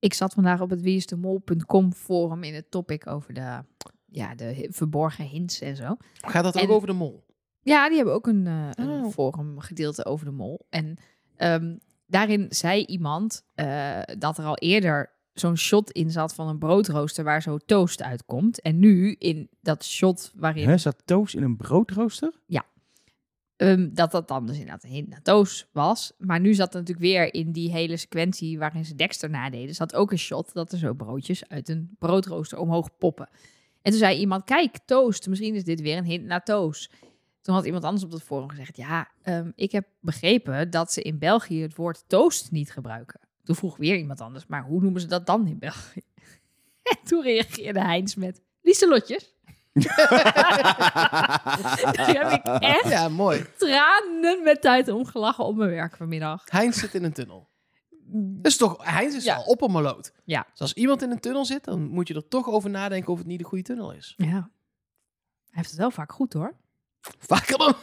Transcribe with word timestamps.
Ik 0.00 0.14
zat 0.14 0.32
vandaag 0.34 0.60
op 0.60 0.70
het 0.70 0.80
wieisdemol.com 0.80 1.92
forum 1.92 2.42
in 2.42 2.54
het 2.54 2.70
topic 2.70 3.06
over 3.06 3.34
de, 3.34 3.58
ja, 4.06 4.34
de 4.34 4.66
verborgen 4.70 5.24
hints 5.24 5.60
en 5.60 5.76
zo. 5.76 5.96
Gaat 6.20 6.44
dat 6.44 6.56
En- 6.56 6.62
ook 6.62 6.70
over 6.70 6.86
de 6.88 6.94
mol? 6.94 7.24
Ja, 7.62 7.86
die 7.88 7.96
hebben 7.96 8.14
ook 8.14 8.26
een, 8.26 8.46
eh 8.46 8.68
een 8.74 8.88
Oh. 9.04 9.10
forum 9.12 9.58
gedeelte 9.60 10.04
over 10.04 10.24
de 10.26 10.32
mol. 10.32 10.66
En 10.70 10.96
ehm, 11.36 11.76
daarin 12.06 12.46
zei 12.48 12.84
iemand 12.84 13.44
eh, 13.54 14.00
dat 14.18 14.38
er 14.38 14.44
al 14.44 14.56
eerder 14.58 15.10
zo'n 15.34 15.56
shot 15.56 15.90
in 15.90 16.10
zat 16.10 16.34
van 16.34 16.48
een 16.48 16.58
broodrooster 16.58 17.24
waar 17.24 17.42
zo 17.42 17.58
toast 17.58 18.02
uitkomt. 18.02 18.60
En 18.60 18.78
nu 18.78 19.12
in 19.18 19.48
dat 19.60 19.84
shot 19.84 20.32
waarin 20.36 20.68
Huh, 20.68 20.78
zat 20.78 21.02
toast 21.04 21.34
in 21.34 21.42
een 21.42 21.56
broodrooster? 21.56 22.32
Ehm, 23.60 23.88
dat 23.92 24.10
dat 24.10 24.28
dan 24.28 24.46
dus 24.46 24.58
inderdaad 24.58 24.84
een 24.84 24.90
hint 24.90 25.08
naar 25.08 25.22
Toos 25.22 25.68
was. 25.72 26.12
Maar 26.18 26.40
nu 26.40 26.54
zat 26.54 26.72
natuurlijk 26.72 27.00
weer 27.00 27.34
in 27.34 27.52
die 27.52 27.70
hele 27.70 27.96
sequentie 27.96 28.58
waarin 28.58 28.84
ze 28.84 28.94
Dexter 28.94 29.30
nadeden, 29.30 29.74
zat 29.74 29.94
ook 29.94 30.12
een 30.12 30.18
shot 30.18 30.52
dat 30.52 30.72
er 30.72 30.78
zo 30.78 30.94
broodjes 30.94 31.48
uit 31.48 31.68
een 31.68 31.96
broodrooster 31.98 32.58
omhoog 32.58 32.96
poppen. 32.98 33.28
En 33.82 33.90
toen 33.90 34.00
zei 34.00 34.18
iemand, 34.18 34.44
kijk, 34.44 34.78
toast, 34.84 35.28
misschien 35.28 35.54
is 35.54 35.64
dit 35.64 35.80
weer 35.80 35.96
een 35.96 36.04
hint 36.04 36.24
naar 36.24 36.44
Toos. 36.44 36.90
Toen 37.40 37.54
had 37.54 37.64
iemand 37.64 37.84
anders 37.84 38.04
op 38.04 38.10
dat 38.10 38.22
forum 38.22 38.48
gezegd, 38.48 38.76
ja, 38.76 39.08
ehm, 39.22 39.50
ik 39.54 39.72
heb 39.72 39.86
begrepen 40.00 40.70
dat 40.70 40.92
ze 40.92 41.02
in 41.02 41.18
België 41.18 41.62
het 41.62 41.76
woord 41.76 42.04
toast 42.06 42.50
niet 42.50 42.72
gebruiken. 42.72 43.20
Toen 43.44 43.56
vroeg 43.56 43.76
weer 43.76 43.96
iemand 43.96 44.20
anders, 44.20 44.46
maar 44.46 44.64
hoe 44.64 44.80
noemen 44.80 45.00
ze 45.00 45.06
dat 45.06 45.26
dan 45.26 45.46
in 45.46 45.58
België? 45.58 46.02
En 46.82 46.98
toen 47.04 47.22
reageerde 47.22 47.80
Heinz 47.80 48.14
met, 48.14 48.40
Lieselotjes. 48.62 49.34
Toen 51.92 52.04
heb 52.04 52.30
ik 52.30 52.44
echt 52.62 52.88
Ja, 52.88 53.08
mooi. 53.08 53.44
tranen 53.58 54.42
met 54.44 54.60
tijd 54.60 54.88
omgelachen 54.88 55.44
op 55.44 55.56
mijn 55.56 55.70
werk 55.70 55.96
vanmiddag. 55.96 56.42
Heinz 56.50 56.78
zit 56.78 56.94
in 56.94 57.04
een 57.04 57.12
tunnel. 57.12 57.48
Dat 58.12 58.46
is 58.52 58.56
toch, 58.56 58.84
Heinz 58.84 59.14
is 59.14 59.24
Ja. 59.24 59.34
al 59.36 59.42
op 59.42 59.62
een 59.62 59.70
maloot. 59.70 60.12
Ja. 60.24 60.46
Dus 60.50 60.60
als 60.60 60.72
iemand 60.72 61.02
in 61.02 61.10
een 61.10 61.20
tunnel 61.20 61.44
zit, 61.44 61.64
dan 61.64 61.88
moet 61.88 62.08
je 62.08 62.14
er 62.14 62.28
toch 62.28 62.48
over 62.48 62.70
nadenken 62.70 63.12
of 63.12 63.18
het 63.18 63.26
niet 63.26 63.38
de 63.38 63.44
goede 63.44 63.64
tunnel 63.64 63.92
is. 63.92 64.14
Ja. 64.16 64.26
Hij 64.26 64.48
heeft 65.50 65.70
het 65.70 65.78
wel 65.78 65.90
vaak 65.90 66.12
goed 66.12 66.32
hoor. 66.32 66.54
Vaker 67.18 67.58
dan. 67.58 67.74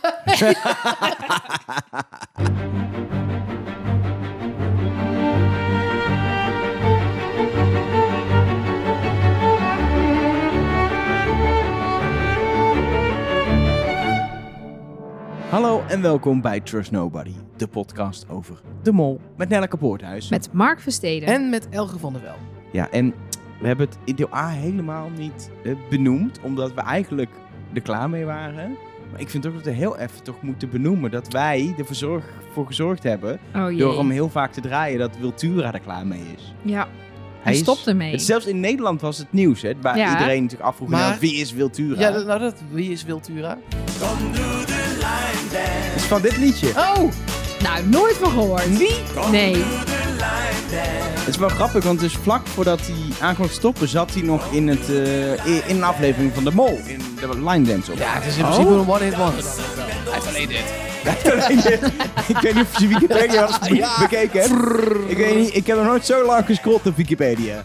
Hallo 15.50 15.84
en 15.88 16.02
welkom 16.02 16.42
bij 16.42 16.60
Trust 16.60 16.92
Nobody, 16.92 17.32
de 17.58 17.68
podcast 17.68 18.30
over 18.30 18.62
de 18.84 18.92
mol 18.92 19.22
met 19.38 19.50
Nelleke 19.50 19.78
Poorthuis. 19.78 20.30
Met 20.30 20.50
Mark 20.54 20.80
Versteden. 20.80 21.28
En 21.30 21.50
met 21.50 21.70
Elge 21.70 22.00
van 22.00 22.14
der 22.14 22.22
Wel. 22.22 22.36
Ja, 22.72 22.90
en 22.92 23.14
we 23.60 23.68
hebben 23.68 23.86
het 23.88 23.98
in 24.04 24.16
deel 24.16 24.34
A 24.34 24.48
helemaal 24.50 25.10
niet 25.18 25.50
eh, 25.64 25.72
benoemd, 25.90 26.40
omdat 26.44 26.74
we 26.74 26.82
eigenlijk 26.82 27.30
er 27.74 27.82
klaar 27.82 28.10
mee 28.10 28.26
waren. 28.26 28.78
Maar 29.12 29.20
ik 29.22 29.30
vind 29.30 29.48
ook 29.48 29.54
dat 29.54 29.64
we 29.64 29.72
heel 29.72 29.98
even 29.98 30.24
toch 30.24 30.42
moeten 30.42 30.70
benoemen 30.70 31.12
dat 31.12 31.28
wij 31.34 31.74
ervoor 31.78 31.96
zorg, 31.96 32.26
voor 32.54 32.68
gezorgd 32.68 33.04
hebben, 33.04 33.40
oh 33.56 33.70
jee. 33.70 33.78
door 33.80 33.98
hem 33.98 34.10
heel 34.10 34.30
vaak 34.30 34.52
te 34.52 34.62
draaien, 34.62 35.00
dat 35.00 35.18
Wiltura 35.20 35.74
er 35.74 35.80
klaar 35.80 36.08
mee 36.08 36.24
is. 36.38 36.54
Ja, 36.62 36.88
hij 37.42 37.54
is- 37.54 37.60
stopt 37.60 37.88
ermee. 37.88 38.12
Het, 38.12 38.22
zelfs 38.22 38.46
in 38.46 38.60
Nederland 38.60 39.02
was 39.02 39.18
het 39.18 39.34
nieuws, 39.34 39.62
hè, 39.62 39.72
waar 39.82 39.98
Ja. 39.98 40.12
iedereen 40.12 40.50
zich 40.50 40.60
afvroeg, 40.60 40.90
Maar- 40.90 41.00
nou, 41.10 41.20
wie 41.20 41.34
is 41.36 41.52
Wiltura? 41.54 42.00
Ja, 42.00 42.12
dat- 42.12 42.26
nou 42.26 42.40
dat, 42.40 42.62
wie 42.72 42.92
is 42.92 43.04
Wiltura? 43.04 43.58
Is 45.96 46.04
van 46.04 46.22
dit 46.22 46.38
liedje. 46.38 46.68
Oh, 46.70 47.12
Nou, 47.64 47.86
nooit 47.86 48.16
van 48.16 48.32
gehoord. 48.32 48.78
wie? 48.78 48.96
Nee. 49.32 49.64
Het 50.72 51.28
is 51.36 51.38
wel 51.38 51.50
grappig, 51.50 51.84
want 51.84 52.00
dus 52.00 52.14
vlak 52.22 52.48
voordat 52.48 52.80
hij 52.84 53.28
aankwam 53.28 53.48
te 53.48 53.54
stoppen, 53.54 53.88
zat 53.88 54.14
hij 54.14 54.22
nog 54.22 54.52
in, 54.52 54.68
het, 54.68 54.90
eh, 54.90 55.70
in 55.70 55.76
een 55.76 55.84
aflevering 55.84 56.32
van 56.34 56.44
de 56.44 56.52
Mol, 56.54 56.80
in 56.86 57.02
de 57.20 57.44
line 57.50 57.62
dance 57.68 57.92
op. 57.92 57.98
Ja, 57.98 58.14
het 58.14 58.26
is 58.26 58.38
in 58.38 58.44
principe 58.44 58.70
een 58.70 58.90
one-hit 58.90 59.16
wonder. 59.16 59.44
Hij 59.44 60.14
heeft 60.14 60.28
alleen 60.28 60.48
dit. 60.48 60.64
ik 62.28 62.38
weet 62.42 62.54
niet 62.56 62.64
of 62.74 62.80
je 62.80 62.88
Wikipedia 62.88 63.50
bekeken 64.00 64.42
hebt. 64.42 64.54
Ik 65.08 65.18
weet 65.18 65.36
niet, 65.36 65.56
ik 65.56 65.68
heb 65.68 65.78
nog 65.78 65.86
nooit 65.86 66.06
zo 66.06 66.26
lang 66.26 66.46
gescrollt 66.46 66.86
op 66.88 66.96
Wikipedia. 66.98 67.64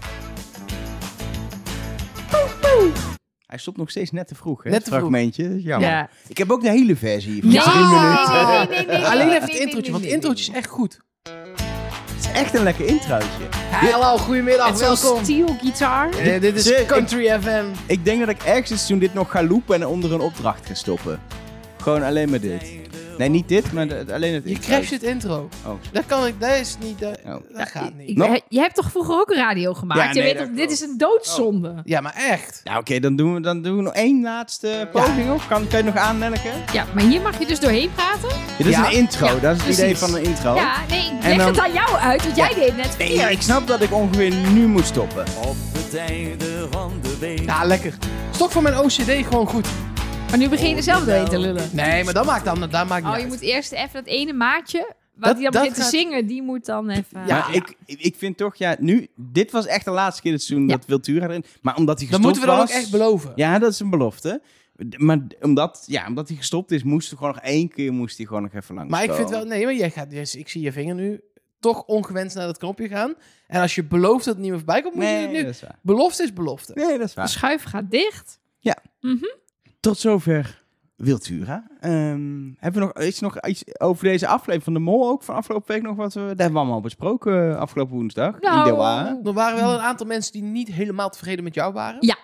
Hij 3.52 3.60
stopt 3.60 3.76
nog 3.76 3.90
steeds 3.90 4.10
net 4.10 4.28
te 4.28 4.34
vroeg, 4.34 4.62
hè? 4.62 4.70
Net 4.70 4.84
te 4.84 4.90
vroeg. 4.90 4.98
fragmentje. 4.98 5.62
Jammer. 5.62 5.88
Ja. 5.88 6.08
Ik 6.28 6.38
heb 6.38 6.50
ook 6.50 6.62
de 6.62 6.70
hele 6.70 6.96
versie 6.96 7.40
van 7.40 7.50
Nee, 7.50 7.60
drie 7.60 7.74
nee, 7.74 7.84
minuten. 7.84 8.32
nee, 8.32 8.56
nee, 8.68 8.86
nee, 8.86 8.86
nee, 8.86 9.06
Alleen 9.06 9.26
nee, 9.26 9.36
even 9.36 9.40
het 9.42 9.52
nee, 9.52 9.60
introotje, 9.60 9.80
nee, 9.82 9.90
want 9.92 10.04
het 10.04 10.12
introotje 10.12 10.50
is 10.50 10.56
echt 10.58 10.66
goed. 10.68 11.00
Het 11.22 12.24
is 12.24 12.32
echt 12.32 12.54
een 12.54 12.62
lekker 12.62 12.86
introotje. 12.86 13.28
Hallo, 13.70 14.16
goedemiddag, 14.18 14.68
Het 14.68 14.78
welkom. 14.80 15.24
steel 15.24 15.56
gitaar. 15.60 16.10
Eh, 16.10 16.40
dit 16.40 16.54
is 16.56 16.62
Ze- 16.64 16.84
Country 16.86 17.40
FM. 17.40 17.64
Ik 17.86 18.04
denk 18.04 18.20
dat 18.20 18.28
ik 18.28 18.42
ergens 18.42 18.68
seizoen 18.68 18.98
dit 18.98 19.14
nog 19.14 19.30
ga 19.30 19.42
loopen 19.44 19.74
en 19.74 19.86
onder 19.86 20.12
een 20.12 20.20
opdracht 20.20 20.66
ga 20.66 20.74
stoppen. 20.74 21.20
Gewoon 21.82 22.02
alleen 22.02 22.30
maar 22.30 22.40
dit. 22.40 22.62
Nee, 23.18 23.28
niet 23.28 23.48
dit, 23.48 23.72
maar 23.72 23.88
de- 23.88 24.04
alleen 24.12 24.34
het 24.34 24.42
Je 24.44 24.50
intro. 24.50 24.66
crasht 24.74 24.90
het 24.90 25.02
intro. 25.02 25.48
Oh. 25.66 25.72
Dat 25.92 26.06
kan 26.06 26.26
ik, 26.26 26.34
dat 26.40 26.50
is 26.60 26.76
niet, 26.80 26.98
dat, 27.00 27.18
Oh. 27.26 27.34
dat 27.56 27.68
gaat 27.68 27.90
niet. 27.98 28.08
Ik, 28.08 28.16
Nog- 28.16 28.28
he- 28.28 28.40
je 28.48 28.58
hebt 28.58 28.74
toch 28.74 28.90
vroeger 28.90 29.14
ook 29.14 29.34
radio 29.34 29.74
gemaakt? 29.74 30.00
Ja, 30.00 30.08
je 30.08 30.14
nee, 30.14 30.22
weet 30.22 30.32
dat 30.38 30.46
toch, 30.46 30.56
dit 30.56 30.66
klopt. 30.66 30.82
is 30.82 30.88
een 30.88 30.98
doodzonde. 30.98 31.74
Ja, 31.84 32.00
maar 32.00 32.14
echt. 32.16 32.60
Nou, 32.64 32.78
oké, 32.78 33.00
dan, 33.00 33.16
doen 33.16 33.34
we, 33.34 33.40
dan 33.40 33.62
doen 33.62 33.76
we 33.76 33.82
nog 33.82 33.92
één 33.94 34.22
laatste 34.22 34.88
poging 34.92 35.30
op. 35.32 35.40
Kan, 35.48 35.68
kan 35.68 35.78
je 35.78 35.84
nog 35.84 35.96
aan, 35.96 36.18
Nelleke? 36.18 36.50
Ja, 36.72 36.84
maar 36.94 37.04
hier 37.04 37.20
mag 37.20 37.38
je 37.38 37.46
dus 37.46 37.60
doorheen 37.60 37.90
praten. 37.94 38.28
Ja, 38.28 38.56
dat 38.58 38.66
is 38.66 38.72
Ja. 38.76 38.86
een 38.86 38.92
intro. 38.92 39.26
Ja, 39.26 39.38
dat 39.40 39.56
is 39.56 39.62
het 39.62 39.78
idee 39.78 39.96
van 39.96 40.14
een 40.14 40.22
intro. 40.22 40.54
Ja, 40.54 40.72
nee, 40.88 40.98
ik 41.00 41.12
leg 41.22 41.36
dan- 41.36 41.46
het 41.46 41.58
aan 41.58 41.72
jou 41.72 41.96
uit, 41.96 42.22
want 42.24 42.36
jij 42.36 42.54
deed 42.54 42.76
net 42.76 42.98
Nee, 42.98 43.08
verkeerd. 43.08 43.30
ik 43.30 43.42
snap 43.42 43.66
dat 43.66 43.80
ik 43.80 43.92
ongeveer 43.92 44.34
nu 44.34 44.66
moet 44.66 44.84
stoppen. 44.86 45.24
Op 45.44 45.56
het 45.72 45.94
einde 45.96 46.66
van 46.70 46.92
de 47.02 47.16
week. 47.20 47.44
Ja, 47.44 47.64
lekker. 47.64 47.94
Stok 48.30 48.50
voor 48.50 48.62
mijn 48.62 48.78
OCD 48.78 49.26
gewoon 49.26 49.46
goed. 49.46 49.68
Maar 50.32 50.40
nu 50.40 50.48
begin 50.48 50.68
je 50.68 50.76
er 50.76 50.82
zelf 50.82 51.04
doorheen 51.04 51.28
te 51.28 51.38
lullen. 51.38 51.68
Nee, 51.72 52.04
maar 52.04 52.14
dat 52.14 52.24
maakt 52.26 52.44
dan, 52.44 52.60
dat 52.60 52.70
maakt 52.70 52.90
niet 53.04 53.12
Oh, 53.12 53.16
je 53.16 53.22
uit. 53.22 53.28
moet 53.32 53.40
eerst 53.40 53.72
even 53.72 53.92
dat 53.92 54.06
ene 54.06 54.32
maatje, 54.32 54.78
wat 54.78 54.94
Dat- 55.24 55.34
hij 55.34 55.42
dan 55.42 55.52
dat 55.52 55.52
begint 55.52 55.74
te 55.74 55.80
gaat- 55.80 55.90
zingen, 55.90 56.26
die 56.26 56.42
moet 56.42 56.64
dan 56.66 56.90
even... 56.90 57.26
Ja, 57.26 57.48
Ik, 57.52 57.74
ik 57.86 58.14
vind 58.16 58.36
toch, 58.36 58.56
ja, 58.56 58.76
nu, 58.78 59.06
dit 59.16 59.50
was 59.50 59.66
echt 59.66 59.84
de 59.84 59.90
laatste 59.90 60.22
keer 60.22 60.32
het 60.32 60.42
seizoen 60.42 60.68
Ja. 60.68 60.76
dat 60.76 60.86
Wiltura 60.86 61.24
erin. 61.28 61.44
Maar 61.62 61.76
omdat 61.76 61.98
hij 62.00 62.08
Dat 62.08 62.16
gestopt 62.16 62.22
moeten 62.22 62.40
we 62.40 62.46
dan 62.48 62.58
ook 62.58 62.66
was- 62.66 62.76
echt 62.76 62.90
beloven. 62.90 63.32
Ja, 63.34 63.58
dat 63.58 63.72
is 63.72 63.80
een 63.80 63.90
belofte. 63.90 64.42
D- 64.88 64.98
Maar 64.98 65.18
d- 65.28 65.36
omdat, 65.44 65.82
ja, 65.86 66.06
omdat 66.06 66.28
hij 66.28 66.36
gestopt 66.36 66.70
is, 66.70 66.82
moest 66.82 67.08
hij 67.08 67.18
gewoon 67.18 67.32
nog 67.34 67.42
één 67.42 67.68
keer 67.68 67.92
moest 67.92 68.16
hij 68.16 68.26
gewoon 68.26 68.42
nog 68.42 68.52
even 68.54 68.74
langs. 68.74 68.90
Maar 68.90 69.04
ik 69.04 69.12
vind 69.12 69.30
wel, 69.30 69.44
nee, 69.44 69.64
maar 69.64 69.74
jij 69.74 69.90
gaat, 69.90 70.10
dus 70.10 70.34
ik 70.36 70.48
zie 70.48 70.62
je 70.62 70.72
vinger 70.72 70.94
nu 70.94 71.20
toch 71.60 71.82
ongewenst 71.84 72.36
naar 72.36 72.46
dat 72.46 72.58
knopje 72.58 72.88
gaan. 72.88 73.14
En 73.46 73.60
als 73.60 73.74
je 73.74 73.84
belooft 73.84 74.24
dat 74.24 74.34
het 74.34 74.42
niet 74.42 74.50
meer 74.50 74.58
voorbij 74.58 74.82
komt, 74.82 74.94
moet 74.94 75.04
je 75.04 75.10
Nee, 75.10 75.22
het 75.22 75.30
nu. 75.32 75.42
dat 75.42 75.54
is 75.54 75.60
waar. 75.60 75.78
Belofte 75.82 76.22
is 76.22 76.32
belofte. 76.32 76.72
Nee, 76.74 76.98
dat 76.98 77.06
is 77.08 77.14
De 77.14 77.20
waar. 77.20 77.28
schuif 77.28 77.62
gaat 77.64 77.90
dicht. 77.90 78.40
Tot 79.82 79.98
zover 79.98 80.62
Wiltura. 80.96 81.66
Ehm, 81.80 82.50
hebben 82.58 82.80
we 82.80 82.92
nog 82.94 83.02
iets, 83.02 83.20
nog 83.20 83.40
iets 83.40 83.80
over 83.80 84.04
deze 84.04 84.26
aflevering 84.26 84.62
van 84.62 84.72
de 84.72 84.78
Mol 84.78 85.08
ook 85.08 85.22
van 85.22 85.34
afgelopen 85.34 85.74
week 85.74 85.82
nog 85.82 85.96
wat 85.96 86.14
we... 86.14 86.20
Dat 86.20 86.28
hebben 86.28 86.52
we 86.52 86.58
allemaal 86.58 86.80
besproken 86.80 87.50
eh, 87.50 87.58
afgelopen 87.58 87.94
woensdag. 87.94 88.34
in 88.34 88.40
Nou, 88.40 88.64
deel 88.64 88.86
A. 88.86 89.18
Er 89.24 89.32
waren 89.32 89.60
wel 89.60 89.72
een 89.72 89.80
aantal 89.80 90.06
mensen 90.06 90.32
die 90.32 90.42
niet 90.42 90.68
helemaal 90.68 91.10
tevreden 91.10 91.44
met 91.44 91.54
jou 91.54 91.72
waren. 91.72 92.06
Ja. 92.06 92.16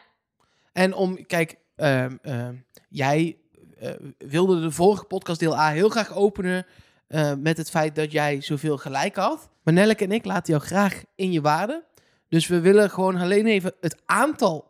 En 0.72 0.94
om, 0.94 1.26
kijk, 1.26 1.58
ehm, 1.76 2.16
ehm, 2.22 2.54
jij 2.88 3.38
eh, 3.78 3.90
wilde 4.18 4.60
de 4.60 4.70
vorige 4.70 5.04
podcast 5.04 5.40
deel 5.40 5.58
A 5.58 5.68
heel 5.68 5.88
graag 5.88 6.14
openen 6.14 6.66
eh, 7.06 7.32
met 7.38 7.56
het 7.56 7.70
feit 7.70 7.94
dat 7.94 8.12
jij 8.12 8.40
zoveel 8.40 8.76
gelijk 8.76 9.16
had. 9.16 9.50
Maar 9.62 9.74
Nelleke 9.74 10.04
en 10.04 10.12
ik 10.12 10.24
laten 10.24 10.52
jou 10.52 10.64
graag 10.64 11.02
in 11.14 11.32
je 11.32 11.40
waarde. 11.40 11.84
Dus 12.28 12.46
we 12.46 12.60
willen 12.60 12.90
gewoon 12.90 13.16
alleen 13.16 13.46
even 13.46 13.72
het 13.80 14.02
aantal 14.06 14.67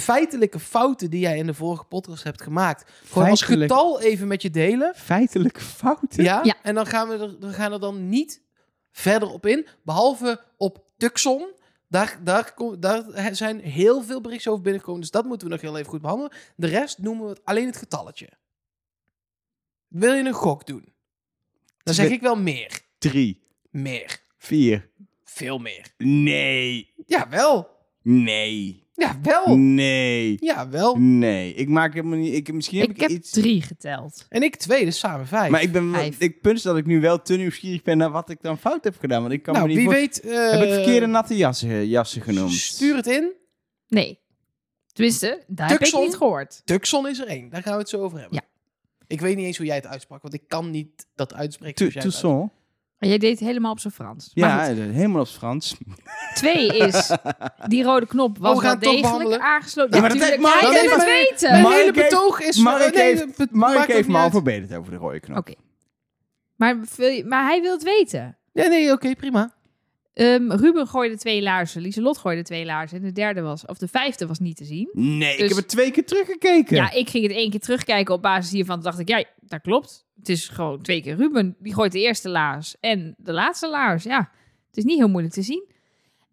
feitelijke 0.00 0.58
fouten 0.58 1.10
die 1.10 1.20
jij 1.20 1.36
in 1.38 1.46
de 1.46 1.54
vorige 1.54 1.84
podcast 1.84 2.24
hebt 2.24 2.42
gemaakt. 2.42 2.90
Gewoon 3.04 3.28
als 3.28 3.44
Feitelijk- 3.44 3.72
getal 3.72 4.00
even 4.00 4.26
met 4.28 4.42
je 4.42 4.50
delen. 4.50 4.94
Feitelijke 4.96 5.60
fouten. 5.60 6.22
Ja? 6.24 6.40
Ja. 6.42 6.54
En 6.62 6.74
dan 6.74 6.86
gaan 6.86 7.08
we 7.08 7.14
er, 7.18 7.38
we 7.38 7.52
gaan 7.52 7.72
er 7.72 7.80
dan 7.80 8.08
niet 8.08 8.42
verder 8.90 9.28
op 9.30 9.46
in. 9.46 9.66
Behalve 9.82 10.40
op 10.56 10.84
Tucson. 10.96 11.52
Daar, 11.88 12.18
daar, 12.22 12.54
kom- 12.54 12.80
daar 12.80 13.04
zijn 13.34 13.60
heel 13.60 14.02
veel 14.02 14.20
berichten 14.20 14.50
over 14.50 14.62
binnengekomen. 14.62 15.00
Dus 15.02 15.10
dat 15.10 15.24
moeten 15.24 15.46
we 15.46 15.52
nog 15.52 15.62
heel 15.62 15.76
even 15.76 15.90
goed 15.90 16.00
behandelen. 16.00 16.32
De 16.56 16.66
rest 16.66 16.98
noemen 16.98 17.24
we 17.24 17.30
het 17.30 17.44
alleen 17.44 17.66
het 17.66 17.76
getalletje. 17.76 18.28
Wil 19.88 20.12
je 20.14 20.22
een 20.24 20.32
gok 20.32 20.66
doen? 20.66 20.92
Dan 21.82 21.94
zeg 21.94 22.04
Twee- 22.04 22.16
ik 22.16 22.22
wel 22.22 22.36
meer. 22.36 22.80
Drie, 22.98 23.42
Meer. 23.70 24.20
vier. 24.36 24.90
Veel 25.24 25.58
meer. 25.58 25.92
Nee. 25.98 26.94
Ja, 27.06 27.28
wel. 27.28 27.68
Nee. 28.02 28.83
Ja, 28.96 29.18
wel. 29.22 29.56
Nee. 29.58 30.36
Ja, 30.40 30.68
wel. 30.68 30.96
Nee. 30.98 31.54
Ik 31.54 31.68
maak 31.68 31.94
helemaal 31.94 32.18
niet... 32.18 32.34
Ik, 32.34 32.52
misschien 32.52 32.80
heb 32.80 32.88
Ik 32.88 32.94
ik, 32.94 33.00
heb 33.00 33.10
iets... 33.10 33.30
drie 33.30 33.62
geteld. 33.62 34.26
En 34.28 34.42
ik 34.42 34.56
twee, 34.56 34.84
dus 34.84 34.98
samen 34.98 35.26
vijf. 35.26 35.50
Maar 35.50 35.62
ik 35.62 35.72
ben 35.72 35.90
wel, 35.90 36.00
Vijf. 36.00 36.18
ik 36.18 36.40
punt 36.40 36.62
dat 36.62 36.76
ik 36.76 36.86
nu 36.86 37.00
wel 37.00 37.22
te 37.22 37.36
nieuwsgierig 37.36 37.82
ben 37.82 37.98
naar 37.98 38.10
wat 38.10 38.30
ik 38.30 38.38
dan 38.42 38.58
fout 38.58 38.84
heb 38.84 38.98
gedaan. 38.98 39.20
Want 39.20 39.32
ik 39.32 39.42
kan 39.42 39.54
nou, 39.54 39.66
me 39.66 39.72
niet 39.74 39.82
wie 39.82 39.90
voor- 39.92 40.00
weet... 40.00 40.20
eh, 40.20 40.50
Heb 40.50 40.62
ik 40.62 40.72
verkeerde 40.72 41.06
natte 41.06 41.36
jassen, 41.36 41.88
jassen 41.88 42.22
genoemd? 42.22 42.52
Stuur 42.52 42.96
het 42.96 43.06
in. 43.06 43.32
Nee. 43.88 44.18
Tenminste, 44.92 45.42
daar 45.46 45.68
heb 45.68 45.80
ik 45.80 45.94
niet 45.98 46.16
gehoord. 46.16 46.62
Tucson 46.64 47.08
is 47.08 47.18
er 47.20 47.26
één. 47.26 47.48
Daar 47.50 47.62
gaan 47.62 47.72
we 47.72 47.78
het 47.78 47.88
zo 47.88 48.00
over 48.02 48.18
hebben. 48.18 48.36
Ja. 48.42 48.48
Ik 49.06 49.20
weet 49.20 49.36
niet 49.36 49.46
eens 49.46 49.56
hoe 49.56 49.66
jij 49.66 49.76
het 49.76 49.86
uitsprak, 49.86 50.22
want 50.22 50.34
ik 50.34 50.42
kan 50.48 50.70
niet 50.70 51.06
dat 51.14 51.34
uitspreken. 51.34 51.90
Tu- 51.92 52.00
jij. 53.08 53.18
Maar 53.18 53.18
deed 53.18 53.38
het 53.38 53.48
helemaal 53.48 53.72
op 53.72 53.78
zijn 53.80 53.92
Frans. 53.92 54.30
Ja, 54.34 54.46
Maar 54.56 54.66
goed. 54.66 54.76
helemaal 54.76 55.20
op 55.20 55.26
het 55.26 55.36
Frans. 55.36 55.76
Twee 56.34 56.66
is, 56.76 57.10
die 57.68 57.82
rode 57.82 58.06
knop 58.06 58.38
was 58.38 58.50
Oh, 58.56 58.56
we 58.62 58.62
wel 58.66 58.78
degelijk 58.78 59.42
aangesloten. 59.42 59.94
Ja, 59.94 60.00
maar 60.00 60.08
dat 60.08 60.18
Natuurlijk, 60.18 60.52
heeft 60.52 60.62
Mark 60.62 60.90
het 60.90 61.04
weten. 61.04 61.50
Mijn 61.50 61.64
hele 61.66 61.92
heeft- 61.94 62.08
betoog 62.10 62.40
is... 62.40 62.56
Mark 62.58 62.94
nee, 62.94 63.04
heeft, 63.04 63.50
Mark 63.50 63.86
heeft 63.92 64.08
me 64.08 64.18
al 64.18 64.30
verbeterd 64.30 64.74
over 64.78 64.90
de 64.90 64.98
rode 64.98 65.20
knop. 65.20 65.38
Oké. 65.38 65.54
Maar, 66.56 66.78
wil 66.96 67.08
je- 67.08 67.24
maar 67.24 67.44
hij 67.44 67.60
wil 67.60 67.72
het 67.72 67.82
weten. 67.82 68.38
Nee, 68.52 68.68
nee, 68.68 68.92
oké, 68.92 69.14
prima. 69.14 69.53
Ehm, 70.14 70.50
Ruben 70.52 70.86
gooide 70.86 71.16
twee 71.16 71.42
laarzen, 71.42 71.82
Lieselot 71.82 72.18
gooide 72.18 72.42
twee 72.42 72.64
laarzen. 72.64 72.96
En 72.98 73.04
de 73.04 73.12
derde 73.12 73.40
was, 73.40 73.66
of 73.66 73.78
de 73.78 73.88
vijfde 73.88 74.26
was 74.26 74.38
niet 74.38 74.56
te 74.56 74.64
zien. 74.64 74.88
Nee, 74.92 75.32
ik 75.32 75.38
Dus- 75.38 75.48
heb 75.48 75.56
het 75.56 75.68
twee 75.68 75.90
keer 75.90 76.04
teruggekeken. 76.06 76.76
Ja, 76.76 76.90
ik 76.92 77.08
ging 77.08 77.26
het 77.26 77.32
één 77.36 77.50
keer 77.50 77.60
terugkijken 77.60 78.14
op 78.14 78.22
basis 78.22 78.50
hiervan. 78.52 78.74
Toen 78.74 78.84
dacht 78.84 78.98
ik, 78.98 79.08
ja, 79.08 79.24
dat 79.40 79.60
klopt. 79.60 80.06
Het 80.18 80.28
is 80.28 80.48
gewoon 80.48 80.82
twee 80.82 81.02
keer 81.02 81.16
Ruben. 81.16 81.56
Die 81.58 81.74
gooit 81.74 81.92
de 81.92 82.00
eerste 82.00 82.28
laars 82.28 82.76
en 82.80 83.14
de 83.18 83.32
laatste 83.32 83.70
laars. 83.70 84.02
Ja, 84.04 84.18
het 84.66 84.76
is 84.76 84.84
niet 84.84 84.98
heel 84.98 85.08
moeilijk 85.08 85.34
te 85.34 85.42
zien. 85.42 85.72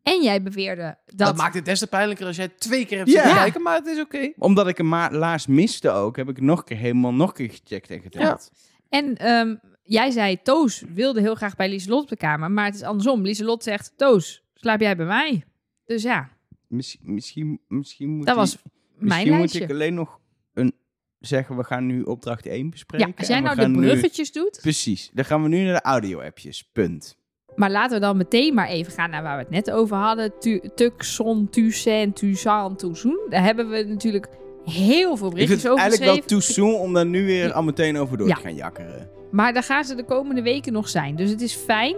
En 0.03 0.21
jij 0.23 0.41
beweerde 0.43 0.97
dat... 1.05 1.17
Dat, 1.27 1.35
maakt 1.37 1.53
het 1.55 1.65
des 1.65 1.79
te 1.79 1.87
pijnlijker 1.87 2.25
als 2.25 2.35
jij 2.35 2.47
twee 2.47 2.85
keer 2.85 2.97
hebt 2.97 3.09
Ja. 3.09 3.15
zitten 3.15 3.35
Ja. 3.35 3.41
kijken, 3.41 3.61
maar 3.61 3.75
het 3.75 3.87
is 3.87 3.99
oké. 3.99 4.31
Omdat 4.37 4.67
ik 4.67 4.79
een 4.79 4.87
laars 5.11 5.47
miste 5.47 5.89
ook, 5.89 6.15
heb 6.15 6.29
ik 6.29 6.41
nog 6.41 6.59
een 6.59 6.65
keer 6.65 6.77
helemaal 6.77 7.13
nog 7.13 7.29
een 7.29 7.35
keer 7.35 7.49
gecheckt 7.63 7.89
en 7.89 8.01
geteld. 8.01 8.51
En 8.89 9.17
ehm, 9.17 9.55
jij 9.91 10.11
zei, 10.11 10.41
Toos 10.41 10.83
wilde 10.93 11.21
heel 11.21 11.35
graag 11.35 11.55
bij 11.55 11.69
Lieselot 11.69 12.01
op 12.03 12.09
de 12.09 12.17
kamer. 12.17 12.51
Maar 12.51 12.65
het 12.65 12.75
is 12.75 12.83
andersom. 12.83 13.21
Lieselot 13.21 13.63
zegt, 13.63 13.93
Toos, 13.95 14.43
slaap 14.53 14.79
jij 14.79 14.95
bij 14.95 15.05
mij? 15.05 15.43
Dus 15.85 16.03
ja, 16.03 16.29
Misschien, 16.67 16.99
misschien, 17.13 17.59
misschien 17.67 18.09
moet 18.09 18.25
dat 18.25 18.35
was 18.35 18.57
mijn 18.97 19.27
misschien 19.27 19.37
moet 19.37 19.53
ik 19.55 19.69
alleen 19.71 19.93
nog 19.93 20.19
een, 20.53 20.73
zeggen, 21.19 21.57
we 21.57 21.63
gaan 21.63 21.85
nu 21.85 22.01
opdracht 22.01 22.45
1 22.45 22.69
bespreken. 22.69 23.07
Ja, 23.07 23.13
als 23.17 23.27
jij 23.27 23.39
nou 23.39 23.55
de 23.55 23.67
nu- 23.67 23.79
bruggetjes 23.87 24.31
doet. 24.31 24.59
Precies, 24.61 25.09
dan 25.13 25.25
gaan 25.25 25.43
we 25.43 25.49
nu 25.49 25.63
naar 25.63 25.73
de 25.73 25.81
audio-appjes, 25.81 26.63
punt. 26.71 27.17
Maar 27.55 27.71
laten 27.71 27.99
we 27.99 28.05
dan 28.05 28.17
meteen 28.17 28.53
maar 28.53 28.67
even 28.67 28.91
gaan 28.93 29.09
naar 29.09 29.23
waar 29.23 29.35
we 29.37 29.41
het 29.43 29.51
net 29.51 29.71
over 29.71 29.97
hadden. 29.97 30.39
Tu- 30.39 30.61
Tucson, 30.75 31.49
Tucson, 31.49 32.13
Tucson, 32.13 32.75
Tucson. 32.75 33.19
Daar 33.29 33.43
hebben 33.43 33.69
we 33.69 33.83
natuurlijk 33.83 34.27
heel 34.65 35.17
veel 35.17 35.27
Ik 35.27 35.37
vind 35.37 35.47
berichtjes 35.47 35.61
het 35.63 35.71
over 35.71 35.81
eigenlijk 35.83 36.11
wel 36.11 36.21
geschreven. 36.21 36.27
too 36.55 36.65
soon 36.65 36.79
om 36.79 36.93
daar 36.93 37.05
nu 37.05 37.25
weer 37.25 37.51
al 37.51 37.63
meteen 37.63 37.97
over 37.97 38.17
door 38.17 38.27
Ja. 38.27 38.35
te 38.35 38.41
gaan 38.41 38.55
jakkeren. 38.55 39.09
Maar 39.31 39.53
daar 39.53 39.63
gaan 39.63 39.83
ze 39.83 39.95
de 39.95 40.03
komende 40.05 40.41
weken 40.41 40.73
nog 40.73 40.89
zijn. 40.89 41.15
Dus 41.15 41.29
het 41.29 41.41
is 41.41 41.53
fijn 41.53 41.95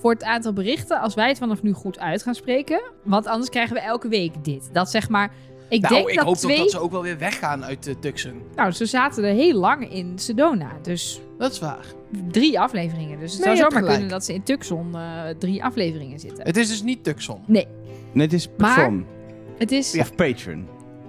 voor 0.00 0.10
het 0.12 0.24
aantal 0.24 0.52
berichten 0.52 1.00
als 1.00 1.14
wij 1.14 1.28
het 1.28 1.38
vanaf 1.38 1.62
nu 1.62 1.72
goed 1.72 1.98
uit 1.98 2.22
gaan 2.22 2.34
spreken. 2.34 2.82
Want 3.02 3.26
anders 3.26 3.50
krijgen 3.50 3.74
we 3.74 3.80
elke 3.80 4.08
week 4.08 4.44
dit. 4.44 4.68
Dat 4.72 4.90
zeg 4.90 5.08
maar... 5.08 5.32
Ik 5.68 5.80
Nou, 5.80 5.94
denk 5.94 6.08
ik 6.08 6.14
dat 6.16 6.24
hoop 6.24 6.36
twee... 6.36 6.54
toch 6.56 6.64
dat 6.64 6.72
ze 6.74 6.80
ook 6.80 6.90
wel 6.90 7.02
weer 7.02 7.18
weggaan 7.18 7.64
uit 7.64 7.82
de 7.84 7.98
Tucson. 7.98 8.42
Nou, 8.56 8.70
ze 8.72 8.86
zaten 8.86 9.24
er 9.24 9.34
heel 9.34 9.58
lang 9.58 9.90
in 9.92 10.18
Sedona. 10.18 10.70
Dus 10.82 11.20
Dat 11.38 11.52
is 11.52 11.58
waar. 11.58 11.84
drie 12.30 12.60
afleveringen. 12.60 13.18
Dus 13.18 13.32
het 13.34 13.44
Nee, 13.44 13.56
zou 13.56 13.56
zomaar 13.56 13.72
gelijk. 13.72 13.90
kunnen 13.92 14.08
dat 14.08 14.24
ze 14.24 14.34
in 14.34 14.42
Tucson 14.42 14.94
eh, 14.94 15.22
drie 15.38 15.64
afleveringen 15.64 16.18
zitten. 16.20 16.44
Het 16.44 16.56
is 16.56 16.68
dus 16.68 16.82
niet 16.82 17.04
Tucson. 17.04 17.40
Nee, 17.46 17.66
Nee, 18.12 18.24
het 18.24 18.32
is 18.34 18.48
Maar- 18.58 18.74
Patreon. 18.74 19.06
het 19.58 19.72
is... 19.72 19.98
Of 19.98 20.14
Patreon. 20.14 20.68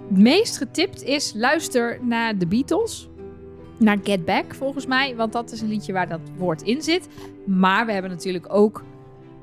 Het 0.10 0.18
meest 0.18 0.58
getipt 0.58 1.04
is 1.04 1.34
luister 1.36 2.00
naar 2.02 2.38
de 2.38 2.48
Beatles. 2.48 3.10
Naar 3.78 3.98
Get 4.04 4.25
Back 4.25 4.56
volgens 4.56 4.86
mij. 4.86 5.16
Want 5.16 5.34
dat 5.34 5.52
is 5.52 5.62
een 5.62 5.68
liedje 5.68 5.94
waar 5.94 6.10
dat 6.10 6.20
woord 6.38 6.62
in 6.62 6.81
zit. 6.81 7.08
Maar 7.46 7.86
we 7.86 7.92
hebben 7.92 8.12
natuurlijk 8.12 8.54
ook 8.54 8.84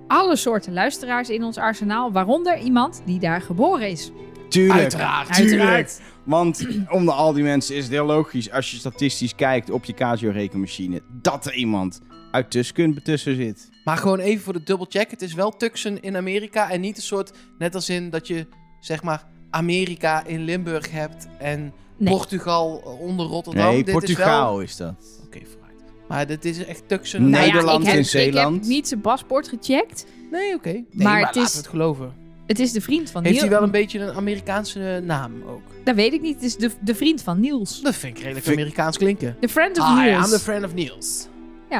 alle 0.06 0.36
soorten 0.36 0.72
luisteraars 0.72 1.30
in 1.30 1.44
ons 1.44 1.56
arsenaal. 1.56 2.12
Waaronder 2.12 2.58
iemand 2.58 3.02
die 3.04 3.18
daar 3.18 3.40
geboren 3.40 3.88
is. 3.88 4.10
Tuurlijk. 4.48 4.80
Uiteraard. 4.80 5.32
Tuurlijk. 5.32 5.60
Uiteraard. 5.60 6.00
Want 6.24 6.66
onder 6.88 7.14
al 7.14 7.32
die 7.32 7.42
mensen 7.42 7.76
is 7.76 7.82
het 7.82 7.92
heel 7.92 8.06
logisch 8.06 8.50
als 8.50 8.70
je 8.70 8.76
statistisch 8.76 9.34
kijkt 9.34 9.70
op 9.70 9.84
je 9.84 9.94
Casio-rekenmachine 9.94 11.02
dat 11.22 11.46
er 11.46 11.54
iemand 11.54 12.00
uit 12.30 12.50
Tuskun 12.50 13.00
tussen 13.02 13.36
zit. 13.36 13.68
Maar 13.84 13.96
gewoon 13.96 14.18
even 14.18 14.44
voor 14.44 14.52
de 14.52 14.62
dubbelcheck. 14.62 15.10
Het 15.10 15.22
is 15.22 15.34
wel 15.34 15.56
Tucson 15.56 15.98
in 16.00 16.16
Amerika 16.16 16.70
en 16.70 16.80
niet 16.80 16.96
een 16.96 17.02
soort... 17.02 17.32
Net 17.58 17.74
als 17.74 17.88
in 17.88 18.10
dat 18.10 18.26
je, 18.26 18.46
zeg 18.80 19.02
maar, 19.02 19.24
Amerika 19.50 20.24
in 20.24 20.40
Limburg 20.40 20.90
hebt 20.90 21.28
en 21.38 21.72
Nee. 22.00 22.14
Portugal 22.14 22.76
onder 23.00 23.26
Rotterdam. 23.26 23.66
Nee, 23.72 23.84
Dit 23.84 23.92
Portugal 23.94 24.60
Is 24.60 24.70
is, 24.70 24.76
dat. 24.76 24.94
Oké, 25.26 25.38
vooruit. 25.44 25.74
Maar 26.08 26.26
dit 26.26 26.44
is 26.44 26.64
echt. 26.64 26.82
Nee. 26.88 26.98
Nou 27.20 27.30
ja, 27.30 27.40
Nederland 27.40 27.80
ik 27.80 27.86
heb, 27.86 27.94
en 27.94 28.00
Ik 28.00 28.06
Zeeland. 28.06 28.56
heb 28.56 28.64
niet 28.64 28.88
zijn 28.88 29.00
paspoort 29.00 29.48
gecheckt. 29.48 30.06
Nee, 30.30 30.54
oké. 30.54 30.68
Nee, 30.72 30.86
Maar 30.92 31.04
maar, 31.04 31.16
het 31.16 31.24
laten 31.24 31.42
is- 31.42 31.52
we 31.52 31.56
het 31.58 31.66
geloven. 31.66 32.12
Het 32.46 32.58
is 32.58 32.72
de 32.72 32.80
vriend 32.80 33.10
van 33.10 33.22
Heeft 33.22 33.34
Niels. 33.34 33.48
hij 33.48 33.58
wel 33.58 33.66
een 33.66 33.72
beetje 33.72 33.98
een 33.98 34.12
Amerikaanse 34.14 35.02
naam 35.04 35.32
ook? 35.48 35.60
Dat 35.84 35.94
weet 35.94 36.12
ik 36.12 36.20
niet. 36.20 36.34
Het 36.34 36.42
is 36.44 36.56
de, 36.56 36.70
de 36.80 36.94
vriend 36.94 37.22
van 37.22 37.40
Niels. 37.40 37.80
Dat 37.80 37.94
vind 37.94 38.16
ik 38.16 38.22
redelijk 38.22 38.44
Vind- 38.46 38.56
Amerikaans 38.58 38.96
klinken. 38.96 39.36
De 39.40 39.48
friend 39.48 39.78
of 39.78 39.84
Ah, 39.84 40.02
Niels. 40.02 40.24
I'm 40.26 40.30
the 40.32 40.40
friend 40.40 40.64
of 40.64 40.74
Niels. 40.74 41.28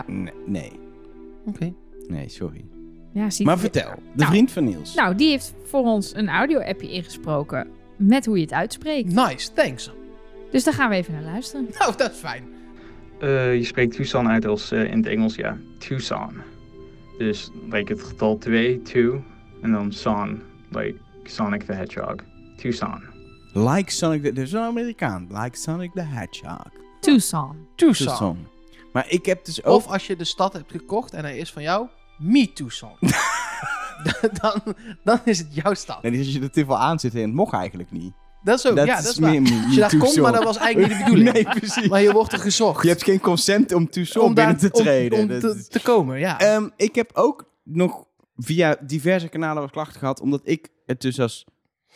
Nee, 0.06 0.32
nee, 0.46 0.73
Oké. 1.46 1.73
nee, 2.08 2.28
sorry. 2.28 2.64
Ja, 3.12 3.31
zie 3.31 3.44
Maar 3.46 3.55
je. 3.55 3.61
vertel, 3.61 3.90
de 3.94 4.00
Nou. 4.12 4.31
vriend 4.31 4.50
van 4.52 4.64
Niels. 4.64 4.94
Nou, 4.94 5.14
die 5.14 5.28
heeft 5.31 5.55
voor 5.64 5.82
ons 5.84 6.14
een 6.14 6.28
audio-appje 6.28 6.90
ingesproken. 6.93 7.66
Met 7.96 8.26
hoe 8.26 8.37
je 8.37 8.43
het 8.43 8.52
uitspreekt. 8.52 9.12
Nice, 9.14 9.52
thanks. 9.52 9.90
Dus 10.50 10.64
daar 10.64 10.75
gaan 10.75 10.91
we 10.91 10.94
even 10.94 11.12
naar 11.12 11.23
luisteren. 11.23 11.69
Nou, 11.79 11.97
dat 11.97 12.11
is 12.12 12.19
fijn. 12.19 12.49
Eh, 13.20 13.55
je 13.55 13.64
spreekt 13.64 13.94
Tucson 13.94 14.29
uit 14.29 14.47
als 14.47 14.70
eh, 14.70 14.85
in 14.85 14.97
het 14.97 15.06
Engels, 15.06 15.35
ja. 15.35 15.56
Tucson. 15.79 16.43
Dus 17.19 17.50
like 17.70 17.93
het 17.93 18.02
getal 18.02 18.38
2, 18.38 18.82
2. 18.82 19.25
En 19.62 19.73
dan 19.73 19.93
son, 19.93 20.43
like 20.70 20.94
Sonic 21.25 21.62
the 21.62 21.73
Hedgehog. 21.73 22.17
Tucson. 22.56 23.02
Like 23.52 23.91
Sonic 23.91 24.35
the... 24.35 24.41
Is 24.41 24.52
een 24.52 24.61
Amerikaan. 24.61 25.26
Like 25.31 25.56
Sonic 25.56 25.93
the 25.93 26.00
Hedgehog. 26.00 26.70
Tucson. 27.00 27.67
Tucson. 27.75 28.06
Tucson. 28.06 28.47
Maar 28.93 29.05
ik 29.08 29.26
heb 29.26 29.44
dus 29.44 29.64
ook... 29.64 29.76
Of 29.76 29.87
als 29.87 30.06
je 30.06 30.17
de 30.17 30.25
stad 30.25 30.52
hebt 30.52 30.70
gekocht 30.70 31.12
en 31.12 31.25
hij 31.25 31.38
is 31.38 31.52
van 31.52 31.62
jou, 31.62 31.87
me 32.19 32.52
Tucson. 32.52 32.93
dan, 34.41 34.61
dan 35.05 35.20
is 35.25 35.38
het 35.38 35.55
jouw 35.55 35.75
stad. 35.75 36.02
Nee, 36.02 36.12
dus 36.12 36.20
als 36.20 36.35
je 36.35 36.41
er 36.41 36.50
te 36.50 36.64
veel 36.64 36.79
aan 36.79 36.99
zit 36.99 37.14
en 37.14 37.20
het 37.20 37.32
mocht 37.32 37.52
eigenlijk 37.52 37.91
niet. 37.91 38.12
Dat 38.42 38.58
is 38.58 38.66
ook, 38.66 38.76
dat 38.76 38.87
ja, 38.87 38.98
is 38.98 39.04
dat 39.04 39.12
is 39.12 39.19
waar. 39.19 39.31
meer 39.31 39.42
me 39.42 39.62
Als 39.64 39.75
je 39.75 39.81
daar 39.81 39.88
komt, 39.90 40.02
Tucson. 40.02 40.22
maar 40.22 40.32
dat 40.32 40.44
was 40.44 40.56
eigenlijk 40.56 40.88
niet 40.94 40.98
de 40.98 41.04
bedoeling. 41.14 41.32
Nee, 41.34 41.44
precies. 41.60 41.88
Maar 41.88 42.02
je 42.02 42.12
wordt 42.12 42.32
er 42.32 42.38
gezocht. 42.38 42.82
Je 42.82 42.88
hebt 42.88 43.04
geen 43.04 43.20
consent 43.20 43.72
om 43.72 43.90
Tucson 43.90 44.22
om 44.25 44.34
binnen 44.34 44.58
daar- 44.60 44.70
te 44.70 44.82
treden. 44.82 45.19
Om, 45.19 45.28
te, 45.40 45.66
te 45.69 45.82
komen, 45.82 46.19
ja. 46.19 46.38
Ehm, 46.38 46.69
ik 46.76 46.94
heb 46.94 47.10
ook 47.14 47.50
nog 47.64 48.04
via 48.37 48.76
diverse 48.87 49.28
kanalen 49.28 49.62
wat 49.62 49.70
klachten 49.70 49.98
gehad, 49.98 50.20
omdat 50.20 50.40
ik 50.44 50.69
het 50.87 51.00
dus 51.00 51.20
als 51.20 51.44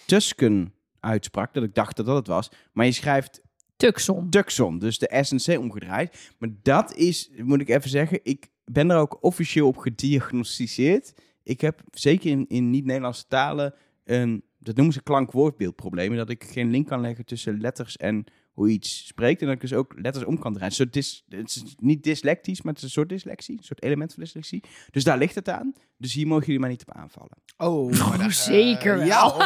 Tusken 0.07 0.75
uitsprak, 1.01 1.55
dat 1.55 1.63
ik 1.65 1.75
dacht 1.75 1.97
dat 1.97 2.07
dat 2.07 2.17
het 2.17 2.27
was. 2.27 2.51
Maar 2.73 2.87
je 2.87 2.93
schrijft 2.93 3.41
Tucson. 3.77 4.31
Tucson, 4.31 4.79
dus 4.79 4.99
de 4.99 5.19
SNC 5.23 5.59
omgedraaid. 5.59 6.33
Maar 6.39 6.49
dat 6.63 6.95
is, 6.95 7.31
moet 7.37 7.61
ik 7.61 7.69
even 7.69 7.91
zeggen, 7.91 8.21
ik 8.23 8.49
ben 8.65 8.91
er 8.91 8.97
ook 8.97 9.19
officieel 9.21 9.67
op 9.67 9.77
gediagnosticeerd. 9.77 11.13
Ik 11.43 11.61
heb 11.61 11.81
zeker 11.91 12.31
in, 12.31 12.45
in 12.49 12.71
niet-Nederlandse 12.71 13.27
talen 13.29 13.75
een, 14.05 14.45
dat 14.65 14.77
noemen 14.77 14.95
ze 14.95 15.03
klank-woordbeeldproblemen, 15.03 16.17
dat 16.17 16.29
ik 16.31 16.45
geen 16.45 16.71
link 16.71 16.87
kan 16.87 17.01
leggen 17.01 17.25
tussen 17.25 17.61
letters 17.61 17.97
en 17.97 18.25
hoe 18.53 18.69
iets 18.69 19.07
spreekt. 19.07 19.41
En 19.41 19.47
dat 19.47 19.55
ik 19.55 19.61
dus 19.61 19.73
ook 19.73 19.93
letters 19.97 20.25
om 20.25 20.39
kan 20.39 20.53
draaien. 20.53 20.71
Een 20.71 20.77
soort 20.77 20.93
dys, 20.93 21.25
het 21.29 21.49
is 21.57 21.75
niet 21.79 22.03
dyslectisch, 22.03 22.63
maar 22.63 22.73
het 22.73 22.83
is 22.83 22.89
een 22.89 22.95
soort 22.95 23.09
dyslexie, 23.09 23.57
een 23.59 23.65
soort 23.65 23.83
element 23.83 24.15
van 24.15 24.23
dyslexie. 24.23 24.63
Dus 24.91 25.05
daar 25.05 25.19
ligt 25.19 25.35
het 25.35 25.49
aan. 25.49 25.73
Dus 25.97 26.13
hier 26.13 26.27
mogen 26.27 26.45
jullie 26.47 26.61
mij 26.61 26.71
niet 26.71 26.83
op 26.89 26.95
aanvallen. 26.95 27.37
oh, 27.57 27.91
maar 28.09 28.19
daar- 28.23 28.33
zeker 28.33 28.99
wel. 28.99 29.43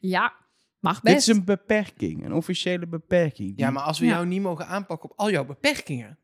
Ja, 0.00 0.32
mag 0.80 1.00
Dit 1.00 1.14
best. 1.14 1.28
is 1.28 1.36
een 1.36 1.44
beperking, 1.44 2.24
een 2.24 2.32
officiële 2.32 2.86
beperking. 2.86 3.48
Die- 3.56 3.64
ja, 3.64 3.70
maar 3.70 3.82
als 3.82 3.98
we 3.98 4.04
Ja. 4.06 4.12
jou 4.12 4.26
niet 4.26 4.40
mogen 4.42 4.66
aanpakken 4.66 5.10
op 5.10 5.18
al 5.18 5.30
jouw 5.30 5.44
beperkingen, 5.44 6.18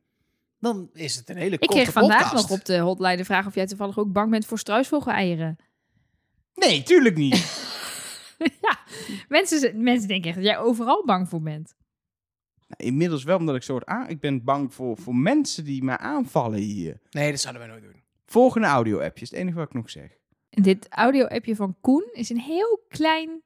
dan 0.58 0.90
is 0.92 1.16
het 1.16 1.28
een 1.28 1.36
hele 1.36 1.54
Ik 1.54 1.60
korte 1.60 1.74
kreeg 1.74 1.92
vandaag 1.92 2.22
podcast. 2.22 2.48
nog 2.48 2.58
op 2.58 2.64
de 2.64 2.78
hotline 2.78 3.16
de 3.16 3.24
vraag 3.24 3.46
of 3.46 3.54
jij 3.54 3.66
toevallig 3.66 3.98
ook 3.98 4.12
bang 4.12 4.30
bent 4.30 4.46
voor 4.46 4.58
struisvogeleieren. 4.58 5.56
Nee, 6.54 6.82
tuurlijk 6.82 7.16
niet. 7.16 7.34
ja, 8.66 8.78
mensen, 9.28 9.82
mensen 9.82 10.08
denken 10.08 10.28
echt 10.28 10.36
dat 10.38 10.46
jij 10.46 10.58
overal 10.58 11.04
bang 11.04 11.28
voor 11.28 11.42
bent. 11.42 11.74
Nou, 12.66 12.90
inmiddels 12.90 13.24
wel, 13.24 13.36
omdat 13.36 13.54
ik 13.54 13.62
soort 13.62 13.86
aan... 13.86 14.08
Ik 14.08 14.20
ben 14.20 14.44
bang 14.44 14.74
voor, 14.74 14.96
voor 14.96 15.14
mensen 15.14 15.64
die 15.64 15.82
mij 15.82 15.96
aanvallen 15.96 16.58
hier. 16.58 17.00
Nee, 17.10 17.30
dat 17.30 17.40
zouden 17.40 17.62
wij 17.62 17.70
nooit 17.70 17.82
doen. 17.82 18.02
Volgende 18.26 18.66
audio-appje 18.66 19.22
is 19.22 19.30
het 19.30 19.38
enige 19.38 19.56
wat 19.56 19.66
ik 19.66 19.74
nog 19.74 19.90
zeg. 19.90 20.18
Dit 20.50 20.88
audio-appje 20.88 21.56
van 21.56 21.76
Koen 21.80 22.08
is 22.12 22.30
een 22.30 22.40
heel 22.40 22.84
klein 22.88 23.42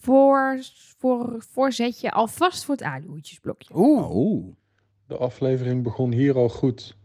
voor, 0.00 0.60
voor, 0.98 1.44
voorzetje 1.50 2.10
alvast 2.10 2.64
voor 2.64 2.74
het 2.74 2.84
aluhoedjesblokje. 2.84 3.74
Oeh. 3.74 4.10
Oh. 4.10 4.56
De 5.06 5.16
aflevering 5.16 5.82
begon 5.82 6.12
hier 6.12 6.34
al 6.34 6.48
goed. 6.48 6.97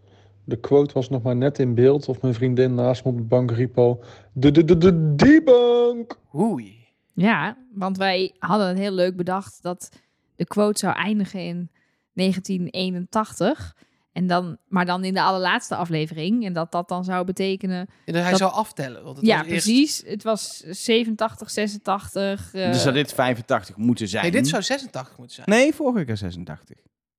De 0.45 0.59
quote 0.59 0.93
was 0.93 1.09
nog 1.09 1.21
maar 1.21 1.35
net 1.35 1.59
in 1.59 1.75
beeld 1.75 2.07
of 2.07 2.21
mijn 2.21 2.33
vriendin 2.33 2.73
naast 2.75 3.03
me 3.03 3.11
op 3.11 3.17
de 3.17 3.23
bank 3.23 3.51
riep 3.51 3.77
al... 3.77 4.03
De, 4.33 4.51
de, 4.51 4.63
de, 4.63 4.77
de, 4.77 5.15
die 5.15 5.43
bank! 5.43 6.19
Oei. 6.35 6.87
Ja, 7.13 7.57
want 7.73 7.97
wij 7.97 8.35
hadden 8.39 8.67
het 8.67 8.77
heel 8.77 8.91
leuk 8.91 9.15
bedacht 9.15 9.57
dat 9.61 9.89
de 10.35 10.45
quote 10.45 10.79
zou 10.79 10.95
eindigen 10.95 11.39
in 11.39 11.69
1981. 12.13 13.75
En 14.11 14.27
dan, 14.27 14.57
maar 14.67 14.85
dan 14.85 15.03
in 15.03 15.13
de 15.13 15.21
allerlaatste 15.21 15.75
aflevering. 15.75 16.45
En 16.45 16.53
dat 16.53 16.71
dat 16.71 16.87
dan 16.89 17.03
zou 17.03 17.25
betekenen... 17.25 17.87
En 18.05 18.15
hij 18.15 18.29
Dat- 18.29 18.39
zou 18.39 18.51
aftellen. 18.51 19.03
Want 19.03 19.17
het 19.17 19.25
ja, 19.25 19.37
was 19.37 19.47
eerst- 19.47 19.65
precies. 19.65 20.03
Het 20.05 20.23
was 20.23 20.57
87, 20.59 21.49
86. 21.51 22.53
eh, 22.53 22.71
dus 22.71 22.81
zou 22.81 22.93
dit 22.93 23.13
85 23.13 23.77
moeten 23.77 24.07
zijn? 24.07 24.21
Nee, 24.23 24.31
dit 24.31 24.47
zou 24.47 24.61
86 24.63 25.17
moeten 25.17 25.35
zijn. 25.35 25.49
Nee, 25.49 25.73
vorige 25.73 26.05
keer 26.05 26.17
86. 26.17 26.77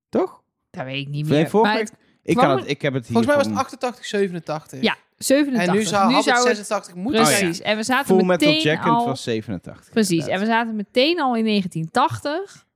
Toch? 0.08 0.42
Dat 0.70 0.84
weet 0.84 1.00
ik 1.06 1.08
niet 1.08 1.28
Nee, 1.28 1.38
meer. 1.40 1.50
vorige 1.50 1.68
Maar 1.70 1.78
week- 1.80 1.90
het- 1.90 1.98
Ik, 2.24 2.36
kan 2.36 2.56
het, 2.56 2.68
ik 2.68 2.82
heb 2.82 2.92
het 2.94 3.06
hier 3.06 3.12
Volgens 3.12 3.26
mij 3.26 3.36
was 3.36 3.46
het 3.46 3.54
gewoon- 3.54 3.64
88, 3.64 4.06
87. 4.06 4.82
ja, 4.82 4.96
87. 5.16 5.74
En 5.74 5.78
nu 5.80 5.84
zou, 5.84 6.12
had 6.12 6.24
het 6.24 6.34
het 6.34 6.44
86 6.44 6.94
moeten 6.94 7.26
zijn. 7.26 7.38
Precies. 7.38 7.60
En 7.60 7.76
we 7.76 7.82
zaten 7.82 8.06
Full 8.06 8.24
Metal 8.24 8.48
meteen 8.48 8.62
Jacket 8.62 8.92
al... 8.92 9.06
was 9.06 9.22
87. 9.22 9.90
Precies. 9.90 10.26
En 10.26 10.40
we 10.40 10.46
zaten 10.46 10.76
meteen 10.76 11.20
al 11.20 11.36
in 11.36 11.44
1980. 11.44 12.66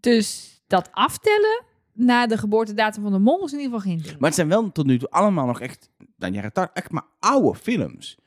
Dus 0.00 0.60
dat 0.66 0.88
aftellen 0.92 1.64
naar 1.92 2.28
de 2.28 2.38
geboortedatum 2.38 3.02
van 3.02 3.12
de 3.12 3.18
mol 3.18 3.44
is 3.44 3.52
in 3.52 3.58
ieder 3.58 3.74
geval 3.78 3.92
geen 3.92 4.02
ding. 4.02 4.18
Maar 4.18 4.26
het 4.28 4.34
zijn 4.34 4.48
wel 4.48 4.72
tot 4.72 4.86
nu 4.86 4.98
toe 4.98 5.10
allemaal 5.10 5.46
nog 5.46 5.60
echt, 5.60 5.90
nou, 6.16 6.32
jaren 6.32 6.52
80, 6.52 6.74
echt 6.82 6.90
maar 6.90 7.04
oude 7.18 7.58
films. 7.58 8.18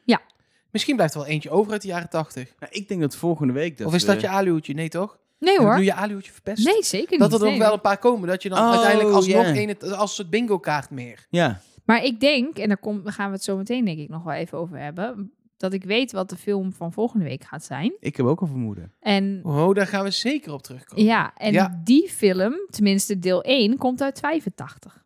Misschien 0.71 0.95
blijft 0.95 1.13
er 1.13 1.19
wel 1.19 1.29
eentje 1.29 1.49
over 1.49 1.71
uit 1.71 1.81
de 1.81 1.87
jaren 1.87 2.09
80. 2.09 2.53
Nou, 2.59 2.71
ik 2.73 2.87
denk 2.87 3.01
dat 3.01 3.15
volgende 3.15 3.53
week... 3.53 3.77
Dat 3.77 3.87
of 3.87 3.93
is 3.93 4.05
dat 4.05 4.21
je 4.21 4.29
aluhoedje? 4.29 4.73
Nee, 4.73 4.89
toch? 4.89 5.17
Nee 5.41 5.57
hoor. 5.59 5.77
nu 5.77 5.83
je 5.83 5.93
aluhoedje 5.93 6.31
verpest? 6.31 6.65
Nee, 6.65 6.83
zeker 6.83 7.11
niet. 7.11 7.19
Dat 7.19 7.33
er 7.33 7.39
nog 7.39 7.49
Nee, 7.49 7.59
wel 7.59 7.73
een 7.73 7.81
paar 7.81 7.97
komen. 7.97 8.27
Dat 8.27 8.43
je 8.43 8.49
dan 8.49 8.57
Oh, 8.57 8.69
uiteindelijk 8.71 9.15
alsnog 9.15 9.45
ja. 9.55 9.55
een, 9.55 9.93
als 9.95 10.17
het 10.17 10.29
bingo 10.29 10.59
kaart 10.59 10.89
meer. 10.89 11.25
Ja, 11.29 11.61
Maar 11.85 12.03
ik 12.03 12.19
denk, 12.19 12.57
en 12.57 12.67
daar, 12.67 12.77
kom, 12.77 13.01
gaan 13.05 13.27
we 13.27 13.33
het 13.35 13.43
zo 13.43 13.57
meteen 13.57 13.85
denk 13.85 13.99
ik 13.99 14.09
nog 14.09 14.23
wel 14.23 14.33
even 14.33 14.57
over 14.57 14.77
hebben... 14.77 15.31
dat 15.57 15.73
ik 15.73 15.83
weet 15.83 16.11
wat 16.11 16.29
de 16.29 16.35
film 16.37 16.73
van 16.73 16.93
volgende 16.93 17.25
week 17.25 17.43
gaat 17.43 17.63
zijn. 17.63 17.93
ik 17.99 18.15
heb 18.17 18.25
ook 18.25 18.41
al 18.41 18.47
vermoeden. 18.47 18.91
En 18.99 19.39
Oh, 19.43 19.73
daar 19.73 19.87
gaan 19.87 20.03
we 20.03 20.11
zeker 20.11 20.53
op 20.53 20.61
terugkomen. 20.63 21.03
ja, 21.05 21.33
en 21.37 21.53
Ja. 21.53 21.81
die 21.83 22.09
film, 22.09 22.53
tenminste 22.69 23.19
deel 23.19 23.43
1, 23.43 23.77
komt 23.77 24.01
uit 24.01 24.19
85. 24.19 25.03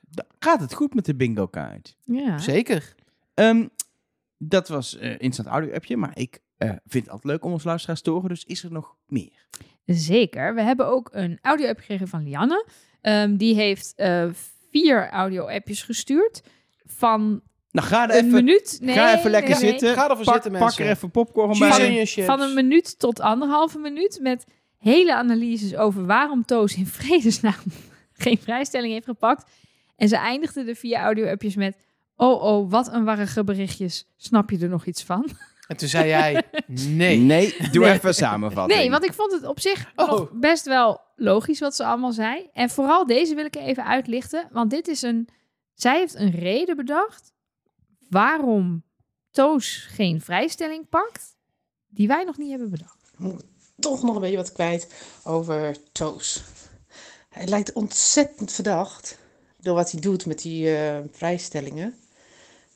Da- 0.00 0.24
Gaat 0.38 0.60
het 0.60 0.74
goed 0.74 0.94
met 0.94 1.04
de 1.04 1.14
bingo 1.14 1.46
kaart? 1.46 1.96
Ja. 2.04 2.38
Zeker. 2.38 2.94
Ehm, 3.34 3.66
dat 4.38 4.68
was 4.68 4.96
eh 4.98 5.14
instant 5.18 5.48
audio 5.48 5.74
appje, 5.74 5.96
maar 5.96 6.10
ik 6.18 6.38
eh, 6.56 6.68
vind 6.68 7.04
het 7.04 7.08
altijd 7.08 7.32
leuk 7.32 7.44
om 7.44 7.52
ons 7.52 7.64
luisteraars 7.64 8.02
te 8.02 8.10
horen, 8.10 8.28
dus 8.28 8.44
is 8.44 8.62
er 8.62 8.72
nog 8.72 8.96
meer? 9.06 9.46
Zeker. 9.86 10.54
We 10.54 10.62
hebben 10.62 10.86
ook 10.86 11.08
een 11.12 11.38
audio-app 11.42 11.78
gekregen 11.78 12.08
van 12.08 12.24
Lianne. 12.24 12.66
Ehm, 13.00 13.36
die 13.36 13.54
heeft 13.54 13.92
eh, 13.96 14.26
vier 14.70 15.10
audio-appjes 15.10 15.82
gestuurd. 15.82 16.42
Van 16.84 17.42
Nou, 17.70 17.86
ga 17.86 18.08
er 18.08 18.10
een 18.10 18.24
even, 18.24 18.44
minuut. 18.44 18.78
Nee, 18.82 18.94
ga 18.94 19.18
even 19.18 19.30
lekker 19.30 19.50
nee, 19.50 19.60
nee. 19.60 19.70
zitten. 19.70 19.94
Ga 19.94 20.10
ervoor 20.10 20.24
pak, 20.24 20.34
zitten, 20.34 20.52
pak 20.52 20.60
mensen. 20.60 20.84
er 20.84 20.90
even 20.90 21.10
popcorn 21.10 21.58
bij. 21.58 22.06
chips. 22.06 22.26
Van 22.26 22.40
een 22.40 22.54
minuut 22.54 22.98
tot 22.98 23.20
anderhalve 23.20 23.78
minuut. 23.78 24.18
Met 24.22 24.44
hele 24.78 25.14
analyses 25.14 25.76
over 25.76 26.06
waarom 26.06 26.44
Toos 26.44 26.76
in 26.76 26.86
vredesnaam 26.86 27.62
geen 28.12 28.38
vrijstelling 28.38 28.92
heeft 28.92 29.06
gepakt. 29.06 29.50
En 29.96 30.08
ze 30.08 30.16
eindigde 30.16 30.64
de 30.64 30.74
vier 30.74 30.96
audio-appjes 30.96 31.56
met... 31.56 31.76
Oh, 32.16 32.42
oh, 32.42 32.70
wat 32.70 32.92
een 32.92 33.04
warrige 33.04 33.44
berichtjes. 33.44 34.06
Snap 34.16 34.50
je 34.50 34.58
er 34.58 34.68
nog 34.68 34.86
iets 34.86 35.04
van? 35.04 35.30
En 35.66 35.76
toen 35.76 35.88
zei 35.88 36.08
jij, 36.08 36.42
nee. 36.66 37.18
Nee, 37.18 37.56
doe 37.72 37.84
Nee. 37.84 37.92
even 37.92 38.08
een 38.08 38.14
samenvatting. 38.14 38.78
Nee, 38.80 38.90
want 38.90 39.04
ik 39.04 39.12
vond 39.12 39.32
het 39.32 39.44
op 39.46 39.60
zich 39.60 39.92
Oh. 39.96 40.08
nog 40.10 40.30
best 40.32 40.64
wel 40.64 41.00
logisch 41.16 41.60
wat 41.60 41.74
ze 41.76 41.84
allemaal 41.84 42.12
zei. 42.12 42.48
En 42.52 42.70
vooral 42.70 43.06
deze 43.06 43.34
wil 43.34 43.44
ik 43.44 43.56
even 43.56 43.84
uitlichten. 43.84 44.48
Want 44.52 44.70
dit 44.70 44.88
is 44.88 45.02
een... 45.02 45.28
Zij 45.74 45.98
heeft 45.98 46.14
een 46.14 46.30
reden 46.30 46.76
bedacht 46.76 47.32
waarom 48.08 48.84
Toos 49.30 49.86
geen 49.90 50.20
vrijstelling 50.20 50.88
pakt... 50.88 51.36
die 51.86 52.08
wij 52.08 52.24
nog 52.24 52.38
niet 52.38 52.50
hebben 52.50 52.70
bedacht. 52.70 53.10
toch 53.78 54.02
nog 54.02 54.14
een 54.14 54.20
beetje 54.20 54.36
wat 54.36 54.52
kwijt 54.52 54.94
over 55.24 55.76
Toos. 55.92 56.42
Hij 57.28 57.46
lijkt 57.46 57.72
ontzettend 57.72 58.52
verdacht 58.52 59.18
door 59.58 59.74
wat 59.74 59.90
hij 59.90 60.00
doet 60.00 60.26
met 60.26 60.42
die 60.42 60.76
eh, 60.76 60.98
vrijstellingen. 61.10 61.94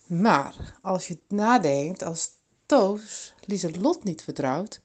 Maar 0.06 0.54
als 0.82 1.08
je 1.08 1.18
nadenkt, 1.28 2.02
als 2.02 2.28
Toos 2.68 3.34
Lieselot 3.44 4.04
niet 4.04 4.22
vertrouwt, 4.22 4.80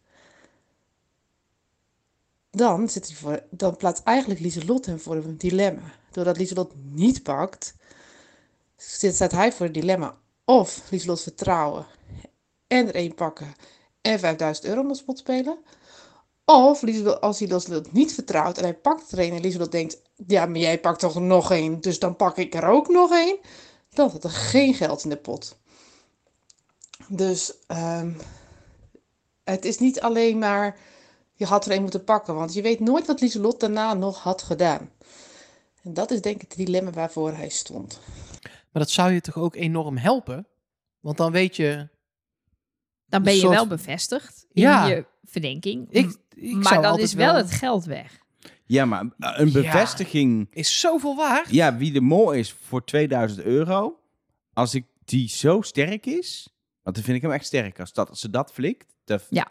dan, 2.52 2.90
zit 2.90 3.08
hij 3.08 3.16
voor, 3.16 3.44
dan 3.50 3.78
plaatst 3.78 4.04
eigenlijk 4.04 4.40
Lieselot 4.40 4.86
hem 4.86 5.00
voor 5.00 5.16
een 5.16 5.38
dilemma. 5.38 5.82
Doordat 6.12 6.38
Lieselot 6.38 6.74
niet 6.75 7.24
pakt, 7.24 7.75
zit, 8.75 9.16
staat 9.16 9.32
hij 9.32 9.52
voor 9.52 9.66
een 9.66 9.72
dilemma. 9.72 10.18
Of 10.46 10.90
Lieselot 10.90 11.22
vertrouwen 11.22 11.86
en 12.68 12.88
er 12.88 12.96
één 12.96 13.16
pakken 13.16 13.54
en 14.02 14.20
5000 14.20 14.66
euro 14.66 14.90
op 14.90 14.96
spot 14.96 15.18
spelen. 15.18 15.58
Of 16.46 16.82
Lieselot, 16.82 17.22
als 17.22 17.40
hij 17.40 17.48
Lieselot 17.48 17.92
niet 17.92 18.13
vertrouwt 18.13 18.58
en 18.58 18.63
hij 18.63 18.75
pakt 18.75 19.12
er 19.12 19.20
een 19.20 19.34
en 19.34 19.42
Lieselot 19.42 19.72
denkt... 19.72 20.02
Ja, 20.28 20.46
maar 20.46 20.60
jij 20.60 20.80
pakt 20.80 21.00
toch 21.00 21.20
nog 21.20 21.52
één, 21.52 21.82
dus 21.82 22.00
dan 22.00 22.16
pak 22.16 22.38
ik 22.38 22.56
er 22.56 22.66
ook 22.66 22.88
nog 22.88 23.12
één. 23.12 23.38
Dan 23.90 24.10
zit 24.10 24.24
er 24.24 24.30
geen 24.30 24.74
geld 24.74 25.04
in 25.04 25.10
de 25.10 25.18
pot. 25.18 25.58
Dus 27.10 27.53
ehm, 27.67 28.12
het 29.43 29.65
is 29.65 29.77
niet 29.79 30.01
alleen 30.01 30.38
maar... 30.38 30.77
Je 31.36 31.45
had 31.45 31.65
er 31.65 31.72
één 31.72 31.81
moeten 31.81 32.03
pakken, 32.03 32.36
want 32.36 32.53
je 32.53 32.62
weet 32.62 32.79
nooit 32.79 33.07
wat 33.07 33.22
Lieselot 33.22 33.60
daarna 33.60 33.93
nog 33.93 34.19
had 34.24 34.41
gedaan. 34.41 34.89
En 35.81 35.93
dat 35.93 36.12
is 36.12 36.22
denk 36.22 36.36
ik 36.41 36.41
het 36.50 36.57
dilemma 36.57 36.91
waarvoor 36.91 37.31
hij 37.33 37.50
stond. 37.50 38.00
Maar 38.41 38.81
dat 38.83 38.89
zou 38.89 39.12
je 39.12 39.22
toch 39.22 39.38
ook 39.38 39.55
enorm 39.55 39.98
helpen? 39.98 40.48
Want 41.00 41.17
dan 41.17 41.31
weet 41.31 41.55
je... 41.55 41.89
Dan 43.05 43.24
ben 43.24 43.33
je 43.33 43.39
soort- 43.39 43.53
wel 43.55 43.67
bevestigd 43.67 44.45
in 44.51 44.62
Ja. 44.62 44.86
je 44.88 45.05
verdenking. 45.24 45.88
Ik, 45.89 46.17
ik 46.36 46.53
maar 46.53 46.63
zou 46.74 46.81
dan 46.81 47.00
is 47.00 47.13
wel 47.13 47.36
het 47.36 47.51
geld 47.51 47.86
weg. 47.86 48.19
Ja, 48.65 48.86
maar 48.86 49.01
eh, 49.19 49.33
een 49.36 49.48
Ja. 49.48 49.51
bevestiging... 49.53 50.48
Is 50.51 50.79
zoveel 50.79 51.15
waard. 51.15 51.50
Ja, 51.50 51.77
wie 51.77 51.91
de 51.91 52.01
mol 52.01 52.31
is 52.31 52.51
voor 52.51 52.83
2000 52.86 53.41
euro. 53.45 54.00
Als 54.53 54.74
ik 54.74 54.86
die 55.05 55.29
zo 55.29 55.62
sterk 55.62 56.05
is. 56.05 56.48
Want 56.84 56.96
dan 56.96 57.06
vind 57.06 57.18
ik 57.18 57.22
hem 57.24 57.32
echt 57.32 57.46
sterk. 57.46 57.80
Als, 57.80 57.94
dat, 57.94 58.10
als 58.10 58.20
ze 58.20 58.30
dat 58.30 58.54
flikt. 58.54 58.96
Ja. 59.30 59.48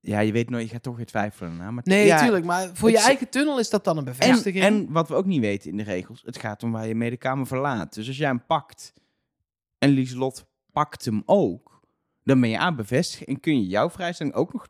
Ja, 0.00 0.20
je 0.20 0.32
weet 0.32 0.50
nooit, 0.50 0.64
je 0.66 0.72
gaat 0.72 0.82
toch 0.82 0.96
weer 0.96 1.06
twijfelen. 1.06 1.56
Nou, 1.56 1.72
maar 1.72 1.82
Nee, 1.86 2.06
ja, 2.06 2.20
tuurlijk. 2.22 2.44
Maar 2.44 2.70
voor 2.72 2.90
je 2.90 2.98
eigen 2.98 3.28
tunnel 3.28 3.58
is 3.58 3.70
dat 3.70 3.84
dan 3.84 3.96
een 3.96 4.06
En, 4.06 4.12
bevestiging. 4.18 4.64
en 4.64 4.92
wat 4.92 5.08
we 5.08 5.14
ook 5.14 5.26
niet 5.26 5.40
weten 5.40 5.70
in 5.70 5.76
de 5.76 5.82
regels. 5.82 6.22
Het 6.24 6.38
gaat 6.38 6.62
om 6.62 6.72
waar 6.72 6.86
je 6.86 6.94
mee 6.94 7.10
de 7.10 7.16
kamer 7.16 7.46
verlaat. 7.46 7.94
Dus 7.94 8.06
als 8.06 8.16
jij 8.16 8.28
hem 8.28 8.44
pakt. 8.46 8.92
En 9.78 9.90
Lieslot 9.90 10.46
pakt 10.72 11.04
hem 11.04 11.22
ook. 11.26 11.80
Dan 12.24 12.40
ben 12.40 12.50
je 12.50 12.58
aan 12.58 12.76
bevestigd. 12.76 13.24
En 13.24 13.40
kun 13.40 13.60
je 13.60 13.66
jouw 13.66 13.90
vrijstelling 13.90 14.34
ook 14.34 14.52
nog 14.52 14.68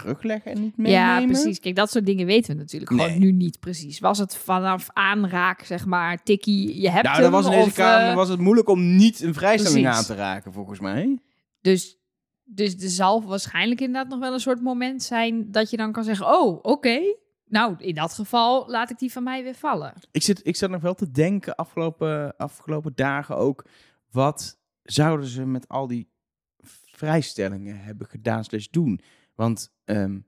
terugleggen 0.00 0.52
en 0.52 0.60
niet 0.60 0.76
meenemen. 0.76 1.00
Ja, 1.00 1.26
precies. 1.26 1.60
Kijk, 1.60 1.76
dat 1.76 1.90
soort 1.90 2.06
dingen 2.06 2.26
weten 2.26 2.52
we 2.54 2.60
natuurlijk 2.60 2.90
Nee. 2.92 3.06
gewoon 3.06 3.20
nu 3.20 3.32
niet 3.32 3.60
precies. 3.60 3.98
Was 3.98 4.18
het 4.18 4.36
vanaf 4.36 4.88
aanraak, 4.92 5.62
zeg 5.62 5.86
maar, 5.86 6.22
tikkie, 6.22 6.80
je 6.80 6.90
hebt 6.90 7.06
Nou, 7.06 7.20
dan 7.20 7.30
was 7.30 7.44
in 7.44 7.50
deze 7.50 7.66
of, 7.66 7.74
kamer 7.74 8.08
eh, 8.08 8.14
was 8.14 8.28
het 8.28 8.40
moeilijk 8.40 8.68
om 8.68 8.96
niet 8.96 9.20
een 9.22 9.34
vrijstelling 9.34 9.82
precies. 9.84 9.98
aan 9.98 10.16
te 10.16 10.22
raken, 10.22 10.52
volgens 10.52 10.80
mij. 10.80 11.18
dus, 11.60 11.98
dus 12.44 12.74
er 12.74 12.88
zal 12.88 13.22
waarschijnlijk 13.22 13.80
inderdaad 13.80 14.10
nog 14.10 14.18
wel 14.18 14.32
een 14.32 14.40
soort 14.40 14.60
moment 14.60 15.02
zijn 15.02 15.50
dat 15.50 15.70
je 15.70 15.76
dan 15.76 15.92
kan 15.92 16.04
zeggen, 16.04 16.26
oh, 16.26 16.58
oké. 16.62 17.00
Nou, 17.46 17.74
in 17.78 17.94
dat 17.94 18.12
geval 18.12 18.70
laat 18.70 18.90
ik 18.90 18.98
die 18.98 19.12
van 19.12 19.22
mij 19.22 19.42
weer 19.42 19.54
vallen. 19.54 19.92
Ik 20.10 20.22
zit, 20.22 20.40
ik 20.46 20.56
zat 20.56 20.70
nog 20.70 20.80
wel 20.82 20.94
te 20.94 21.10
denken 21.10 21.54
afgelopen, 21.54 22.36
afgelopen 22.36 22.92
dagen 22.94 23.36
ook. 23.36 23.64
Wat 24.10 24.58
zouden 24.82 25.26
ze 25.26 25.44
met 25.46 25.68
al 25.68 25.86
die 25.86 26.08
vrijstellingen 26.86 27.80
hebben 27.80 28.06
gedaan 28.06 28.44
slash 28.44 28.66
doen? 28.70 29.00
Want, 29.38 29.72
ehm, 29.84 30.18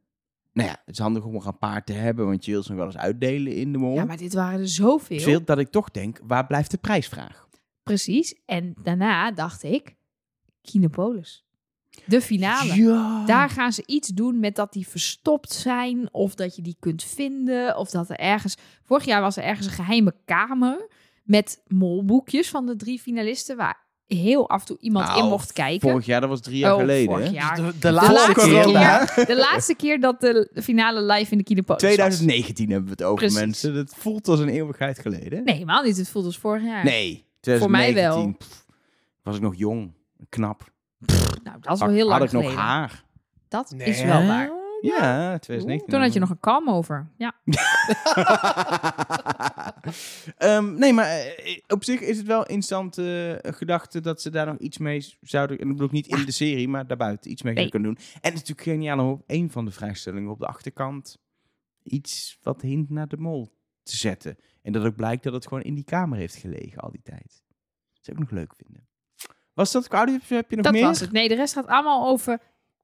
nou 0.52 0.68
ja, 0.68 0.82
het 0.84 0.94
is 0.94 0.98
handig 0.98 1.24
om 1.24 1.32
nog 1.32 1.46
een 1.46 1.58
paar 1.58 1.84
te 1.84 1.92
hebben, 1.92 2.26
want 2.26 2.44
je 2.44 2.50
wil 2.50 2.62
ze 2.62 2.68
nog 2.68 2.78
wel 2.78 2.86
eens 2.86 2.96
uitdelen 2.96 3.54
in 3.54 3.72
de 3.72 3.78
mol. 3.78 3.94
Ja, 3.94 4.04
maar 4.04 4.16
dit 4.16 4.34
waren 4.34 4.60
er 4.60 4.68
zoveel. 4.68 5.20
Veel 5.20 5.44
dat 5.44 5.58
ik 5.58 5.70
toch 5.70 5.90
denk, 5.90 6.20
waar 6.22 6.46
blijft 6.46 6.70
de 6.70 6.78
prijsvraag? 6.78 7.48
Precies. 7.82 8.40
En 8.46 8.74
daarna 8.82 9.32
dacht 9.32 9.62
ik, 9.62 9.96
Kinopolis. 10.62 11.44
De 12.06 12.20
finale. 12.20 12.74
Ja. 12.74 13.24
Daar 13.26 13.48
gaan 13.48 13.72
ze 13.72 13.82
iets 13.86 14.08
doen 14.08 14.40
met 14.40 14.54
dat 14.54 14.72
die 14.72 14.88
verstopt 14.88 15.52
zijn. 15.52 16.14
Of 16.14 16.34
dat 16.34 16.56
je 16.56 16.62
die 16.62 16.76
kunt 16.80 17.04
vinden. 17.04 17.76
Of 17.76 17.90
dat 17.90 18.10
er 18.10 18.18
ergens. 18.18 18.56
Vorig 18.82 19.04
jaar 19.04 19.20
was 19.20 19.36
er 19.36 19.42
ergens 19.42 19.66
een 19.66 19.72
geheime 19.72 20.14
kamer. 20.24 20.88
Met 21.22 21.62
molboekjes 21.66 22.50
van 22.50 22.66
de 22.66 22.76
drie 22.76 23.00
finalisten. 23.00 23.56
Waar 23.56 23.89
heel 24.14 24.48
af 24.48 24.60
en 24.60 24.66
toe 24.66 24.76
iemand 24.80 25.06
Nou, 25.06 25.22
in 25.22 25.28
mocht 25.28 25.52
kijken. 25.52 25.90
Vorig 25.90 26.06
jaar, 26.06 26.20
dat 26.20 26.28
was 26.30 26.40
drie 26.40 26.58
jaar 26.58 26.72
Oh, 26.74 26.78
geleden. 26.80 27.10
vorig 27.10 27.26
hè? 27.26 27.32
jaar. 27.32 27.56
de, 27.56 27.62
de 27.62 27.78
De 27.78 27.92
laatste 27.92 28.12
laatste, 28.12 28.32
keer. 29.14 29.26
de 29.34 29.36
laatste 29.36 29.74
keer 29.74 30.00
dat 30.00 30.20
de 30.20 30.50
finale 30.62 31.02
live 31.02 31.32
in 31.32 31.38
de 31.38 31.44
Kinopolis 31.44 31.82
was. 31.82 31.90
2019 31.92 32.66
hebben 32.70 32.84
we 32.84 32.90
het 32.90 33.02
over, 33.02 33.16
Precies. 33.18 33.38
mensen. 33.38 33.74
Dat 33.74 33.94
voelt 33.96 34.28
als 34.28 34.40
een 34.40 34.48
eeuwigheid 34.48 34.98
geleden. 34.98 35.44
Nee, 35.44 35.54
helemaal 35.54 35.82
niet. 35.82 35.96
Het 35.96 36.08
voelt 36.08 36.24
als 36.24 36.38
vorig 36.38 36.62
jaar. 36.62 36.84
Nee, 36.84 37.24
Voor 37.40 37.70
mij 37.70 37.92
2019, 37.92 38.22
wel. 38.22 38.34
pff, 38.38 38.64
was 39.22 39.36
ik 39.36 39.42
nog 39.42 39.54
jong, 39.56 39.92
knap. 40.28 40.70
Nou, 41.44 41.56
dat 41.60 41.72
is 41.74 41.80
wel 41.80 41.88
heel 41.88 42.06
lang 42.06 42.18
Had 42.20 42.32
ik 42.32 42.40
nog 42.42 42.54
haar? 42.54 43.04
Dat 43.48 43.70
Nee. 43.76 43.88
is 43.88 44.02
wel 44.02 44.26
waar. 44.26 44.50
Ja, 44.80 45.38
2019. 45.38 45.88
Toen 45.88 46.00
had 46.00 46.12
je 46.12 46.20
nog 46.20 46.30
een 46.30 46.40
kalm 46.40 46.70
over. 46.70 47.10
Ja. 47.16 47.34
Ehm, 50.36 50.74
nee, 50.74 50.92
maar 50.92 51.06
eh, 51.06 51.58
op 51.68 51.84
zich 51.84 52.00
is 52.00 52.16
het 52.16 52.26
wel 52.26 52.46
instant 52.46 52.98
eh, 52.98 53.32
gedachte 53.40 54.00
dat 54.00 54.22
ze 54.22 54.30
daar 54.30 54.46
nog 54.46 54.58
iets 54.58 54.78
mee 54.78 55.14
zouden... 55.20 55.58
En 55.58 55.62
dat 55.66 55.72
bedoel 55.76 55.86
ik 55.88 55.92
niet 56.06 56.18
in 56.18 56.24
de 56.24 56.32
serie, 56.32 56.68
maar 56.68 56.86
daarbuiten 56.86 57.30
iets 57.30 57.42
mee 57.42 57.54
Nee. 57.54 57.68
kunnen 57.68 57.94
doen. 57.94 58.04
En 58.04 58.10
het 58.32 58.32
is 58.42 58.48
natuurlijk 58.48 58.62
geniaal 58.68 58.98
om 58.98 59.10
op 59.10 59.22
een 59.26 59.50
van 59.50 59.64
de 59.64 59.70
vrijstellingen 59.70 60.30
op 60.30 60.38
de 60.38 60.46
achterkant 60.46 61.18
iets 61.82 62.38
wat 62.42 62.62
hint 62.62 62.90
naar 62.90 63.08
de 63.08 63.16
mol 63.16 63.52
te 63.82 63.96
zetten. 63.96 64.36
En 64.62 64.72
dat 64.72 64.84
ook 64.84 64.96
blijkt 64.96 65.22
dat 65.22 65.32
het 65.32 65.46
gewoon 65.46 65.62
in 65.62 65.74
die 65.74 65.84
kamer 65.84 66.18
heeft 66.18 66.34
gelegen 66.36 66.78
al 66.82 66.90
die 66.90 67.02
tijd. 67.02 67.42
Dat 67.92 68.04
zou 68.04 68.16
ik 68.16 68.22
nog 68.22 68.30
leuk 68.38 68.52
vinden. 68.56 68.88
Was 69.54 69.72
dat 69.72 69.88
audio? 69.88 70.18
Heb 70.28 70.50
je 70.50 70.56
nog 70.56 70.64
Dat 70.64 70.74
meer? 70.74 70.84
was 70.84 71.00
het. 71.00 71.12
Nee, 71.12 71.28
de 71.28 71.34
rest 71.34 71.54
gaat 71.54 71.66
allemaal 71.66 72.06
over 72.08 72.38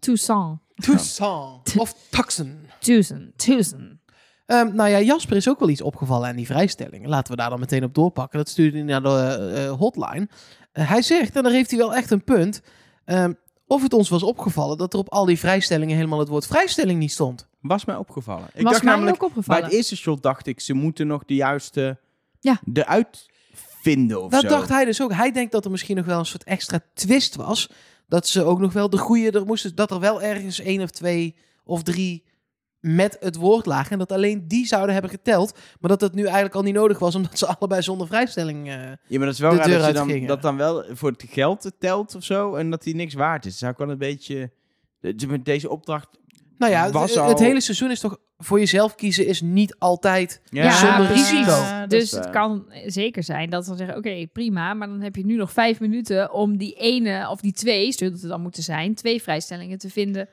Toussaint. 0.06 0.58
Toussaint. 0.76 1.76
Of 1.76 1.94
Tucson. 2.10 2.66
Tucson. 2.80 3.32
Tucson. 3.36 4.00
Ehm, 4.46 4.74
nou 4.74 4.88
ja, 4.90 5.00
Jasper 5.00 5.36
is 5.36 5.48
ook 5.48 5.58
wel 5.58 5.68
iets 5.68 5.80
opgevallen 5.82 6.28
aan 6.28 6.36
die 6.36 6.46
vrijstellingen. 6.46 7.08
Laten 7.08 7.30
we 7.30 7.36
daar 7.38 7.50
dan 7.50 7.60
meteen 7.60 7.84
op 7.84 7.94
doorpakken. 7.94 8.38
Dat 8.38 8.48
stuurde 8.48 8.76
hij 8.76 8.86
naar 8.86 9.02
de 9.02 9.52
eh, 9.56 9.72
hotline. 9.78 10.28
Eh, 10.72 10.88
hij 10.88 11.02
zegt, 11.02 11.36
en 11.36 11.42
daar 11.42 11.52
heeft 11.52 11.70
hij 11.70 11.78
wel 11.78 11.94
echt 11.94 12.10
een 12.10 12.24
punt... 12.24 12.62
ehm, 13.04 13.32
of 13.66 13.82
het 13.82 13.92
ons 13.92 14.08
was 14.08 14.22
opgevallen 14.22 14.78
dat 14.78 14.92
er 14.92 14.98
op 14.98 15.08
al 15.12 15.24
die 15.24 15.38
vrijstellingen 15.38 15.96
helemaal 15.96 16.18
het 16.18 16.28
woord 16.28 16.46
vrijstelling 16.46 16.98
niet 16.98 17.12
stond. 17.12 17.46
Was 17.60 17.84
mij 17.84 17.96
opgevallen. 17.96 18.48
Ik 18.54 18.62
Was 18.62 18.72
dacht 18.72 18.84
mij 18.84 18.92
namelijk, 18.92 19.22
ook 19.22 19.28
bij 19.28 19.38
opgevallen. 19.38 19.64
het 19.64 19.72
eerste 19.72 19.96
shot 19.96 20.22
dacht 20.22 20.46
ik, 20.46 20.60
ze 20.60 20.74
moeten 20.74 21.06
nog 21.06 21.24
de 21.24 21.34
juiste 21.34 21.98
Ja. 22.40 22.60
eruit 22.72 23.26
vinden 23.92 24.22
of 24.22 24.30
Dat 24.30 24.40
zo. 24.42 24.48
dacht 24.48 24.68
hij 24.68 24.84
dus 24.84 25.02
ook. 25.02 25.12
Hij 25.12 25.32
denkt 25.32 25.52
dat 25.52 25.64
er 25.64 25.70
misschien 25.70 25.96
nog 25.96 26.06
wel 26.06 26.18
een 26.18 26.26
soort 26.26 26.44
extra 26.44 26.80
twist 26.94 27.36
was. 27.36 27.70
Dat 28.08 28.26
ze 28.26 28.44
ook 28.44 28.58
nog 28.60 28.72
wel 28.72 28.90
de 28.90 28.96
goede 28.98 29.30
er 29.30 29.46
moesten. 29.46 29.74
Dat 29.74 29.90
er 29.90 30.00
wel 30.00 30.22
ergens 30.22 30.60
één 30.60 30.82
of 30.82 30.90
twee 30.90 31.34
of 31.64 31.82
drie 31.82 32.24
met 32.80 33.16
het 33.20 33.36
woord 33.36 33.66
lagen. 33.66 33.90
En 33.92 33.98
dat 33.98 34.12
alleen 34.12 34.48
die 34.48 34.66
zouden 34.66 34.92
hebben 34.92 35.10
geteld. 35.10 35.58
Maar 35.80 35.90
dat 35.90 36.00
het 36.00 36.14
nu 36.14 36.22
eigenlijk 36.24 36.54
al 36.54 36.62
niet 36.62 36.74
nodig 36.74 36.98
was. 36.98 37.14
Omdat 37.14 37.38
ze 37.38 37.46
allebei 37.56 37.82
zonder 37.82 38.06
vrijstelling. 38.06 38.66
eh, 38.68 38.74
Ja, 38.74 39.18
maar 39.18 39.18
dat 39.26 39.34
is 39.34 39.38
wel 39.40 39.50
de 39.50 39.56
raar 39.56 39.92
dat, 39.92 39.94
dan, 40.08 40.26
dat 40.26 40.42
dan 40.42 40.56
wel 40.56 40.84
voor 40.92 41.10
het 41.10 41.24
geld 41.28 41.72
telt 41.78 42.14
of 42.14 42.24
zo. 42.24 42.54
En 42.54 42.70
dat 42.70 42.82
die 42.82 42.94
niks 42.94 43.14
waard 43.14 43.44
is. 43.44 43.50
Dat 43.50 43.58
zou 43.60 43.72
ik 43.72 43.78
wel 43.78 43.90
een 43.90 43.98
beetje... 43.98 44.50
Met 45.28 45.44
deze 45.44 45.70
opdracht... 45.70 46.08
nou 46.58 46.72
ja, 46.72 46.90
Was 46.90 47.10
het, 47.10 47.18
al- 47.18 47.28
het 47.28 47.38
hele 47.38 47.60
seizoen 47.60 47.90
is 47.90 48.00
toch. 48.00 48.18
Voor 48.38 48.58
jezelf 48.58 48.94
kiezen 48.94 49.26
is 49.26 49.40
niet 49.40 49.76
altijd. 49.78 50.40
Ja, 50.50 50.70
zonder 50.70 51.06
risico. 51.12 51.78
Dat 51.80 51.90
dus 51.90 52.10
het 52.10 52.30
kan 52.30 52.64
zeker 52.86 53.22
zijn 53.22 53.50
dat 53.50 53.64
ze 53.64 53.76
zeggen: 53.76 53.96
Oké, 53.96 54.26
prima, 54.32 54.74
maar 54.74 54.88
dan 54.88 55.00
heb 55.00 55.16
je 55.16 55.24
nu 55.24 55.36
nog 55.36 55.52
vijf 55.52 55.80
minuten 55.80 56.32
om 56.32 56.56
die 56.56 56.72
ene 56.74 57.28
of 57.30 57.40
die 57.40 57.52
twee, 57.52 57.92
zullen 57.92 58.12
het 58.12 58.22
dan 58.22 58.40
moeten 58.40 58.62
zijn, 58.62 58.94
twee 58.94 59.22
vrijstellingen 59.22 59.78
te 59.78 59.90
vinden. 59.90 60.28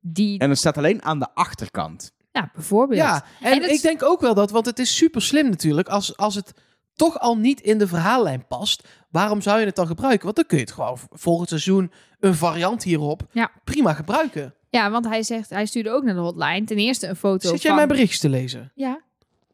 Die, 0.00 0.38
En 0.38 0.48
het 0.48 0.58
staat 0.58 0.76
alleen 0.78 1.02
aan 1.02 1.18
de 1.18 1.28
achterkant. 1.34 2.12
ja, 2.32 2.50
bijvoorbeeld. 2.54 3.00
Ja, 3.00 3.24
en, 3.40 3.70
ik 3.70 3.82
denk 3.82 4.02
ook 4.02 4.20
wel 4.20 4.34
dat. 4.34 4.50
Want 4.50 4.66
het 4.66 4.78
is 4.78 4.96
super 4.96 5.22
slim 5.22 5.48
natuurlijk. 5.48 5.88
Als, 5.88 6.16
als 6.16 6.34
het 6.34 6.52
toch 6.94 7.18
al 7.18 7.36
niet 7.38 7.60
in 7.60 7.78
de 7.78 7.86
verhaallijn 7.86 8.46
past. 8.46 8.88
Waarom 9.10 9.40
zou 9.40 9.60
je 9.60 9.66
het 9.66 9.76
dan 9.76 9.86
gebruiken? 9.86 10.24
Want 10.24 10.36
dan 10.36 10.46
kun 10.46 10.56
je 10.58 10.64
het 10.64 10.72
gewoon 10.72 10.98
volgend 11.10 11.48
seizoen 11.48 11.92
een 12.20 12.34
variant 12.34 12.82
hierop 12.82 13.22
Ja. 13.32 13.50
prima 13.64 13.92
gebruiken. 13.92 14.54
Ja, 14.74 14.90
want 14.90 15.08
hij 15.08 15.22
zegt, 15.22 15.50
hij 15.50 15.66
stuurde 15.66 15.90
ook 15.90 16.04
naar 16.04 16.14
de 16.14 16.20
hotline. 16.20 16.64
Ten 16.64 16.76
eerste 16.76 17.06
een 17.06 17.16
foto 17.16 17.48
Zit 17.48 17.62
jij 17.62 17.70
van... 17.70 17.74
mijn 17.74 17.88
berichtjes 17.88 18.20
te 18.20 18.28
lezen? 18.28 18.72
Ja, 18.74 19.00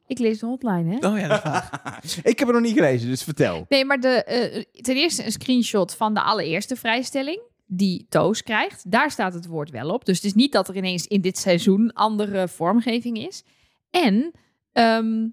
ik 0.07 0.19
lees 0.19 0.39
de 0.39 0.47
hotline, 0.47 0.97
hè? 0.99 1.09
Oh 1.09 1.19
ja, 1.19 1.29
dat 1.29 1.37
is 1.37 1.43
waar. 1.43 2.01
ik 2.33 2.39
heb 2.39 2.49
het 2.49 2.57
nog 2.57 2.67
niet 2.67 2.75
gelezen, 2.75 3.09
dus 3.09 3.23
vertel. 3.23 3.67
Nee, 3.69 3.85
maar 3.85 4.01
de, 4.01 4.25
eh, 4.25 4.65
ten 4.83 4.97
eerste 4.97 5.25
een 5.25 5.33
screenshot 5.33 5.95
van 5.95 6.15
de 6.15 6.23
allereerste 6.23 6.77
vrijstelling 6.77 7.41
die 7.67 8.07
Toos 8.09 8.43
krijgt. 8.43 8.91
Daar 8.91 9.11
staat 9.11 9.35
het 9.35 9.47
woord 9.47 9.71
wel 9.71 9.91
op. 9.91 10.05
Dus 10.05 10.17
het 10.17 10.25
is 10.25 10.35
niet 10.35 10.53
dat 10.53 10.69
er 10.69 10.77
ineens 10.77 11.07
in 11.07 11.21
dit 11.21 11.39
seizoen 11.39 11.93
andere 11.93 12.49
vormgeving 12.49 13.19
is. 13.27 13.45
En 13.91 14.33
ehm, 14.73 15.27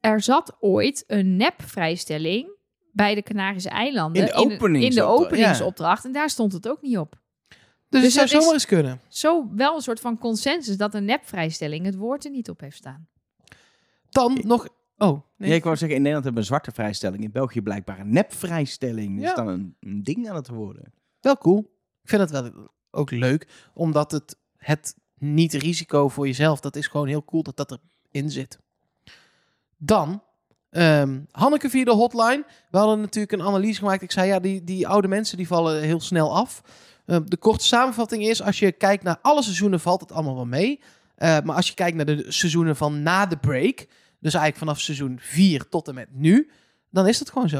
er 0.00 0.22
zat 0.22 0.56
ooit 0.60 1.04
een 1.06 1.36
nep-vrijstelling 1.36 2.48
bij 2.92 3.14
de 3.14 3.22
Canarische 3.22 3.68
eilanden. 3.68 4.22
In 4.22 4.28
de 4.28 4.42
in 4.42 4.48
de 4.48 4.54
openingsopdracht, 4.54 5.24
openingsopdracht. 5.24 6.04
En 6.04 6.12
daar 6.12 6.30
stond 6.30 6.52
het 6.52 6.68
ook 6.68 6.82
niet 6.82 6.98
op. 6.98 7.22
Dus, 8.00 8.02
Dus 8.02 8.20
het 8.20 8.28
zou 8.28 8.42
zomaar 8.42 8.54
eens 8.54 8.66
kunnen. 8.66 9.00
Zo 9.08 9.48
wel 9.54 9.74
een 9.74 9.82
soort 9.82 10.00
van 10.00 10.18
consensus 10.18 10.76
dat 10.76 10.94
een 10.94 11.04
nep-vrijstelling 11.04 11.84
het 11.84 11.94
woord 11.94 12.24
er 12.24 12.30
niet 12.30 12.50
op 12.50 12.60
heeft 12.60 12.76
staan. 12.76 13.08
Dan 14.10 14.40
nog... 14.44 14.68
Oh, 14.96 15.20
nee. 15.36 15.48
Ja, 15.48 15.54
ik 15.54 15.64
wou 15.64 15.76
zeggen, 15.76 15.96
in 15.96 16.02
Nederland 16.02 16.24
hebben 16.24 16.32
we 16.32 16.38
een 16.38 16.54
zwarte 16.54 16.70
vrijstelling. 16.72 17.22
In 17.22 17.30
België 17.30 17.62
blijkbaar 17.62 18.00
een 18.00 18.12
nepvrijstelling. 18.12 19.20
Ja. 19.20 19.28
is 19.28 19.34
dan 19.34 19.48
een, 19.48 19.76
een 19.80 20.02
ding 20.02 20.28
aan 20.28 20.36
het 20.36 20.48
worden. 20.48 20.92
Wel 21.20 21.38
cool. 21.38 21.58
Ik 22.02 22.08
vind 22.08 22.20
het 22.20 22.30
wel 22.30 22.70
ook 22.90 23.10
leuk. 23.10 23.48
Omdat 23.74 24.12
het, 24.12 24.36
het 24.56 24.96
niet 25.14 25.52
risico 25.52 26.08
voor 26.08 26.26
jezelf... 26.26 26.60
Dat 26.60 26.76
is 26.76 26.86
gewoon 26.86 27.06
heel 27.06 27.24
cool 27.24 27.42
dat 27.42 27.56
dat 27.56 27.78
erin 28.10 28.30
zit. 28.30 28.58
Dan... 29.76 30.22
ehm, 30.74 31.20
Hanneke 31.30 31.70
via 31.70 31.84
de 31.84 31.90
hotline. 31.92 32.44
We 32.70 32.78
hadden 32.78 33.00
natuurlijk 33.00 33.32
een 33.32 33.42
analyse 33.46 33.78
gemaakt. 33.78 34.02
Ik 34.02 34.12
zei, 34.12 34.26
ja, 34.28 34.38
die, 34.40 34.64
die 34.64 34.88
oude 34.88 35.08
mensen 35.08 35.36
die 35.36 35.46
vallen 35.46 35.82
heel 35.82 36.00
snel 36.00 36.34
af. 36.36 36.62
Ehm, 37.06 37.22
de 37.24 37.36
korte 37.36 37.64
samenvatting 37.64 38.22
is, 38.26 38.42
als 38.42 38.58
je 38.58 38.72
kijkt 38.72 39.02
naar 39.02 39.18
alle 39.22 39.42
seizoenen, 39.42 39.80
valt 39.80 40.00
het 40.00 40.12
allemaal 40.12 40.34
wel 40.34 40.46
mee. 40.46 40.80
Eh, 41.14 41.40
maar 41.40 41.56
als 41.56 41.68
je 41.68 41.74
kijkt 41.74 41.96
naar 41.96 42.06
de 42.06 42.24
seizoenen 42.28 42.76
van 42.76 43.02
na 43.02 43.26
de 43.26 43.36
break, 43.36 43.76
dus 44.20 44.34
eigenlijk 44.34 44.56
vanaf 44.56 44.80
seizoen 44.80 45.18
4 45.20 45.68
tot 45.68 45.88
en 45.88 45.94
met 45.94 46.08
nu, 46.12 46.50
dan 46.90 47.06
is 47.08 47.18
het 47.18 47.30
gewoon 47.30 47.48
zo. 47.48 47.56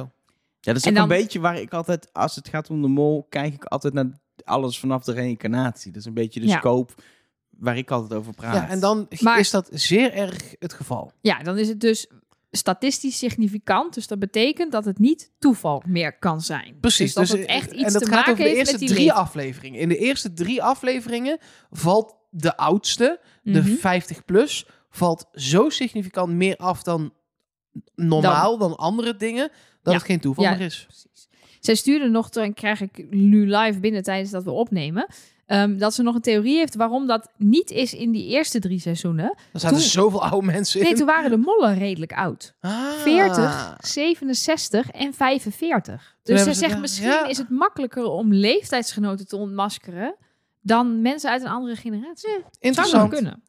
Ja, 0.60 0.72
dat 0.72 0.76
is 0.76 0.88
ook 0.88 0.94
dan- 0.94 1.02
een 1.02 1.08
beetje 1.08 1.40
waar 1.40 1.60
ik 1.60 1.72
altijd, 1.72 2.08
als 2.12 2.34
het 2.36 2.48
gaat 2.48 2.70
om 2.70 2.82
de 2.82 2.88
mol, 2.88 3.26
kijk 3.28 3.54
ik 3.54 3.64
altijd 3.64 3.94
naar 3.94 4.06
alles 4.44 4.78
vanaf 4.78 5.04
de 5.04 5.12
reïncarnatie. 5.12 5.90
Dat 5.92 6.00
is 6.00 6.06
een 6.06 6.14
beetje 6.14 6.40
de 6.40 6.46
Ja. 6.46 6.56
scope 6.58 6.92
waar 7.50 7.76
ik 7.76 7.90
altijd 7.90 8.12
over 8.20 8.34
praat. 8.34 8.54
Ja, 8.54 8.68
en 8.68 8.80
dan 8.80 9.06
Maar- 9.20 9.38
is 9.38 9.50
dat 9.50 9.68
zeer 9.72 10.12
erg 10.12 10.54
het 10.58 10.72
geval. 10.72 11.12
Ja, 11.20 11.42
dan 11.42 11.58
is 11.58 11.68
het 11.68 11.80
dus 11.80 12.06
statistisch 12.56 13.18
significant. 13.18 13.94
Dus 13.94 14.06
dat 14.06 14.18
betekent 14.18 14.72
dat 14.72 14.84
het 14.84 14.98
niet 14.98 15.32
toeval 15.38 15.82
meer 15.86 16.18
kan 16.18 16.40
zijn. 16.40 16.76
Precies. 16.80 17.14
Dus 17.14 17.28
dat 17.28 17.36
dus, 17.36 17.46
het 17.46 17.56
echt 17.56 17.72
iets 17.72 17.82
en 17.82 17.92
dat 17.92 18.02
te 18.02 18.08
gaat 18.08 18.14
maken 18.16 18.32
over 18.32 18.44
de 18.44 18.54
eerste 18.54 18.78
drie 18.78 19.12
afleveringen. 19.12 19.80
In 19.80 19.88
de 19.88 19.96
eerste 19.96 20.32
drie 20.32 20.62
afleveringen 20.62 21.38
valt 21.70 22.16
de 22.30 22.56
oudste, 22.56 23.20
de 23.42 23.60
Mhm. 23.60 23.74
50 23.74 24.24
plus, 24.24 24.66
valt 24.90 25.28
zo 25.32 25.68
significant 25.68 26.32
meer 26.32 26.56
af 26.56 26.82
dan 26.82 27.12
normaal, 27.94 28.58
dan, 28.58 28.76
andere 28.76 29.16
dingen, 29.16 29.48
dat 29.82 29.92
Ja. 29.92 29.98
het 29.98 30.02
geen 30.08 30.20
toeval 30.20 30.44
Ja. 30.44 30.50
meer 30.50 30.60
is. 30.60 30.84
Precies. 30.86 31.28
Zij 31.60 31.74
stuurde 31.74 32.08
nog, 32.08 32.28
dan 32.28 32.54
krijg 32.54 32.80
ik 32.80 33.06
nu 33.10 33.56
live 33.56 33.80
binnen 33.80 34.02
tijdens 34.02 34.30
dat 34.30 34.44
we 34.44 34.50
opnemen, 34.50 35.06
ehm, 35.46 35.76
dat 35.78 35.94
ze 35.94 36.02
nog 36.02 36.14
een 36.14 36.20
theorie 36.20 36.56
heeft 36.56 36.74
waarom 36.74 37.06
dat 37.06 37.30
niet 37.36 37.70
is 37.70 37.94
in 37.94 38.10
die 38.12 38.28
eerste 38.28 38.58
drie 38.58 38.80
seizoenen. 38.80 39.24
Er 39.52 39.60
zaten 39.60 39.76
Toen- 39.78 39.86
zoveel 39.86 40.22
oude 40.24 40.46
mensen 40.46 40.80
in. 40.80 40.86
Nee, 40.86 40.94
toen 40.94 41.06
waren 41.06 41.30
de 41.30 41.36
mollen 41.36 41.78
redelijk 41.78 42.12
oud. 42.12 42.54
Ah. 42.60 42.92
40, 42.92 43.76
67 43.80 44.90
en 44.90 45.14
45. 45.14 46.16
Dus 46.22 46.42
ze 46.42 46.52
ze 46.52 46.58
zegt 46.58 46.80
misschien 46.80 47.08
ja. 47.08 47.26
is 47.26 47.38
het 47.38 47.48
makkelijker 47.50 48.04
om 48.04 48.32
leeftijdsgenoten 48.32 49.26
te 49.26 49.36
ontmaskeren 49.36 50.14
dan 50.60 51.02
mensen 51.02 51.30
uit 51.30 51.42
een 51.42 51.48
andere 51.48 51.76
generatie. 51.76 52.28
Zou 52.30 52.42
wel 52.42 52.50
Interessant. 52.60 53.12
kunnen. 53.12 53.42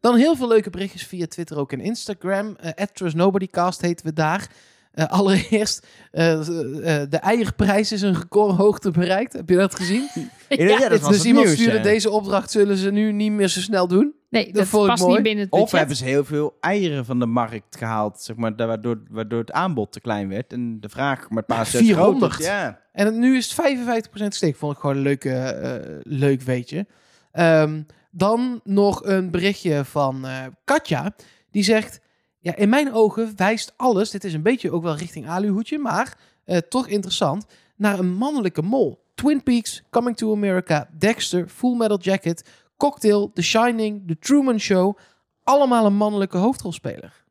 Dan 0.00 0.16
heel 0.16 0.36
veel 0.36 0.48
leuke 0.48 0.70
berichtjes 0.70 1.06
via 1.06 1.26
Twitter, 1.26 1.58
ook 1.58 1.72
en 1.72 1.80
Instagram. 1.80 2.56
Uh, 2.64 2.70
@trustnobodycast 2.70 3.80
heten 3.80 4.06
we 4.06 4.12
daar. 4.12 4.50
Eh, 4.90 5.06
allereerst, 5.06 5.86
eh, 6.10 6.32
eh, 6.32 7.10
de 7.10 7.16
eierprijs 7.16 7.92
is 7.92 8.02
een 8.02 8.14
recordhoogte 8.14 8.90
bereikt. 8.90 9.32
Heb 9.32 9.48
je 9.48 9.56
dat 9.56 9.74
gezien? 9.74 10.08
Ja, 10.48 10.64
ja, 10.64 10.88
dat 10.88 11.00
was 11.00 11.10
dus 11.10 11.24
iemand 11.24 11.44
nieuws, 11.46 11.58
stuurde 11.58 11.76
hè. 11.78 11.82
deze 11.82 12.10
opdracht, 12.10 12.50
zullen 12.50 12.76
ze 12.76 12.90
nu 12.90 13.12
niet 13.12 13.32
meer 13.32 13.48
zo 13.48 13.60
snel 13.60 13.88
doen. 13.88 14.14
Nee, 14.30 14.52
Dat 14.52 14.70
past 14.70 15.02
mooi. 15.02 15.14
niet 15.14 15.22
binnen 15.22 15.40
het 15.42 15.50
budget. 15.50 15.66
Of 15.66 15.78
hebben 15.78 15.96
ze 15.96 16.04
heel 16.04 16.24
veel 16.24 16.56
eieren 16.60 17.04
van 17.04 17.18
de 17.18 17.26
markt 17.26 17.76
gehaald, 17.76 18.20
zeg 18.20 18.36
maar, 18.36 18.56
waardoor, 18.56 19.02
waardoor 19.10 19.38
het 19.40 19.52
aanbod 19.52 19.92
te 19.92 20.00
klein 20.00 20.28
werd 20.28 20.52
en 20.52 20.80
de 20.80 20.88
vraag 20.88 21.30
maar 21.30 21.42
paar 21.42 21.66
steeds 21.66 21.84
400. 21.84 22.32
groter. 22.32 22.50
Ja. 22.52 22.80
En 22.92 23.06
het- 23.06 23.14
nu 23.14 23.36
is 23.36 23.44
het 23.44 23.54
55% 23.54 24.34
steek. 24.34 24.56
Vond 24.56 24.72
ik 24.74 24.78
gewoon 24.80 24.96
een 24.96 25.02
leuke, 25.02 25.32
eh, 25.32 25.98
leuk 26.02 26.42
weetje. 26.42 26.86
Ehm, 27.32 27.82
dan 28.10 28.60
nog 28.64 29.04
een 29.04 29.30
berichtje 29.30 29.84
van 29.84 30.26
eh, 30.26 30.36
Katja. 30.64 31.14
Die 31.50 31.62
zegt... 31.62 32.00
Ja, 32.40 32.56
in 32.56 32.68
mijn 32.68 32.92
ogen 32.92 33.32
wijst 33.36 33.72
alles... 33.76 34.10
Dit 34.10 34.24
is 34.24 34.34
een 34.34 34.42
beetje 34.42 34.70
ook 34.70 34.82
wel 34.82 34.96
richting 34.96 35.28
aluhoedje, 35.28 35.78
maar 35.78 36.18
eh, 36.44 36.56
toch 36.56 36.86
interessant... 36.86 37.46
naar 37.76 37.98
een 37.98 38.14
mannelijke 38.14 38.62
mol. 38.62 39.04
Twin 39.14 39.42
Peaks, 39.42 39.82
Coming 39.90 40.16
to 40.16 40.32
America, 40.32 40.88
Dexter, 40.98 41.48
Full 41.48 41.76
Metal 41.76 41.98
Jacket... 41.98 42.50
Cocktail, 42.76 43.32
The 43.32 43.42
Shining, 43.42 44.06
The 44.06 44.18
Truman 44.18 44.60
Show... 44.60 44.98
Allemaal 45.42 45.86
een 45.86 45.96
mannelijke 45.96 46.36
hoofdrolspeler. 46.36 47.24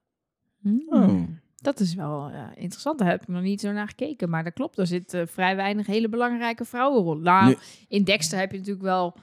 Hmm. 0.61 0.83
Oh. 0.89 1.23
Dat 1.55 1.79
is 1.79 1.93
wel 1.93 2.29
eh, 2.29 2.43
interessant. 2.55 2.99
Daar 2.99 3.09
heb 3.09 3.21
ik 3.21 3.27
nog 3.27 3.41
niet 3.41 3.61
zo 3.61 3.71
naar 3.71 3.87
gekeken. 3.87 4.29
Maar 4.29 4.43
dat 4.43 4.53
klopt. 4.53 4.77
Er 4.77 4.87
zitten 4.87 5.27
vrij 5.27 5.55
weinig 5.55 5.87
hele 5.87 6.09
belangrijke 6.09 6.65
vrouwenrollen. 6.65 7.23
Nou, 7.23 7.57
in 7.87 8.03
Dexter 8.03 8.39
heb 8.39 8.51
je 8.51 8.57
natuurlijk 8.57 8.85
wel... 8.85 9.15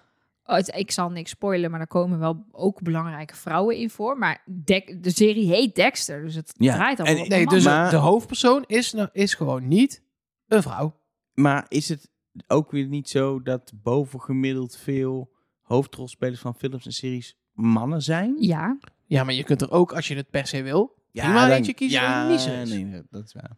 ik 0.74 0.90
zal 0.90 1.10
niks 1.10 1.30
spoilen, 1.30 1.70
maar 1.70 1.78
daar 1.78 1.88
komen 1.88 2.18
wel 2.18 2.44
ook 2.52 2.82
belangrijke 2.82 3.36
vrouwen 3.36 3.76
in 3.76 3.90
voor. 3.90 4.18
Maar 4.18 4.42
de 4.46 5.10
serie 5.10 5.46
heet 5.48 5.74
Dexter, 5.74 6.22
dus 6.24 6.34
het 6.34 6.54
Ja, 6.56 6.74
draait 6.74 7.00
allemaal 7.00 7.16
en- 7.18 7.22
op 7.24 7.28
Nee, 7.28 7.46
dus. 7.46 7.64
Maar- 7.64 7.90
de 7.90 7.96
hoofdpersoon 7.96 8.64
is, 8.66 8.92
nou, 8.92 9.08
is 9.12 9.34
gewoon 9.34 9.68
niet 9.68 10.02
een 10.46 10.62
vrouw. 10.62 11.00
Maar 11.34 11.64
is 11.68 11.88
het 11.88 12.10
ook 12.46 12.70
weer 12.70 12.86
niet 12.86 13.08
zo 13.08 13.42
dat 13.42 13.72
bovengemiddeld 13.82 14.76
veel 14.76 15.32
hoofdrolspelers 15.62 16.40
van 16.40 16.54
films 16.54 16.86
en 16.86 16.92
series 16.92 17.36
mannen 17.52 18.02
zijn? 18.02 18.34
Ja, 18.38 18.78
Ja, 19.08 19.24
maar 19.24 19.34
je 19.34 19.44
kunt 19.44 19.60
er 19.62 19.70
ook, 19.70 19.92
als 19.92 20.08
je 20.08 20.16
het 20.16 20.30
per 20.30 20.46
se 20.46 20.62
wil, 20.62 20.94
Ja, 21.10 21.22
prima 21.24 21.46
dan- 21.46 21.56
eentje 21.56 21.74
kiezen 21.74 22.00
ja, 22.00 22.26
nee, 22.64 23.02
dat 23.10 23.24
is 23.24 23.32
waar. 23.32 23.56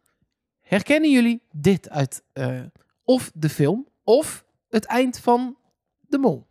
Herkennen 0.61 1.11
jullie 1.11 1.43
dit 1.53 1.91
uit 1.91 2.23
eh, 2.33 2.61
of 3.05 3.31
de 3.35 3.49
film 3.49 3.89
of 4.05 4.45
het 4.69 4.85
eind 4.85 5.19
van 5.19 5.57
De 6.01 6.19
Mol? 6.19 6.47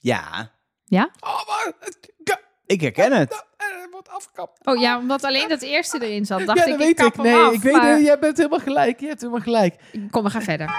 Ja, 0.00 0.50
Oh, 1.20 1.46
maar 1.46 1.72
ja, 2.24 2.40
ik 2.66 2.80
herken 2.80 3.12
het. 3.12 3.44
het 3.56 3.88
wordt 3.90 4.08
afgekapt. 4.08 4.66
Oh 4.66 4.80
ja, 4.80 4.98
omdat 4.98 5.24
alleen 5.24 5.48
dat 5.48 5.62
eerste 5.62 6.04
erin 6.06 6.24
zat, 6.26 6.46
dacht 6.46 6.58
ja, 6.58 6.64
ik, 6.64 6.70
dat 6.70 6.80
ik 6.80 6.86
weet 6.86 6.94
kap 6.96 7.06
ik. 7.06 7.14
hem 7.14 7.24
Nee, 7.24 7.44
af, 7.44 7.52
ik 7.52 7.62
weet 7.62 7.72
maar- 7.72 7.90
het. 7.96 8.04
Jij 8.04 8.18
bent 8.18 8.36
helemaal 8.36 8.58
gelijk. 8.58 9.00
Je 9.00 9.06
hebt 9.06 9.20
helemaal 9.20 9.40
gelijk. 9.42 9.74
Kom, 10.10 10.24
we 10.24 10.30
gaan 10.30 10.42
verder. 10.42 10.70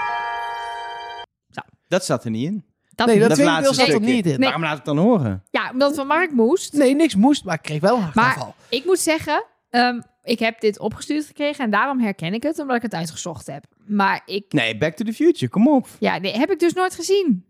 Dat 1.88 2.04
zat 2.04 2.24
er 2.24 2.30
niet 2.30 2.46
in. 2.46 2.64
Dat 2.94 3.06
nee, 3.06 3.18
dat, 3.18 3.30
tweede 3.34 3.44
deel 3.44 3.52
laatste 3.52 3.74
zat 3.74 3.86
er 3.86 3.92
stukje. 3.92 4.12
niet 4.14 4.24
in. 4.26 4.30
Nee. 4.30 4.38
Waarom 4.40 4.62
laat 4.62 4.70
ik 4.70 4.76
het 4.76 4.86
dan 4.86 4.98
horen? 4.98 5.44
Ja, 5.50 5.70
omdat 5.70 5.94
van 5.94 6.06
Mark 6.06 6.30
moest. 6.32 6.72
Nee, 6.72 6.94
niks 6.94 7.14
moest, 7.14 7.44
maar 7.44 7.54
ik 7.54 7.62
kreeg 7.62 7.80
wel 7.80 7.94
een 7.94 8.00
Maar 8.00 8.12
hartaanval. 8.12 8.54
ik 8.68 8.84
moet 8.84 8.98
zeggen, 8.98 9.44
ehm, 9.70 10.00
ik 10.22 10.38
heb 10.38 10.60
dit 10.60 10.78
opgestuurd 10.78 11.24
gekregen 11.26 11.64
en 11.64 11.70
daarom 11.70 12.00
herken 12.00 12.34
ik 12.34 12.42
het, 12.42 12.58
omdat 12.58 12.76
ik 12.76 12.82
het 12.82 12.94
uitgezocht 12.94 13.46
heb. 13.46 13.64
Maar 13.86 14.22
ik, 14.26 14.52
Nee, 14.52 14.78
Back 14.78 14.94
to 14.94 15.04
the 15.04 15.12
Future, 15.12 15.48
kom 15.50 15.68
op. 15.68 15.86
ja, 15.98 16.18
nee, 16.18 16.36
heb 16.38 16.50
ik 16.50 16.58
dus 16.58 16.72
nooit 16.72 16.94
gezien. 16.94 17.46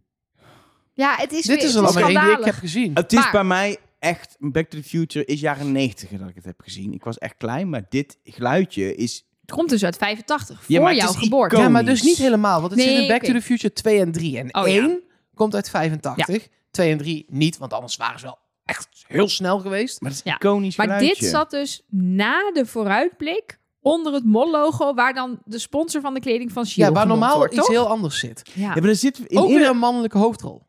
Ja, 0.94 1.14
het 1.16 1.32
is 1.32 1.42
Dit 1.42 1.46
weer, 1.46 1.56
is 1.56 1.62
het 1.74 1.82
er 1.82 1.86
al 1.86 1.92
maar 1.92 2.02
één 2.02 2.20
die 2.28 2.38
ik 2.38 2.44
heb 2.44 2.54
gezien. 2.54 2.90
Het 2.94 3.12
is 3.12 3.18
Maar- 3.18 3.30
bij 3.32 3.44
mij 3.44 3.76
echt, 3.98 4.36
Back 4.38 4.68
to 4.68 4.78
the 4.78 4.84
Future 4.84 5.24
is 5.24 5.40
jaren 5.40 5.72
90 5.72 6.10
dat 6.10 6.28
ik 6.28 6.34
het 6.34 6.44
heb 6.44 6.60
gezien. 6.60 6.92
Ik 6.92 7.04
was 7.04 7.18
echt 7.18 7.34
klein, 7.38 7.68
maar 7.68 7.86
dit 7.88 8.18
geluidje 8.24 8.94
is... 8.94 9.26
Het 9.40 9.50
komt 9.50 9.68
dus 9.68 9.84
uit 9.84 9.96
85, 9.96 10.56
voor 10.64 10.74
Ja, 10.74 10.80
maar 10.80 10.92
het 10.92 11.00
jouw 11.00 11.10
is 11.10 11.16
geboorte. 11.16 11.56
Ja, 11.56 11.68
maar 11.68 11.84
dus 11.84 12.02
niet 12.02 12.16
helemaal. 12.16 12.60
Want 12.60 12.72
het 12.72 12.80
Nee, 12.80 12.88
zit 12.90 12.98
in 13.02 13.08
Back 13.08 13.16
oké. 13.22 13.26
to 13.26 13.32
the 13.32 13.42
Future 13.44 13.72
2 13.72 14.00
en 14.00 14.12
3. 14.12 14.38
En 14.38 14.54
Oh, 14.54 14.66
ja. 14.68 14.74
1 14.82 15.00
komt 15.34 15.54
uit 15.54 15.70
85. 15.70 16.46
2 16.70 16.90
en 16.92 16.98
3 16.98 17.24
niet, 17.28 17.58
want 17.58 17.72
anders 17.72 17.96
waren 17.96 18.18
ze 18.18 18.24
wel 18.24 18.38
echt 18.64 18.88
heel 19.06 19.28
snel 19.28 19.58
geweest. 19.58 20.00
Maar 20.00 20.10
het 20.10 20.18
is 20.24 20.32
Ja. 20.32 20.34
iconisch 20.36 20.76
Maar 20.76 20.86
geluidje. 20.86 21.20
dit 21.20 21.30
zat 21.30 21.50
dus 21.50 21.82
na 21.90 22.50
de 22.52 22.66
vooruitblik 22.66 23.58
onder 23.80 24.12
het 24.12 24.24
MOL-logo, 24.24 24.94
waar 24.94 25.14
dan 25.14 25.38
de 25.44 25.58
sponsor 25.58 26.00
van 26.00 26.14
de 26.14 26.20
kleding 26.20 26.52
van 26.52 26.66
Shield 26.66 26.88
Ja, 26.88 26.92
waar 26.94 27.02
genoemd 27.02 27.20
normaal 27.20 27.36
wordt, 27.38 27.52
iets 27.54 27.62
toch? 27.62 27.70
heel 27.74 27.86
anders 27.88 28.18
zit. 28.18 28.42
Ja. 28.54 28.62
Ja, 28.62 28.68
maar 28.80 28.84
er 28.88 28.96
zit 28.96 29.18
in 29.18 29.38
Ook 29.38 29.44
weer 29.46 29.52
ieder- 29.56 29.68
een 29.70 29.78
mannelijke 29.78 30.18
hoofdrol. 30.18 30.62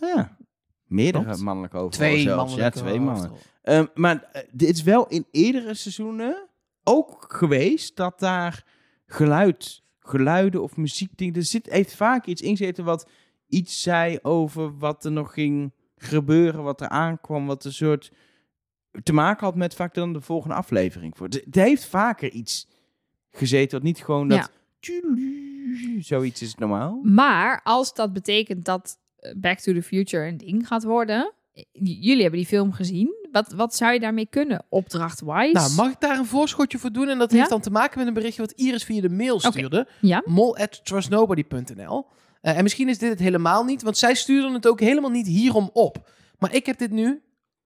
Ah, 0.00 0.08
ja. 0.14 0.36
Meerdere 0.86 1.24
Klopt. 1.24 1.40
mannelijke 1.40 1.76
overal 1.76 1.90
Twee 1.90 2.20
zelfs. 2.20 2.36
mannelijke 2.36 2.78
Ja, 2.78 2.84
twee 2.84 3.00
mannen. 3.00 3.32
Ehm, 3.62 3.86
maar 3.94 4.22
eh, 4.32 4.42
dit 4.52 4.68
is 4.68 4.82
wel 4.82 5.08
in 5.08 5.26
eerdere 5.30 5.74
seizoenen 5.74 6.48
ook 6.84 7.24
geweest 7.28 7.96
dat 7.96 8.18
daar 8.18 8.64
geluid, 9.06 9.82
geluiden 9.98 10.62
of 10.62 10.76
muziekdingen... 10.76 11.34
Er 11.34 11.44
zit, 11.44 11.70
heeft 11.70 11.94
vaak 11.94 12.26
iets 12.26 12.42
ingezeten 12.42 12.84
wat 12.84 13.08
iets 13.48 13.82
zei 13.82 14.18
over 14.22 14.78
wat 14.78 15.04
er 15.04 15.12
nog 15.12 15.32
ging 15.32 15.72
gebeuren, 15.96 16.62
wat 16.62 16.80
er 16.80 16.88
aankwam, 16.88 17.46
wat 17.46 17.64
een 17.64 17.72
soort 17.72 18.12
te 19.02 19.12
maken 19.12 19.46
had 19.46 19.54
met 19.54 19.74
vaak 19.74 19.94
dan 19.94 20.12
de 20.12 20.20
volgende 20.20 20.54
aflevering. 20.54 21.16
Voor. 21.16 21.26
Het 21.26 21.42
het 21.44 21.54
heeft 21.54 21.84
vaker 21.84 22.30
iets 22.30 22.68
gezeten, 23.30 23.78
wat 23.78 23.86
niet 23.86 24.04
gewoon 24.04 24.28
dat... 24.28 24.50
Zoiets 25.98 26.42
is 26.42 26.54
normaal. 26.54 27.00
Maar 27.02 27.60
als 27.62 27.94
dat 27.94 28.12
betekent 28.12 28.64
dat 28.64 28.98
Back 29.36 29.58
to 29.58 29.72
the 29.72 29.82
Future 29.82 30.26
een 30.26 30.36
ding 30.36 30.66
gaat 30.66 30.84
worden, 30.84 31.32
jullie 31.72 32.20
hebben 32.22 32.38
die 32.40 32.48
film 32.48 32.72
gezien. 32.72 33.28
Wat, 33.32 33.52
wat 33.52 33.74
zou 33.74 33.92
je 33.92 34.00
daarmee 34.00 34.26
kunnen, 34.26 34.64
opdrachtwise? 34.68 35.52
Nou, 35.52 35.72
mag 35.72 35.92
ik 35.92 36.00
daar 36.00 36.18
een 36.18 36.26
voorschotje 36.26 36.78
voor 36.78 36.92
doen? 36.92 37.08
En 37.08 37.18
dat 37.18 37.30
Ja? 37.30 37.36
heeft 37.36 37.50
dan 37.50 37.60
te 37.60 37.70
maken 37.70 37.98
met 37.98 38.08
een 38.08 38.14
berichtje 38.14 38.42
wat 38.42 38.52
Iris 38.52 38.84
via 38.84 39.00
de 39.00 39.08
mail 39.10 39.40
stuurde. 39.40 39.88
Ja? 40.00 40.22
Mol 40.24 40.56
at 40.56 40.84
trustnobody.nl. 40.84 42.06
Eh, 42.40 42.56
en 42.56 42.62
misschien 42.62 42.88
is 42.88 42.98
dit 42.98 43.10
het 43.10 43.18
helemaal 43.18 43.64
niet, 43.64 43.82
want 43.82 43.96
zij 43.98 44.14
stuurden 44.14 44.52
het 44.52 44.66
ook 44.68 44.80
helemaal 44.80 45.10
niet 45.10 45.26
hierom 45.26 45.70
op. 45.72 46.10
Maar 46.38 46.54
ik 46.54 46.66
heb 46.66 46.78
dit 46.78 46.90
nu 46.90 47.22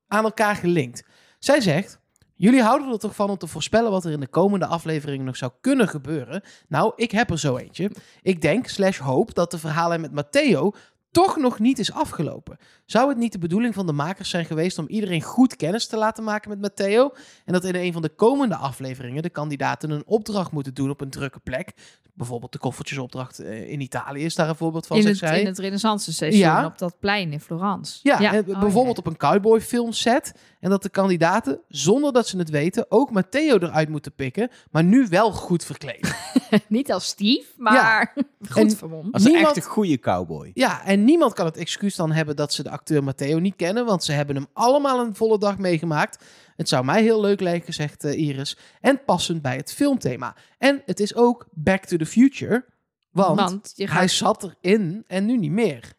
aan 0.09 0.25
elkaar 0.25 0.57
gelinkt. 0.57 1.03
Zij 1.39 1.61
zegt: 1.61 2.01
Jullie 2.35 2.63
houden 2.63 2.93
er 2.93 2.99
toch 2.99 3.15
van 3.15 3.31
om 3.31 3.37
te 3.39 3.47
voorspellen 3.47 3.91
wat 3.91 4.05
er 4.05 4.13
in 4.13 4.21
de 4.21 4.29
komende 4.29 4.67
afleveringen 4.67 5.25
nog 5.25 5.37
zou 5.37 5.53
kunnen 5.61 5.89
gebeuren? 5.89 6.43
Nou, 6.69 6.93
ik 6.97 7.11
heb 7.11 7.31
er 7.31 7.39
zo 7.39 7.57
eentje. 7.57 7.91
Ik 8.23 8.41
denk, 8.43 8.67
slash 8.69 8.99
hoop, 8.99 9.35
dat 9.35 9.51
de 9.51 9.59
verhalen 9.59 10.01
met 10.01 10.13
Matteo 10.13 10.73
toch 11.11 11.37
nog 11.37 11.59
niet 11.59 11.79
is 11.79 11.93
afgelopen. 11.93 12.59
Zou 12.91 13.09
het 13.09 13.19
niet 13.19 13.33
de 13.33 13.39
bedoeling 13.39 13.75
van 13.75 13.87
de 13.87 13.93
makers 13.93 14.31
zijn 14.31 14.45
geweest 14.45 14.79
om 14.79 14.87
iedereen 14.89 15.23
goed 15.23 15.57
kennis 15.57 15.87
te 15.87 15.97
laten 15.97 16.25
maken 16.25 16.49
met 16.51 16.61
Matteo? 16.61 17.13
En 17.45 17.53
dat 17.53 17.65
in 17.65 17.75
een 17.75 17.93
van 17.93 18.03
de 18.03 18.09
komende 18.09 18.57
afleveringen 18.57 19.23
de 19.23 19.31
kandidaten 19.31 19.91
een 19.91 20.03
opdracht 20.07 20.53
moeten 20.53 20.75
doen 20.75 20.91
op 20.91 21.01
een 21.01 21.11
drukke 21.11 21.39
plek? 21.39 21.73
Bijvoorbeeld 22.15 22.53
de 22.53 22.59
koffertjesopdracht 22.59 23.39
eh, 23.39 23.71
in 23.71 23.81
Italië 23.81 24.25
is 24.25 24.35
daar 24.35 24.49
een 24.49 24.57
voorbeeld 24.57 24.87
van, 24.87 24.97
in, 24.97 25.07
het, 25.07 25.17
zij. 25.17 25.41
in 25.41 25.47
het 25.47 25.59
renaissance 25.59 26.13
seizoen 26.13 26.41
Ja. 26.41 26.65
op 26.65 26.79
dat 26.79 26.97
plein 27.01 27.33
in 27.33 27.41
Florence. 27.41 27.99
Ja, 28.03 28.33
en 28.33 28.45
Oh, 28.49 28.61
bijvoorbeeld 28.61 28.99
op 28.99 29.07
een 29.07 29.17
cowboyfilm 29.17 29.93
set. 29.93 30.33
En 30.61 30.71
dat 30.71 30.83
de 30.83 30.89
kandidaten, 30.89 31.61
zonder 31.69 32.13
dat 32.13 32.27
ze 32.29 32.39
het 32.39 32.51
weten, 32.51 32.87
ook 32.89 33.11
Matteo 33.11 33.59
eruit 33.59 33.89
moeten 33.89 34.13
pikken. 34.15 34.51
Maar 34.71 34.85
nu 34.85 35.07
wel 35.09 35.33
goed 35.33 35.65
verkleed. 35.65 36.15
Niet 36.69 36.93
als 36.93 37.07
Steve, 37.07 37.47
maar 37.57 38.15
goed 38.51 38.77
vermomd. 38.77 39.13
Als 39.15 39.25
een 39.25 39.33
Niemand- 39.33 39.57
echte 39.57 39.69
goede 39.71 39.99
cowboy. 39.99 40.51
ja, 40.55 40.85
en 40.85 41.05
niemand 41.05 41.33
kan 41.33 41.47
het 41.47 41.57
excuus 41.57 41.97
dan 41.97 42.13
hebben 42.13 42.37
dat 42.37 42.53
ze 42.53 42.63
de 42.63 42.71
acteur 42.81 43.05
Matteo 43.05 43.39
niet 43.39 43.57
kennen. 43.57 43.85
Want 43.87 44.05
ze 44.05 44.13
hebben 44.13 44.37
hem 44.37 44.47
allemaal 44.53 45.01
een 45.01 45.15
volle 45.15 45.39
dag 45.39 45.59
meegemaakt. 45.59 46.25
Het 46.57 46.69
zou 46.69 46.85
mij 46.85 47.03
heel 47.03 47.21
leuk 47.21 47.41
lijken, 47.41 47.73
zegt 47.75 48.05
eh, 48.05 48.19
Iris. 48.19 48.57
En 48.81 49.05
passend 49.05 49.43
bij 49.43 49.57
het 49.57 49.73
filmthema. 49.73 50.37
En 50.59 50.83
het 50.87 51.01
is 51.01 51.15
ook 51.15 51.47
Back 51.53 51.85
to 51.85 51.97
the 51.97 52.07
Future. 52.07 52.65
Want, 53.11 53.73
hij 53.77 54.09
zat 54.09 54.55
erin 54.63 55.05
en 55.07 55.27
nu 55.27 55.37
niet 55.37 55.51
meer. 55.51 55.93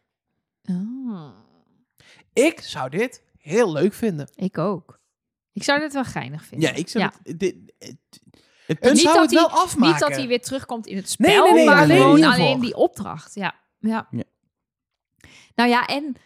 Oh, 0.70 1.30
Ik 2.32 2.60
zou 2.60 2.90
dit 2.90 3.22
heel 3.38 3.72
leuk 3.72 3.92
vinden. 3.92 4.28
ik 4.34 4.58
ook. 4.58 5.00
Ik 5.52 5.62
zou 5.62 5.80
dit 5.80 5.92
wel 5.92 6.04
geinig 6.04 6.44
vinden. 6.44 6.68
Ja, 6.68 6.74
ik 6.74 6.88
zou 6.88 7.04
Ja. 7.04 7.12
het... 7.22 7.38
dit- 7.38 7.56
het- 7.78 8.80
punt- 8.80 8.98
zou 8.98 9.14
dat 9.14 9.22
het 9.24 9.32
wel 9.32 9.48
hij- 9.50 9.58
afmaken. 9.58 9.90
Niet 9.92 9.98
dat 10.00 10.16
hij 10.16 10.26
weer 10.26 10.40
terugkomt 10.40 10.86
in 10.86 10.96
het 10.96 11.10
spel, 11.10 11.44
nee, 11.44 11.52
nee, 11.52 11.64
maar 11.66 11.82
alleen 11.82 12.24
alleen 12.24 12.60
die 12.60 12.74
opdracht. 12.76 13.34
Ja. 13.34 13.54
Ja. 13.78 14.06
Ja. 14.10 14.22
Nou 15.54 15.70
ja, 15.70 15.86
en 15.86 16.16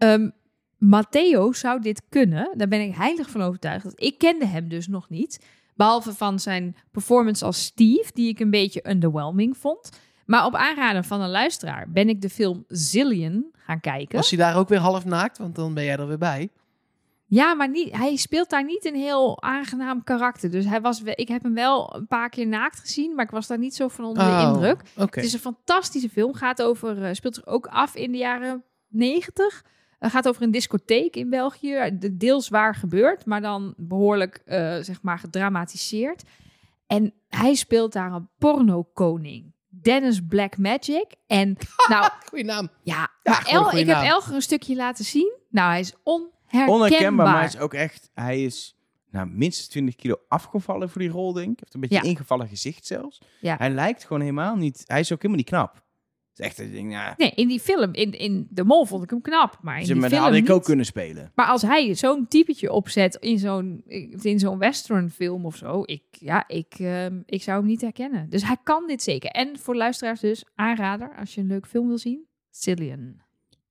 ehm, 0.00 0.30
Matteo 0.78 1.52
zou 1.52 1.80
dit 1.80 2.02
kunnen. 2.08 2.54
Daar 2.56 2.68
ben 2.68 2.80
ik 2.80 2.94
heilig 2.94 3.30
van 3.30 3.42
overtuigd. 3.42 3.92
Ik 3.94 4.18
kende 4.18 4.46
hem 4.46 4.68
dus 4.68 4.88
nog 4.88 5.08
niet. 5.08 5.44
Behalve 5.74 6.14
van 6.14 6.38
zijn 6.38 6.76
performance 6.90 7.44
als 7.44 7.64
Steve, 7.64 8.10
die 8.14 8.28
ik 8.28 8.40
een 8.40 8.50
beetje 8.50 8.88
underwhelming 8.90 9.56
vond. 9.56 9.90
Maar 10.26 10.44
op 10.46 10.54
aanraden 10.54 11.04
van 11.04 11.20
een 11.20 11.30
luisteraar 11.30 11.90
ben 11.90 12.08
ik 12.08 12.20
de 12.20 12.30
film 12.30 12.64
Zillion 12.68 13.52
gaan 13.56 13.80
kijken. 13.80 14.16
Was 14.16 14.30
hij 14.30 14.38
daar 14.38 14.56
ook 14.56 14.68
weer 14.68 14.78
half 14.78 15.04
naakt? 15.04 15.38
Want 15.38 15.54
dan 15.54 15.74
ben 15.74 15.84
jij 15.84 15.96
er 15.96 16.06
weer 16.06 16.18
bij. 16.18 16.50
Ja, 17.26 17.54
maar 17.54 17.70
niet, 17.70 17.96
hij 17.96 18.16
speelt 18.16 18.50
daar 18.50 18.64
niet 18.64 18.84
een 18.84 18.94
heel 18.94 19.42
aangenaam 19.42 20.04
karakter. 20.04 20.50
Dus 20.50 20.64
hij 20.64 20.80
was, 20.80 21.02
ik 21.02 21.28
heb 21.28 21.42
hem 21.42 21.54
wel 21.54 21.94
een 21.96 22.06
paar 22.06 22.28
keer 22.28 22.46
naakt 22.46 22.80
gezien, 22.80 23.14
maar 23.14 23.24
ik 23.24 23.30
was 23.30 23.46
daar 23.46 23.58
niet 23.58 23.74
zo 23.74 23.88
van 23.88 24.04
onder 24.04 24.24
de 24.24 24.30
Oh, 24.30 24.50
indruk. 24.54 24.82
Het 24.94 25.16
is 25.16 25.32
een 25.32 25.38
fantastische 25.38 26.08
film. 26.08 26.34
Gaat 26.34 26.62
over, 26.62 27.04
eh, 27.04 27.12
speelt 27.14 27.34
zich 27.34 27.46
ook 27.46 27.66
af 27.66 27.94
in 27.94 28.12
de 28.12 28.18
jaren 28.18 28.64
90. 28.88 29.64
Het 30.00 30.10
gaat 30.10 30.28
over 30.28 30.42
een 30.42 30.50
discotheek 30.50 31.16
in 31.16 31.30
België. 31.30 31.90
De 31.98 32.16
deels 32.16 32.48
waar 32.48 32.74
gebeurt, 32.74 33.24
maar 33.24 33.40
dan 33.40 33.74
behoorlijk 33.76 34.42
eh, 34.44 34.76
zeg 34.80 35.02
maar 35.02 35.18
gedramatiseerd. 35.18 36.22
En 36.86 37.12
hij 37.28 37.54
speelt 37.54 37.92
daar 37.92 38.12
een 38.12 38.28
porno-koning. 38.38 39.52
Dennis 39.68 40.20
Black 40.28 40.56
Magic. 40.58 41.06
En 41.26 41.56
nou, 41.88 42.10
Goeie 42.28 42.44
naam. 42.44 42.68
ja, 42.82 42.94
Ja, 42.94 43.08
maar 43.22 43.34
gewoon 43.34 43.54
een 43.58 43.64
El, 43.64 43.68
goede 43.70 43.80
ik 43.80 43.86
heb. 43.86 44.04
Elger 44.04 44.34
een 44.34 44.42
stukje 44.42 44.76
laten 44.76 45.04
zien. 45.04 45.32
Nou, 45.50 45.70
hij 45.70 45.80
is 45.80 45.94
onherkenbaar. 46.02 46.68
onherkenbaar, 46.68 47.26
maar 47.26 47.36
hij 47.36 47.46
is 47.46 47.58
ook 47.58 47.74
echt... 47.74 48.10
Hij 48.14 48.44
is 48.44 48.76
nou, 49.10 49.26
minstens 49.28 49.68
20 49.68 49.96
kilo 49.96 50.16
afgevallen 50.28 50.90
voor 50.90 51.00
die 51.00 51.10
rol, 51.10 51.32
denk 51.32 51.50
ik. 51.52 51.58
Heeft 51.60 51.74
een 51.74 51.80
beetje 51.80 51.94
Ja. 51.96 52.02
ingevallen 52.02 52.48
gezicht 52.48 52.86
zelfs. 52.86 53.20
Ja. 53.40 53.56
Hij 53.56 53.70
lijkt 53.70 54.04
gewoon 54.04 54.20
helemaal 54.20 54.56
niet... 54.56 54.84
Hij 54.86 55.00
is 55.00 55.12
ook 55.12 55.22
helemaal 55.22 55.36
niet 55.36 55.48
knap. 55.48 55.82
Is 56.40 56.46
echt 56.46 56.58
een 56.58 56.70
ding, 56.70 56.92
ja... 56.92 57.14
Nee, 57.16 57.30
in 57.34 57.48
die 57.48 57.60
film, 57.60 57.94
in, 57.94 58.12
in 58.12 58.46
De 58.50 58.64
Mol 58.64 58.86
vond 58.86 59.02
ik 59.02 59.10
hem 59.10 59.20
knap. 59.20 59.58
Maar 59.62 59.80
in 59.80 59.86
die 59.86 60.02
film 60.02 60.22
had 60.22 60.34
ik 60.34 60.40
niet. 60.40 60.50
ook 60.50 60.64
kunnen 60.64 60.84
spelen. 60.84 61.32
Maar 61.34 61.46
als 61.46 61.62
hij 61.62 61.94
zo'n 61.94 62.28
typetje 62.28 62.72
opzet 62.72 63.14
in 63.14 63.38
zo'n, 63.38 63.82
in 64.22 64.38
zo'n 64.38 64.58
westernfilm 64.58 65.46
of 65.46 65.56
zo, 65.56 65.82
ik, 65.84 66.02
ja, 66.10 66.48
ik, 66.48 66.74
ehm, 66.78 67.20
ik 67.26 67.42
zou 67.42 67.58
hem 67.58 67.66
niet 67.66 67.80
herkennen. 67.80 68.30
Dus 68.30 68.44
hij 68.44 68.56
kan 68.62 68.86
dit 68.86 69.02
zeker. 69.02 69.30
En 69.30 69.58
voor 69.58 69.76
luisteraars 69.76 70.20
dus, 70.20 70.44
aanrader, 70.54 71.14
als 71.18 71.34
je 71.34 71.40
een 71.40 71.46
leuk 71.46 71.66
film 71.66 71.88
wil 71.88 71.98
zien, 71.98 72.26
Cillian. 72.50 73.20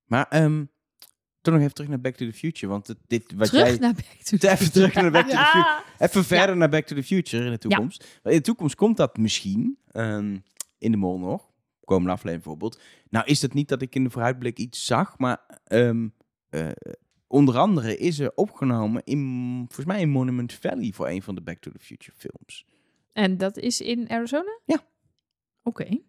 Maar 0.05 0.25
ehm 0.29 0.63
toch 1.41 1.53
nog 1.53 1.63
even 1.63 1.73
terug 1.73 1.89
naar 1.89 1.99
Back 1.99 2.15
to 2.15 2.25
the 2.25 2.33
Future. 2.33 2.67
Want 2.67 2.95
dit 3.07 3.33
wat 3.35 3.47
Terug 3.47 3.67
jij... 3.67 3.77
naar 3.77 3.93
Back 3.93 4.23
to 4.23 4.37
the 4.37 4.49
Even 4.49 4.71
terug 4.71 4.93
naar 4.93 5.11
Back 5.11 5.27
to 5.27 5.35
the 5.35 5.37
Future. 5.37 5.57
Ja. 5.57 5.83
Even 6.05 6.23
verder 6.23 6.57
naar 6.57 6.69
Back 6.69 6.85
to 6.85 6.95
the 6.95 7.03
Future 7.03 7.45
in 7.45 7.51
de 7.51 7.57
toekomst. 7.57 8.19
In 8.23 8.31
de 8.31 8.41
toekomst 8.41 8.75
komt 8.75 8.97
dat 8.97 9.17
misschien 9.17 9.77
ehm, 9.91 10.37
in 10.77 10.91
de 10.91 10.97
mol 10.97 11.19
nog. 11.19 11.48
Komende 11.89 12.11
aflevering 12.11 12.43
bijvoorbeeld. 12.43 12.79
Nou 13.09 13.25
is 13.25 13.41
het 13.41 13.53
niet 13.53 13.69
dat 13.69 13.81
ik 13.81 13.95
in 13.95 14.03
de 14.03 14.09
vooruitblik 14.09 14.57
iets 14.57 14.85
zag, 14.85 15.17
maar 15.17 15.61
ehm, 15.63 16.07
eh, 16.49 16.69
onder 17.27 17.57
andere 17.57 17.97
is 17.97 18.19
er 18.19 18.31
opgenomen 18.35 19.01
in, 19.03 19.55
volgens 19.65 19.85
mij 19.85 20.01
in 20.01 20.09
Monument 20.09 20.53
Valley 20.53 20.91
voor 20.91 21.07
een 21.07 21.21
van 21.21 21.35
de 21.35 21.41
Back 21.41 21.57
to 21.59 21.71
the 21.71 21.79
Future 21.79 22.17
films. 22.17 22.65
En 23.13 23.37
dat 23.37 23.57
is 23.57 23.81
in 23.81 24.09
Arizona? 24.09 24.59
Ja. 24.65 24.87
Oké. 25.63 26.01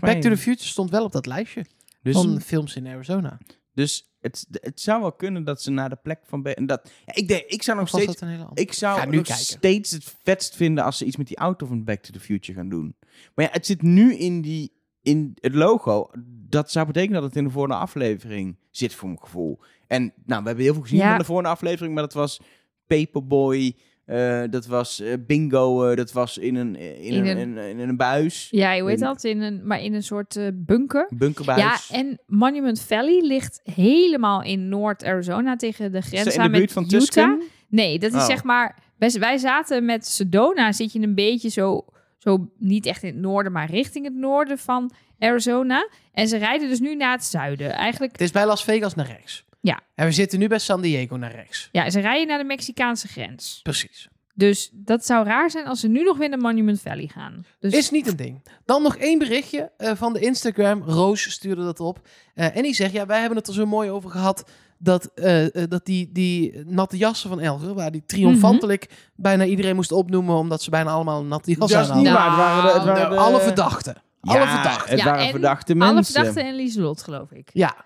Back 0.00 0.20
to 0.20 0.28
the 0.28 0.36
Future 0.36 0.68
stond 0.68 0.90
wel 0.90 1.04
op 1.04 1.12
dat 1.12 1.26
lijstje 1.26 1.66
dus, 2.02 2.14
van 2.14 2.40
films 2.40 2.76
in 2.76 2.86
Arizona. 2.86 3.38
dus 3.72 4.14
het, 4.20 4.46
het 4.50 4.80
zou 4.80 5.00
wel 5.00 5.12
kunnen 5.12 5.44
dat 5.44 5.62
ze 5.62 5.70
naar 5.70 5.88
de 5.88 5.96
plek 5.96 6.20
van... 6.24 6.44
En 6.44 6.66
dat, 6.66 6.90
ja, 7.06 7.14
ik, 7.14 7.28
denk, 7.28 7.44
ik 7.44 7.62
zou 7.62 7.78
nog 7.78 7.88
steeds... 7.88 8.22
Ik 8.54 8.72
zou 8.72 8.98
nog 8.98 9.10
kijken. 9.10 9.36
steeds 9.36 9.90
het 9.90 10.16
vetst 10.22 10.56
vinden 10.56 10.84
als 10.84 10.98
ze 10.98 11.04
iets 11.04 11.16
met 11.16 11.26
die 11.26 11.36
auto 11.36 11.66
van 11.66 11.84
Back 11.84 12.02
to 12.02 12.12
the 12.12 12.20
Future 12.20 12.58
gaan 12.58 12.68
doen. 12.68 12.96
Maar 13.34 13.44
ja, 13.44 13.50
het 13.50 13.66
zit 13.66 13.82
nu 13.82 14.14
in, 14.14 14.40
die, 14.40 14.75
in 15.06 15.36
het 15.40 15.54
logo. 15.54 16.10
Dat 16.48 16.70
zou 16.70 16.86
betekenen 16.86 17.14
dat 17.20 17.28
het 17.28 17.36
in 17.38 17.44
de 17.44 17.50
volgende 17.50 17.76
aflevering 17.76 18.56
zit, 18.70 18.94
voor 18.94 19.08
mijn 19.08 19.20
gevoel. 19.20 19.58
En 19.86 20.12
nou, 20.24 20.40
we 20.42 20.46
hebben 20.46 20.64
heel 20.64 20.72
veel 20.74 20.82
gezien 20.82 20.98
Ja. 20.98 21.08
van 21.08 21.18
de 21.18 21.24
volgende 21.24 21.50
aflevering, 21.50 21.94
maar 21.94 22.02
dat 22.02 22.12
was 22.12 22.40
Paperboy, 22.86 23.74
eh, 24.04 24.42
dat 24.50 24.66
was 24.66 25.00
eh, 25.00 25.12
bingo, 25.26 25.88
eh, 25.88 25.96
dat 25.96 26.12
was 26.12 26.38
in 26.38 26.54
een, 26.54 26.76
in, 26.76 27.02
In 27.02 27.26
een, 27.26 27.38
een- 27.38 27.56
in, 27.58 27.78
in 27.78 27.88
een 27.88 27.96
buis. 27.96 28.48
Ja, 28.50 28.78
hoe 28.80 28.88
heet 28.90 28.98
In- 29.00 29.04
dat? 29.06 29.24
In 29.24 29.40
een, 29.40 29.66
maar 29.66 29.82
in 29.82 29.94
een 29.94 30.02
soort 30.02 30.38
bunker. 30.54 31.06
Bunkerbuis. 31.16 31.88
Ja, 31.88 31.96
en 31.96 32.18
Monument 32.26 32.80
Valley 32.80 33.20
ligt 33.22 33.60
helemaal 33.64 34.42
in 34.42 34.68
Noord-Arizona 34.68 35.56
tegen 35.56 35.92
de 35.92 36.00
grens 36.00 36.36
aan 36.36 36.44
de 36.52 36.58
buurt 36.58 36.62
met 36.62 36.72
van 36.72 36.82
Utah. 36.84 36.98
Tusken? 36.98 37.42
Nee, 37.68 37.98
dat 37.98 38.12
is 38.12 38.20
Oh. 38.20 38.26
zeg 38.26 38.44
maar... 38.44 38.84
Wij, 38.98 39.10
wij 39.18 39.38
zaten 39.38 39.84
met 39.84 40.06
Sedona, 40.06 40.72
zit 40.72 40.92
je 40.92 41.00
een 41.00 41.14
beetje 41.14 41.48
zo, 41.48 41.84
zo... 42.18 42.50
Niet 42.58 42.86
echt 42.86 43.02
in 43.02 43.12
het 43.12 43.18
noorden, 43.22 43.52
maar 43.52 43.70
richting 43.70 44.04
het 44.04 44.14
noorden 44.14 44.58
van 44.58 44.90
Arizona. 45.18 45.88
En 46.12 46.28
ze 46.28 46.36
rijden 46.36 46.68
dus 46.68 46.80
nu 46.80 46.94
naar 46.94 47.12
het 47.12 47.24
zuiden. 47.24 47.72
Eigenlijk, 47.72 48.12
Het 48.12 48.20
is 48.20 48.30
bij 48.30 48.46
Las 48.46 48.64
Vegas 48.64 48.94
naar 48.94 49.06
rechts. 49.06 49.44
Ja. 49.60 49.80
En 49.94 50.06
we 50.06 50.12
zitten 50.12 50.38
nu 50.38 50.48
bij 50.48 50.58
San 50.58 50.80
Diego 50.80 51.16
naar 51.16 51.34
rechts. 51.34 51.68
ja, 51.72 51.90
ze 51.90 52.00
rijden 52.00 52.26
naar 52.26 52.38
de 52.38 52.44
Mexicaanse 52.44 53.08
grens. 53.08 53.60
Precies. 53.62 54.08
Dus 54.34 54.70
dat 54.72 55.06
zou 55.06 55.26
raar 55.26 55.50
zijn 55.50 55.66
als 55.66 55.80
ze 55.80 55.88
nu 55.88 56.02
nog 56.02 56.16
weer 56.16 56.28
naar 56.28 56.38
Monument 56.38 56.80
Valley 56.80 57.06
gaan. 57.06 57.44
Dus 57.60 57.72
Is 57.72 57.90
niet 57.90 58.06
een 58.06 58.16
ding. 58.16 58.42
Dan 58.64 58.82
nog 58.82 58.96
één 58.96 59.18
berichtje 59.18 59.72
eh, 59.76 59.92
van 59.94 60.12
de 60.12 60.20
Instagram. 60.20 60.82
Roos 60.82 61.30
stuurde 61.30 61.62
dat 61.64 61.80
op. 61.80 62.08
Eh, 62.34 62.56
en 62.56 62.62
die 62.62 62.74
zegt, 62.74 62.92
ja, 62.92 63.06
wij 63.06 63.20
hebben 63.20 63.38
het 63.38 63.46
er 63.46 63.54
zo 63.54 63.66
mooi 63.66 63.90
over 63.90 64.10
gehad... 64.10 64.50
dat, 64.78 65.10
eh, 65.14 65.62
eh, 65.62 65.70
dat 65.70 65.84
die, 65.86 66.12
die 66.12 66.64
natte 66.66 66.96
jassen 66.96 67.28
van 67.28 67.40
Elger... 67.40 67.74
waar 67.74 67.90
die 67.90 68.02
triomfantelijk 68.06 69.10
bijna 69.14 69.44
iedereen 69.44 69.74
moest 69.74 69.92
opnoemen... 69.92 70.34
omdat 70.36 70.62
ze 70.62 70.70
bijna 70.70 70.90
allemaal 70.90 71.20
een 71.20 71.28
natte 71.28 71.50
jas 71.50 71.58
Dat 71.58 71.84
is 71.84 71.90
aan 71.90 71.98
niet 71.98 72.08
hadden. 72.08 72.36
waar. 72.36 72.54
Het 72.54 72.64
waren 72.64 72.84
de, 72.84 72.90
het 72.90 72.98
waren 72.98 73.10
de- 73.10 73.16
alle 73.22 73.40
verdachten. 73.40 73.94
Ja, 74.22 74.32
alle 74.40 74.46
verdachten. 74.48 74.90
Het 74.90 74.98
Ja, 74.98 75.04
waren 75.04 75.24
en 75.24 75.30
verdachte 75.30 75.72
alle 75.78 75.92
mensen. 75.94 76.14
verdachten 76.14 76.44
en 76.46 76.54
Lieselot, 76.54 77.02
geloof 77.02 77.30
ik. 77.30 77.50
Ja. 77.52 77.76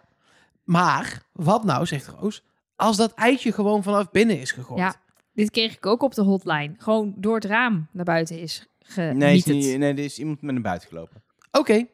Maar, 0.64 1.22
wat 1.32 1.64
nou, 1.64 1.86
zegt 1.86 2.06
Roos... 2.08 2.42
als 2.76 2.96
dat 2.96 3.14
eitje 3.14 3.52
gewoon 3.52 3.82
vanaf 3.82 4.10
binnen 4.10 4.40
is 4.40 4.52
gegooid... 4.52 4.78
Ja. 4.80 4.94
Dit 5.34 5.50
kreeg 5.50 5.76
ik 5.76 5.86
ook 5.86 6.02
op 6.02 6.14
de 6.14 6.22
hotline. 6.22 6.74
Gewoon 6.78 7.14
door 7.16 7.34
het 7.34 7.44
raam 7.44 7.86
naar 7.92 8.04
buiten 8.04 8.38
is 8.40 8.66
geniet 8.78 9.16
Nee, 9.16 9.36
is 9.36 9.44
het. 9.44 9.54
niet, 9.54 9.78
nee, 9.78 9.92
er 9.92 9.98
is 9.98 10.18
iemand 10.18 10.42
met 10.42 10.52
naar 10.52 10.62
buiten 10.62 10.88
gelopen. 10.88 11.22
Oké, 11.52 11.86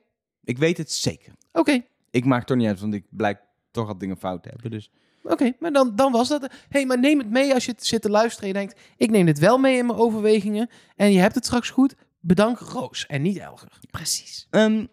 Ik 0.44 0.58
weet 0.58 0.76
het 0.78 0.92
zeker. 0.92 1.32
oké. 1.52 1.80
Ik 2.10 2.24
maak 2.24 2.44
toch 2.46 2.56
niet 2.56 2.66
uit, 2.66 2.80
want 2.80 2.94
ik 2.94 3.04
blijk 3.10 3.40
toch 3.76 3.88
al 3.88 3.98
dingen 3.98 4.16
fout 4.16 4.44
hebben. 4.44 4.70
Dus 4.70 4.90
Oké, 5.22 5.52
maar 5.60 5.72
dan, 5.72 5.96
dan 5.96 6.12
was 6.12 6.28
dat. 6.28 6.50
hey, 6.68 6.86
maar 6.86 6.98
neem 6.98 7.18
het 7.18 7.30
mee 7.30 7.54
als 7.54 7.64
je 7.64 7.72
het 7.72 7.86
zit 7.86 8.02
te 8.02 8.10
luisteren 8.10 8.42
en 8.42 8.60
je 8.60 8.66
denkt... 8.66 8.80
ik 8.96 9.10
neem 9.10 9.26
dit 9.26 9.38
wel 9.38 9.58
mee 9.58 9.76
in 9.76 9.86
mijn 9.86 9.98
overwegingen... 9.98 10.70
en 10.96 11.12
je 11.12 11.18
hebt 11.18 11.34
het 11.34 11.44
straks 11.44 11.70
goed. 11.70 11.94
Bedank 12.20 12.58
Roos 12.58 13.06
en 13.06 13.22
niet 13.22 13.38
Elger. 13.38 13.68
Precies. 13.90 14.46
Ehm, 14.50 14.86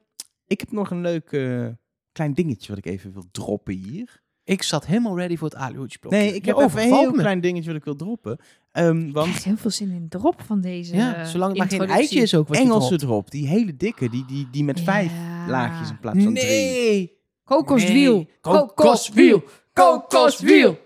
ik 0.48 0.60
heb 0.60 0.72
nog 0.72 0.92
een 0.92 1.02
leuk 1.02 1.32
eh, 1.32 1.68
klein 2.12 2.34
dingetje 2.34 2.68
wat 2.70 2.78
ik 2.78 2.86
even 2.86 3.14
wil 3.14 3.24
droppen 3.32 3.74
hier. 3.74 4.22
Ik 4.44 4.64
zat 4.64 4.86
helemaal 4.86 5.18
ready 5.18 5.38
voor 5.38 5.50
het 5.50 5.58
aluhoedje 5.58 6.00
blokje. 6.00 6.18
Nee, 6.18 6.36
ik 6.36 6.46
heb 6.46 6.58
even 6.58 6.82
een 6.82 6.94
heel 6.94 7.12
me. 7.12 7.18
klein 7.18 7.42
dingetje 7.42 7.68
wat 7.68 7.78
ik 7.78 7.84
wil 7.84 7.96
droppen. 7.96 8.38
Ehm, 8.72 9.00
Ik 9.00 9.14
want 9.14 9.30
krijg 9.30 9.44
heel 9.44 9.58
veel 9.58 9.72
zin 9.72 9.92
in 9.92 10.08
de 10.08 10.18
drop 10.18 10.42
van 10.42 10.62
deze 10.62 10.96
Ja, 10.96 11.16
eh, 11.16 11.26
zolang 11.26 11.50
het 11.58 11.60
maar 11.60 11.80
geen 11.80 11.90
eitje 11.90 12.22
is 12.22 12.36
ook 12.36 12.48
wat 12.48 12.58
Engelse 12.58 12.98
drop, 12.98 13.32
die 13.32 13.48
hele 13.48 13.76
dikke, 13.76 14.10
die, 14.10 14.26
die, 14.26 14.48
die 14.52 14.64
met 14.64 14.80
vijf 14.80 15.12
laagjes 15.48 15.90
in 15.90 16.00
plaats 16.00 16.24
van 16.24 16.34
drie. 16.34 16.46
Nee. 16.48 17.22
Kokoswiel. 17.44 18.16
Nee. 18.16 18.30
Kokoswiel. 18.42 19.44
Kokoswiel. 19.74 20.78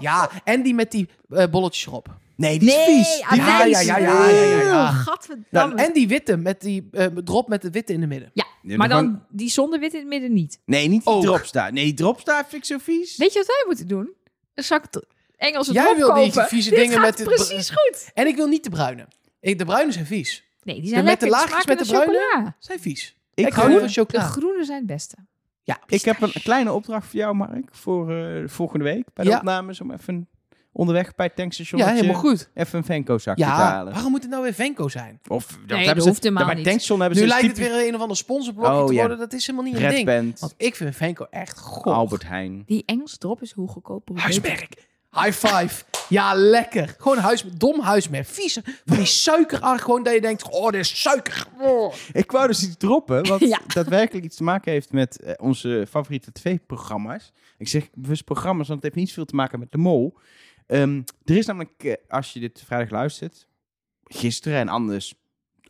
Ja, 0.00 0.30
en 0.44 0.62
die 0.62 0.74
met 0.74 0.90
die 0.90 1.08
eh, 1.28 1.46
bolletjes 1.50 1.86
erop. 1.86 2.20
Nee, 2.36 2.58
die 2.58 2.68
is 2.68 2.74
Nee, 2.76 2.84
vies. 2.96 3.16
Die 3.30 3.40
ja, 3.40 3.64
ja, 3.64 3.64
ja, 3.64 3.80
ja, 3.80 3.96
ja, 3.98 4.28
ja, 4.28 4.62
ja. 4.62 4.90
Gadverdamme. 4.90 5.74
Nou, 5.74 5.86
en 5.86 5.92
die 5.92 6.08
witte 6.08 6.36
met 6.36 6.60
die 6.60 6.88
eh, 6.92 7.06
drop 7.06 7.48
met 7.48 7.62
de 7.62 7.70
witte 7.70 7.92
in 7.92 8.00
de 8.00 8.06
midden. 8.06 8.30
Ja, 8.34 8.46
Ja, 8.62 8.76
maar 8.76 8.88
dan- 8.88 9.04
dan 9.04 9.24
die 9.28 9.50
zonder 9.50 9.80
wit 9.80 9.92
in 9.92 9.98
het 9.98 10.08
midden 10.08 10.32
niet. 10.32 10.58
Nee, 10.64 10.88
niet 10.88 11.04
die 11.04 11.14
Ook. 11.14 11.22
dropstar. 11.22 11.72
Nee, 11.72 11.84
die 11.84 11.94
dropstar 11.94 12.44
vind 12.48 12.52
ik 12.62 12.64
zo 12.64 12.78
vies. 12.78 13.16
Weet 13.16 13.32
je 13.32 13.38
wat 13.38 13.46
wij 13.48 13.62
moeten 13.66 13.88
doen? 13.88 14.12
Een 14.54 14.64
zak 14.64 14.86
t- 14.86 15.06
Engelse 15.36 15.72
Jij 15.72 15.84
drop 15.84 15.96
wil 15.96 16.14
die 16.14 16.32
kopen. 16.32 16.48
vieze 16.48 16.70
Dit 16.70 16.78
dingen 16.78 16.92
gaat 16.98 17.02
met 17.06 17.16
dit- 17.16 17.26
precies 17.26 17.70
goed. 17.70 18.10
En 18.14 18.26
ik 18.26 18.36
wil 18.36 18.46
niet 18.46 18.64
de 18.64 18.70
bruine. 18.70 19.06
Ik, 19.40 19.58
de 19.58 19.64
bruine 19.64 19.92
zijn 19.92 20.06
vies. 20.06 20.44
Nee, 20.62 20.80
die 20.80 20.88
zijn 20.88 21.04
met 21.04 21.20
de 21.20 21.26
lekker. 21.28 21.40
Laagjes 21.48 21.62
smaken 21.64 21.76
met 21.76 21.86
de 21.86 21.92
naar 21.92 22.02
bruine? 22.04 22.26
chocola. 22.32 22.56
Zijn 22.58 22.80
vies. 22.80 23.16
Ik, 23.34 23.46
Ik 23.46 23.52
hou 23.52 23.68
niet 23.68 23.78
van 23.78 23.86
De 23.86 23.92
chocola. 23.92 24.22
groene 24.22 24.64
zijn 24.64 24.78
het 24.78 24.86
beste. 24.86 25.16
Ja. 25.64 25.78
ik 25.86 26.04
heb 26.04 26.20
een 26.20 26.32
kleine 26.42 26.72
opdracht 26.72 27.06
voor 27.06 27.18
jou, 27.18 27.34
Mark, 27.34 27.68
voor 27.70 28.16
eh, 28.16 28.48
volgende 28.48 28.84
week 28.84 29.04
bij 29.14 29.24
de 29.24 29.30
Ja. 29.30 29.36
opnames. 29.36 29.80
Om 29.80 29.90
even 29.92 30.28
onderweg 30.72 31.14
bij 31.14 31.26
het 31.26 31.36
tankstation 31.36 31.80
Ja, 31.80 31.88
helemaal 31.88 32.14
goed. 32.14 32.50
even 32.54 32.78
een 32.78 32.84
Venko-zakje 32.84 33.42
te 33.44 33.48
Ja, 33.50 33.56
halen. 33.56 33.92
waarom 33.92 34.10
moet 34.10 34.22
het 34.22 34.30
nou 34.30 34.42
weer 34.42 34.52
Venko 34.54 34.88
zijn? 34.88 35.20
Of 35.28 35.46
dat 35.46 35.68
dat 35.68 35.78
hebben 35.78 36.04
hoeft 36.04 36.22
ze, 36.22 36.28
helemaal 36.28 36.44
bij 36.46 36.54
niet. 36.54 36.64
het 36.64 36.64
tankstation 36.64 37.00
hebben 37.00 37.18
Nu 37.18 37.24
ze 37.24 37.30
lijkt 37.30 37.46
het 37.46 37.54
typisch 37.56 37.72
weer 37.76 37.88
een 37.88 37.94
of 37.94 38.00
ander 38.00 38.16
sponsorblokje 38.16 38.72
Oh, 38.80 38.86
te 38.86 38.92
ja. 38.92 38.98
worden. 39.00 39.18
Dat 39.18 39.32
is 39.32 39.46
helemaal 39.46 39.70
niet 39.72 39.80
een 39.82 39.88
ding. 39.90 40.06
Band, 40.06 40.40
Want 40.40 40.54
ik 40.56 40.74
vind 40.76 40.96
Venko 40.96 41.26
echt 41.30 41.58
goh. 41.58 41.94
Albert 41.94 42.26
Heijn. 42.26 42.62
Die 42.66 42.82
Engelse 42.86 43.18
drop 43.18 43.42
is 43.42 43.52
hoe 43.52 43.68
beter. 44.04 44.22
Huismerk. 44.22 44.68
High 45.10 45.32
five. 45.46 45.84
Ja, 46.12 46.34
lekker. 46.34 46.94
Gewoon 46.98 47.18
huis, 47.18 47.44
dom 47.56 47.80
huismerk. 47.80 48.26
Vieze. 48.26 48.62
Van 48.84 48.96
die 48.96 49.06
suikerachtig. 49.06 49.82
Gewoon 49.84 50.02
dat 50.02 50.14
je 50.14 50.20
denkt, 50.20 50.48
oh, 50.50 50.70
dit 50.70 50.80
is 50.80 51.00
suiker. 51.00 51.46
Oh. 51.58 51.94
Ik 52.12 52.30
wou 52.30 52.46
dus 52.46 52.62
iets 52.64 52.76
droppen, 52.76 53.26
wat 53.26 53.40
Ja. 53.48 53.60
daadwerkelijk 53.66 54.24
iets 54.24 54.36
te 54.36 54.42
maken 54.42 54.72
heeft 54.72 54.92
met 54.92 55.20
eh, 55.20 55.32
onze 55.36 55.86
favoriete 55.88 56.32
tv-programma's. 56.32 57.32
Ik 57.58 57.68
zeg 57.68 57.88
bewust 57.94 58.24
programma's, 58.24 58.68
want 58.68 58.82
het 58.82 58.94
heeft 58.94 59.04
niet 59.06 59.14
veel 59.14 59.24
te 59.24 59.34
maken 59.34 59.58
met 59.58 59.72
de 59.72 59.78
mol. 59.78 60.18
Ehm, 60.66 61.02
er 61.24 61.36
is 61.36 61.46
namelijk, 61.46 61.84
eh, 61.84 61.92
als 62.08 62.32
je 62.32 62.40
dit 62.40 62.62
vrijdag 62.66 62.90
luistert, 62.90 63.46
gisteren 64.04 64.58
en 64.58 64.68
anders 64.68 65.14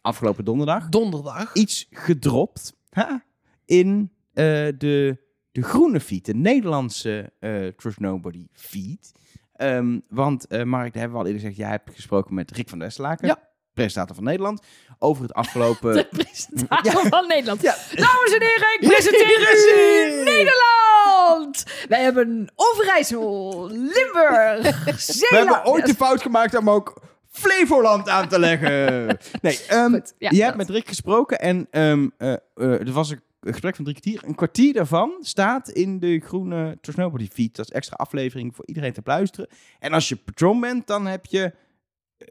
afgelopen 0.00 0.44
donderdag, 0.44 0.88
Donderdag. 0.88 1.54
iets 1.54 1.86
gedropt 1.90 2.74
ha, 2.90 3.24
in 3.64 4.10
eh, 4.32 4.44
de, 4.78 5.16
de 5.52 5.62
groene 5.62 6.00
feed, 6.00 6.24
de 6.24 6.34
Nederlandse 6.34 7.32
Trust 7.76 7.98
Nobody 8.00 8.46
feed. 8.52 9.12
Ehm, 9.52 9.98
want 10.08 10.46
eh, 10.46 10.62
Mark, 10.62 10.92
daar 10.92 11.02
hebben 11.02 11.12
we 11.12 11.18
al 11.18 11.26
eerder 11.26 11.40
gezegd, 11.40 11.56
jij 11.56 11.68
hebt 11.70 11.90
gesproken 11.94 12.34
met 12.34 12.50
Rick 12.50 12.68
van 12.68 12.78
der 12.78 12.92
Ja. 13.20 13.38
presentator 13.74 14.14
van 14.14 14.24
Nederland, 14.24 14.62
over 14.98 15.22
het 15.22 15.34
afgelopen... 15.34 15.92
De 15.94 16.08
presentator 16.10 17.06
van 17.08 17.26
Nederland. 17.28 17.62
Ja. 17.62 17.74
Dames 17.94 18.32
en 18.34 18.42
heren, 18.42 18.74
ik 18.80 18.88
presenteer 18.88 20.20
u 20.20 20.24
Nederland. 20.24 21.64
Wij 21.88 22.02
hebben 22.02 22.52
Overijssel, 22.54 23.66
Limburg, 23.70 24.84
We 24.84 24.92
Zeeland. 24.96 25.48
hebben 25.48 25.72
ooit 25.72 25.86
de 25.86 25.94
fout 25.94 26.22
gemaakt 26.22 26.56
om 26.56 26.70
ook 26.70 27.00
Flevoland 27.30 28.08
aan 28.08 28.28
te 28.28 28.38
leggen. 28.38 29.06
Nee, 29.42 29.60
ehm, 29.68 29.90
Goed, 29.90 30.14
ja, 30.18 30.30
je 30.32 30.42
hebt 30.42 30.56
met 30.56 30.68
Rick 30.70 30.88
gesproken 30.88 31.38
en 31.40 31.66
eh, 31.70 32.32
er 32.54 32.92
was 32.92 33.10
een 33.10 33.22
gesprek 33.50 33.76
van 33.76 33.84
drie 33.84 34.00
kwartier. 34.00 34.28
Een 34.28 34.34
kwartier 34.34 34.72
daarvan 34.72 35.16
staat 35.20 35.68
in 35.68 35.98
de 35.98 36.20
groene 36.20 36.78
Trust 36.80 36.98
Nobody 36.98 37.28
feed. 37.28 37.56
Dat 37.56 37.64
is 37.64 37.72
extra 37.72 37.96
aflevering 37.96 38.54
voor 38.54 38.66
iedereen 38.66 38.92
te 38.92 39.00
luisteren. 39.04 39.48
En 39.78 39.92
als 39.92 40.08
je 40.08 40.16
patron 40.16 40.60
bent, 40.60 40.86
dan 40.86 41.06
heb 41.06 41.26
je 41.26 41.52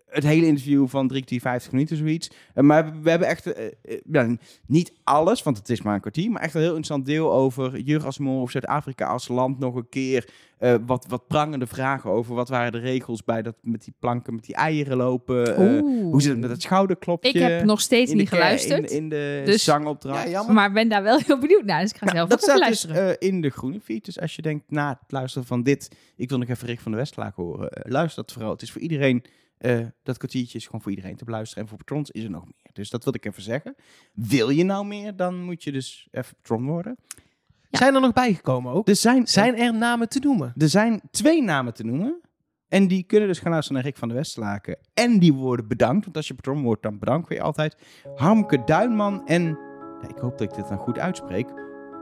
het 0.09 0.23
hele 0.23 0.45
interview 0.45 0.87
van 0.87 1.07
drie 1.07 1.19
kwartier, 1.21 1.41
50 1.41 1.71
minuten, 1.71 1.97
zoiets. 1.97 2.29
Eh, 2.53 2.63
maar 2.63 3.01
we 3.01 3.09
hebben 3.09 3.27
echt, 3.27 3.53
eh, 3.53 3.65
eh, 3.65 3.97
ja, 4.11 4.35
niet 4.67 4.93
alles, 5.03 5.43
want 5.43 5.57
het 5.57 5.69
is 5.69 5.81
maar 5.81 5.93
een 5.93 6.01
kwartier, 6.01 6.31
maar 6.31 6.41
echt 6.41 6.53
een 6.53 6.59
heel 6.61 6.75
interessant 6.75 7.05
deel 7.05 7.33
over 7.33 7.79
Jurasmol 7.79 8.41
of 8.41 8.51
Zuid-Afrika 8.51 9.05
als 9.07 9.27
land 9.27 9.59
nog 9.59 9.75
een 9.75 9.89
keer. 9.89 10.29
Eh, 10.57 10.75
wat, 10.85 11.05
wat 11.09 11.27
prangende 11.27 11.67
vragen 11.67 12.09
over 12.09 12.35
wat 12.35 12.49
waren 12.49 12.71
de 12.71 12.77
regels 12.77 13.23
bij 13.23 13.41
dat 13.41 13.55
met 13.61 13.83
die 13.83 13.93
planken, 13.99 14.35
met 14.35 14.45
die 14.45 14.55
eieren 14.55 14.97
lopen. 14.97 15.55
eh, 15.55 15.79
hoe 16.03 16.21
zit 16.21 16.31
het 16.31 16.39
met 16.39 16.49
het 16.49 16.61
schouderklopje? 16.61 17.29
Ik 17.29 17.35
heb 17.41 17.63
nog 17.63 17.81
steeds 17.81 18.13
niet 18.13 18.29
geluisterd. 18.29 18.91
In, 18.91 18.97
in 18.97 19.09
de 19.09 19.41
Dus- 19.45 19.63
zangopdracht. 19.63 20.29
Ja, 20.29 20.43
maar 20.51 20.71
ben 20.71 20.89
daar 20.89 21.03
wel 21.03 21.19
heel 21.25 21.37
benieuwd 21.39 21.63
naar. 21.63 21.81
Dus 21.81 21.91
ik 21.91 21.97
ga 21.97 22.05
Nou, 22.05 22.17
zelf 22.17 22.29
dat 22.29 22.37
ook 22.41 22.49
even 22.49 22.59
staat 22.59 22.69
dus 22.71 22.83
luisteren. 22.89 23.19
eh, 23.19 23.27
in 23.29 23.41
de 23.41 23.49
groene 23.49 23.79
feed. 23.79 24.05
Dus 24.05 24.19
als 24.19 24.35
je 24.35 24.41
denkt, 24.41 24.63
na 24.67 24.89
het 25.01 25.11
luisteren 25.11 25.47
van 25.47 25.63
dit, 25.63 25.91
ik 26.15 26.29
wil 26.29 26.37
nog 26.37 26.49
even 26.49 26.67
Rick 26.67 26.79
van 26.79 26.91
de 26.91 26.97
Westlaak 26.97 27.35
horen. 27.35 27.69
luister 27.83 28.23
dat 28.23 28.31
vooral. 28.33 28.51
Het 28.51 28.61
is 28.61 28.71
voor 28.71 28.81
iedereen, 28.81 29.23
eh, 29.61 29.85
dat 30.03 30.17
kwartiertje 30.17 30.57
is 30.57 30.65
gewoon 30.65 30.81
voor 30.81 30.91
iedereen 30.91 31.15
te 31.15 31.25
beluisteren. 31.25 31.63
En 31.63 31.69
voor 31.69 31.77
patrons 31.77 32.11
is 32.11 32.23
er 32.23 32.29
nog 32.29 32.45
meer. 32.45 32.69
Dus 32.73 32.89
dat 32.89 33.03
wil 33.03 33.13
ik 33.15 33.25
even 33.25 33.41
zeggen. 33.41 33.75
Wil 34.13 34.49
je 34.49 34.63
nou 34.63 34.85
meer, 34.85 35.15
dan 35.15 35.43
moet 35.43 35.63
je 35.63 35.71
dus 35.71 36.07
even 36.11 36.35
patron 36.35 36.65
worden. 36.65 36.95
Zijn 37.69 37.95
er 37.95 38.01
nog 38.01 38.13
bijgekomen 38.13 38.73
ook? 38.73 38.87
Er 38.87 38.95
zijn, 38.95 39.27
Zijn 39.27 39.57
er 39.57 39.73
namen 39.73 40.09
te 40.09 40.19
noemen? 40.19 40.53
er 40.57 40.69
zijn 40.69 41.01
twee 41.11 41.43
namen 41.43 41.73
te 41.73 41.83
noemen. 41.83 42.21
En 42.67 42.87
die 42.87 43.03
kunnen 43.03 43.27
dus 43.27 43.39
gaan 43.39 43.51
luisteren 43.51 43.77
naar 43.81 43.91
Rick 43.91 43.99
van 43.99 44.07
de 44.07 44.13
Westlaken. 44.13 44.77
En 44.93 45.19
die 45.19 45.33
worden 45.33 45.67
bedankt. 45.67 46.03
Want 46.03 46.17
als 46.17 46.27
je 46.27 46.33
patron 46.33 46.61
wordt, 46.61 46.81
dan 46.81 46.99
bedanken 46.99 47.29
we 47.29 47.35
je 47.35 47.41
altijd. 47.41 47.77
Harmke 48.15 48.63
Duinman 48.63 49.27
en, 49.27 49.43
ja, 50.01 50.07
ik 50.09 50.17
hoop 50.17 50.37
dat 50.37 50.49
ik 50.49 50.55
dit 50.55 50.67
dan 50.67 50.77
goed 50.77 50.99
uitspreek, 50.99 51.47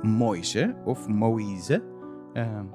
Moise 0.01 0.75
of 0.85 1.07
Moïse. 1.07 1.83
Ehm, 2.33 2.65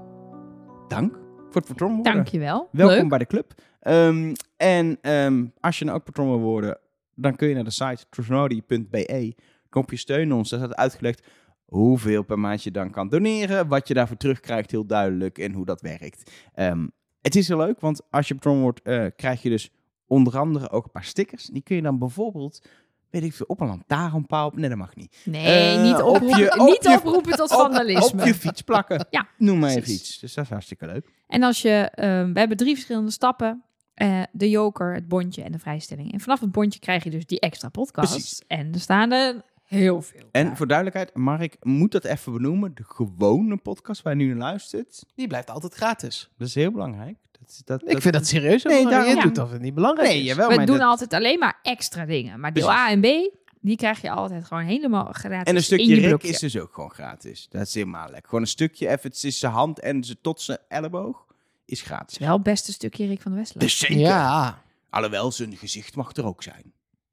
dank 0.88 1.23
voor 1.54 1.62
het 1.62 1.70
patron 1.70 1.94
worden. 1.94 2.12
Dankjewel. 2.14 2.68
Welkom 2.72 2.96
Leuk. 2.96 3.08
bij 3.08 3.18
de 3.18 3.26
club. 3.26 3.54
Ehm, 3.80 4.34
en 4.56 4.98
ehm, 5.00 5.46
als 5.60 5.78
je 5.78 5.84
nou 5.84 5.96
ook 5.98 6.04
patron 6.04 6.28
wil 6.28 6.38
worden, 6.38 6.78
dan 7.14 7.36
kun 7.36 7.48
je 7.48 7.54
naar 7.54 7.64
de 7.64 7.70
site 7.70 8.04
trustnody.be. 8.10 9.34
Knopje 9.68 9.96
steun 9.96 10.32
ons. 10.32 10.50
Daar 10.50 10.58
staat 10.58 10.76
uitgelegd 10.76 11.26
hoeveel 11.64 12.22
per 12.22 12.38
maand 12.38 12.62
je 12.62 12.70
dan 12.70 12.90
kan 12.90 13.08
doneren. 13.08 13.68
Wat 13.68 13.88
je 13.88 13.94
daarvoor 13.94 14.16
terugkrijgt, 14.16 14.70
heel 14.70 14.86
duidelijk. 14.86 15.38
En 15.38 15.52
hoe 15.52 15.64
dat 15.64 15.80
werkt. 15.80 16.30
Ehm, 16.54 16.86
het 17.20 17.36
is 17.36 17.48
heel 17.48 17.56
leuk, 17.56 17.80
want 17.80 18.02
als 18.10 18.28
je 18.28 18.34
patron 18.34 18.60
wordt, 18.60 18.82
eh, 18.82 19.06
krijg 19.16 19.42
je 19.42 19.50
dus 19.50 19.70
onder 20.06 20.38
andere 20.38 20.70
ook 20.70 20.84
een 20.84 20.90
paar 20.90 21.04
stickers. 21.04 21.46
Die 21.46 21.62
kun 21.62 21.76
je 21.76 21.82
dan 21.82 21.98
bijvoorbeeld, 21.98 22.68
weet 23.14 23.22
ik 23.30 23.32
veel, 23.34 23.46
op 23.46 23.60
een 23.60 23.66
lantaarnpaal. 23.66 24.52
Nee, 24.54 24.68
dat 24.68 24.78
mag 24.78 24.94
niet. 24.96 25.16
Nee, 25.24 25.74
Eh, 25.76 25.82
niet, 25.82 25.94
op 26.02 26.14
oproepen, 26.14 26.38
je- 26.38 26.58
op 26.60 26.66
niet 26.66 26.82
je- 26.82 26.88
oproepen 26.96 27.32
tot 27.36 27.52
vandalisme. 27.52 28.20
Op 28.20 28.26
je 28.26 28.34
fiets 28.34 28.62
plakken. 28.62 29.06
Ja, 29.10 29.26
Noem 29.38 29.58
maar 29.58 29.70
even 29.70 29.82
precies. 29.82 30.00
iets. 30.00 30.18
Dus 30.18 30.34
dat 30.34 30.44
is 30.44 30.50
hartstikke 30.50 30.86
leuk. 30.86 31.08
En 31.28 31.42
als 31.42 31.62
je, 31.62 31.90
ehm, 31.94 32.32
we 32.32 32.38
hebben 32.38 32.56
drie 32.56 32.74
verschillende 32.74 33.10
stappen. 33.10 33.62
eh, 33.94 34.22
de 34.32 34.50
joker, 34.50 34.94
het 34.94 35.08
bondje 35.08 35.42
en 35.42 35.52
de 35.52 35.58
vrijstelling. 35.58 36.12
En 36.12 36.20
vanaf 36.20 36.40
het 36.40 36.52
bondje 36.52 36.80
krijg 36.80 37.04
je 37.04 37.10
dus 37.10 37.26
die 37.26 37.40
extra 37.40 37.68
podcast. 37.68 38.44
En 38.46 38.72
er 38.74 38.80
staan 38.80 39.12
er 39.12 39.42
heel 39.64 40.02
veel. 40.02 40.28
En 40.30 40.56
voor 40.56 40.66
duidelijkheid, 40.66 41.14
Mark 41.16 41.56
moet 41.62 41.92
dat 41.92 42.04
even 42.04 42.32
benoemen. 42.32 42.74
De 42.74 42.84
gewone 42.86 43.56
podcast 43.56 44.02
waar 44.02 44.16
je 44.16 44.24
nu 44.24 44.28
naar 44.28 44.36
luistert, 44.38 45.04
Die 45.14 45.26
blijft 45.26 45.50
altijd 45.50 45.74
gratis. 45.74 46.30
dat 46.38 46.48
is 46.48 46.54
heel 46.54 46.70
belangrijk. 46.70 47.16
Dat, 47.40 47.48
is- 47.50 47.62
dat, 47.64 47.82
Ik 47.90 48.00
vind 48.02 48.14
dat 48.14 48.26
serieus. 48.26 48.62
Nee, 48.62 48.86
daarom- 48.86 49.14
je 49.16 49.22
doet 49.22 49.38
of 49.38 49.50
het 49.50 49.60
niet 49.60 49.74
belangrijk 49.74 50.08
Nee, 50.08 50.20
is. 50.20 50.26
jawel, 50.26 50.48
We 50.48 50.56
doen 50.64 50.66
dat- 50.66 50.80
altijd 50.86 51.12
alleen 51.12 51.38
maar 51.38 51.58
extra 51.62 52.04
dingen. 52.04 52.40
Maar 52.40 52.52
deel 52.52 52.64
Precies. 52.66 52.82
A 52.82 52.90
en 52.90 53.00
B, 53.00 53.30
die 53.60 53.76
krijg 53.76 54.00
je 54.00 54.10
altijd 54.10 54.44
gewoon 54.44 54.62
helemaal 54.64 55.04
gratis 55.12 55.38
En 55.44 55.48
een 55.48 55.54
in 55.56 55.62
stukje 55.62 56.00
je 56.00 56.08
Rick 56.08 56.22
is 56.22 56.38
dus 56.38 56.58
ook 56.58 56.74
gewoon 56.74 56.90
gratis. 56.90 57.46
Dat 57.50 57.66
is 57.66 57.74
helemaal 57.74 58.04
lekker. 58.10 58.24
Gewoon 58.24 58.40
een 58.40 58.46
stukje 58.50 58.88
even 58.88 59.10
tussen 59.10 59.32
zijn 59.32 59.52
hand 59.52 59.80
en 59.80 60.04
zijn 60.04 60.18
tot 60.20 60.40
zijn 60.40 60.58
elleboog 60.68 61.26
is 61.64 61.82
gratis. 61.82 62.18
Wel 62.18 62.32
het 62.32 62.42
beste 62.42 62.72
stukje 62.72 63.06
Rick 63.06 63.20
van 63.20 63.32
de 63.32 63.38
Westland. 63.38 63.60
Dus 63.62 63.78
zeker. 63.78 63.96
Ja. 63.98 64.62
Alhoewel, 64.90 65.32
zijn 65.32 65.56
gezicht 65.56 65.96
mag 65.96 66.12
er 66.16 66.24
ook 66.26 66.42
zijn. 66.42 66.72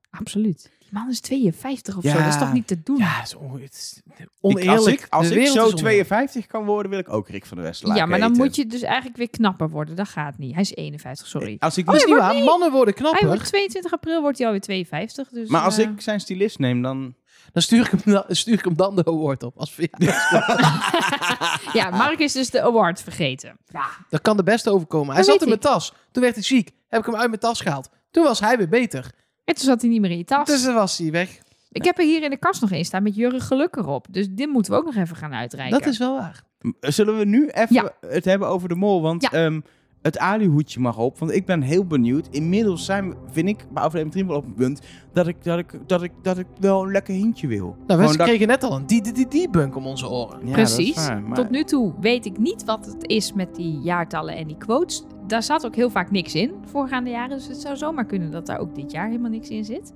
Absoluut. 0.10 0.72
Man 0.92 1.10
is 1.10 1.20
52 1.20 1.98
of 1.98 2.04
Ja. 2.04 2.12
zo. 2.12 2.18
Dat 2.18 2.28
is 2.28 2.38
toch 2.40 2.54
niet 2.54 2.68
te 2.68 2.84
doen? 2.84 2.98
Ja, 2.98 3.06
het 3.06 3.28
is 3.28 3.36
on- 3.36 3.62
het 3.62 3.74
is 3.74 4.02
Ik- 4.18 4.28
oneerlijk. 4.42 4.78
als 4.78 4.88
ik, 4.88 5.08
als 5.10 5.28
zo 5.28 5.34
is 5.34 5.50
oneerlijk. 5.52 5.76
52 5.78 6.48
kan 6.48 6.66
worden, 6.66 6.92
wil 6.92 7.00
ik 7.00 7.14
ook 7.14 7.28
Rick 7.30 7.46
van 7.46 7.58
de 7.58 7.64
West 7.64 7.88
Ja, 7.88 8.06
maar 8.06 8.20
dan 8.20 8.32
moet 8.32 8.56
je 8.56 8.66
dus 8.68 8.82
eigenlijk 8.82 9.18
weer 9.18 9.30
knapper 9.30 9.70
worden. 9.70 9.96
Dat 9.96 10.08
gaat 10.08 10.38
niet. 10.38 10.52
Hij 10.54 10.62
is 10.62 10.76
51, 10.76 11.28
sorry. 11.28 11.56
Als 11.60 11.78
ik 11.78 11.88
Oh, 11.90 11.94
dat 11.96 12.06
niet- 12.06 12.18
waar. 12.18 12.36
Mannen 12.44 12.72
worden 12.72 12.94
Hij 12.94 13.04
knapper. 13.04 13.28
wordt 13.28 13.46
22 13.46 13.92
april 13.94 14.22
wordt 14.22 14.38
hij 14.38 14.46
alweer 14.48 14.62
52. 14.62 15.30
Dus, 15.30 15.50
maar 15.50 15.62
als 15.62 15.78
eh, 15.78 15.90
ik 15.90 16.02
zijn 16.02 16.20
stylist 16.20 16.60
neem, 16.60 16.82
dan... 16.82 17.16
Dan 17.54 17.62
stuur 17.62 17.86
ik 17.86 17.92
hem, 17.92 18.14
dan, 18.14 18.24
stuur 18.28 18.54
ik 18.54 18.64
hem 18.66 18.76
dan 18.76 18.96
de 18.96 19.06
award 19.06 19.44
op. 19.44 19.58
Als, 19.58 19.76
ja, 19.76 19.88
Ja, 21.74 21.90
Mark 21.90 22.20
is 22.20 22.34
dus 22.34 22.50
de 22.50 22.62
award 22.62 23.02
vergeten. 23.02 23.58
Ja, 23.68 23.86
dat 24.10 24.22
kan 24.22 24.38
de 24.38 24.44
beste 24.44 24.70
overkomen. 24.72 25.08
Hij 25.16 25.24
Dat 25.24 25.26
zat 25.32 25.42
in 25.42 25.48
mijn 25.48 25.60
tas. 25.60 25.94
Toen 26.12 26.24
werd 26.24 26.36
hij 26.36 26.44
ziek. 26.44 26.72
Heb 26.90 27.00
ik 27.00 27.06
hem 27.06 27.16
uit 27.16 27.28
mijn 27.28 27.40
tas 27.40 27.62
gehaald. 27.62 27.90
Toen 28.12 28.24
was 28.24 28.40
hij 28.40 28.58
weer 28.58 28.70
beter. 28.70 29.12
En 29.44 29.56
toen 29.56 29.66
zat 29.66 29.82
hij 29.82 29.90
niet 29.90 30.02
meer 30.02 30.12
in 30.12 30.18
je 30.18 30.24
tas. 30.24 30.48
Dus 30.48 30.64
dan 30.64 30.74
was 30.74 30.98
hij 30.98 31.12
weg. 31.12 31.40
Ik 31.72 31.84
heb 31.84 31.98
er 31.98 32.04
hier 32.06 32.24
in 32.24 32.30
de 32.30 32.38
kast 32.38 32.62
nog 32.62 32.72
één 32.72 32.86
staan 32.86 33.04
met 33.04 33.16
Jurgen 33.16 33.42
Geluk 33.42 33.76
erop. 33.76 34.08
Dus 34.10 34.28
dit 34.30 34.50
moeten 34.50 34.72
we 34.72 34.78
ook 34.78 34.86
nog 34.86 34.96
even 34.96 35.16
gaan 35.16 35.34
uitreiken. 35.34 35.80
Dat 35.80 35.88
is 35.88 35.98
wel 35.98 36.14
waar. 36.16 36.44
Zullen 36.80 37.18
we 37.18 37.26
nu 37.26 37.48
even 37.48 37.76
Ja. 37.76 37.92
het 38.08 38.26
hebben 38.26 38.48
over 38.48 38.70
de 38.70 38.76
mol? 38.76 39.02
Want 39.02 39.22
Ja. 39.22 39.32
ehm, 39.32 39.60
het 40.02 40.18
alihoedje 40.18 40.80
mag 40.80 40.98
op. 40.98 41.20
Want 41.20 41.32
ik 41.32 41.46
ben 41.46 41.62
heel 41.62 41.86
benieuwd. 41.86 42.28
Inmiddels 42.32 42.86
zijn, 42.86 43.14
vind 43.32 43.48
ik, 43.48 43.66
bij 43.74 43.84
aflevering 43.84 44.12
3 44.12 44.26
wel 44.26 44.36
op 44.38 44.46
een 44.46 44.54
punt... 44.54 44.82
Dat 45.14 45.28
ik, 45.28 45.44
dat, 45.44 45.60
ik, 45.60 45.80
dat, 45.86 46.04
ik, 46.04 46.12
dat 46.22 46.38
ik 46.38 46.48
wel 46.60 46.84
een 46.84 46.92
lekker 46.92 47.14
hintje 47.14 47.48
wil. 47.48 47.76
Nou, 47.88 48.08
we 48.08 48.18
kregen 48.18 48.48
net 48.48 48.64
al 48.64 48.76
een 48.76 48.86
die, 48.86 49.02
die, 49.02 49.14
die, 49.14 49.28
die 49.28 49.50
bunk 49.50 49.76
om 49.76 49.88
onze 49.88 50.10
oren. 50.10 50.48
Ja, 50.48 50.52
Precies. 50.52 50.96
waar, 51.08 51.22
maar- 51.22 51.36
Tot 51.36 51.50
nu 51.50 51.64
toe 51.64 51.94
weet 52.00 52.26
ik 52.26 52.38
niet 52.38 52.64
wat 52.66 52.86
het 52.86 53.08
is 53.08 53.34
met 53.34 53.56
die 53.56 53.80
jaartallen 53.80 54.36
en 54.36 54.48
die 54.48 54.58
quotes. 54.58 55.04
Daar 55.28 55.44
zat 55.44 55.66
ook 55.66 55.76
heel 55.76 55.90
vaak 55.90 56.12
niks 56.12 56.36
in 56.36 56.52
voorgaande 56.66 57.10
jaren. 57.10 57.38
Dus 57.38 57.48
het 57.48 57.62
zou 57.62 57.78
zomaar 57.78 58.06
kunnen 58.06 58.32
dat 58.32 58.46
daar 58.46 58.60
ook 58.60 58.76
dit 58.76 58.92
jaar 58.92 59.08
helemaal 59.08 59.32
niks 59.32 59.50
in 59.50 59.66
zit. 59.66 59.94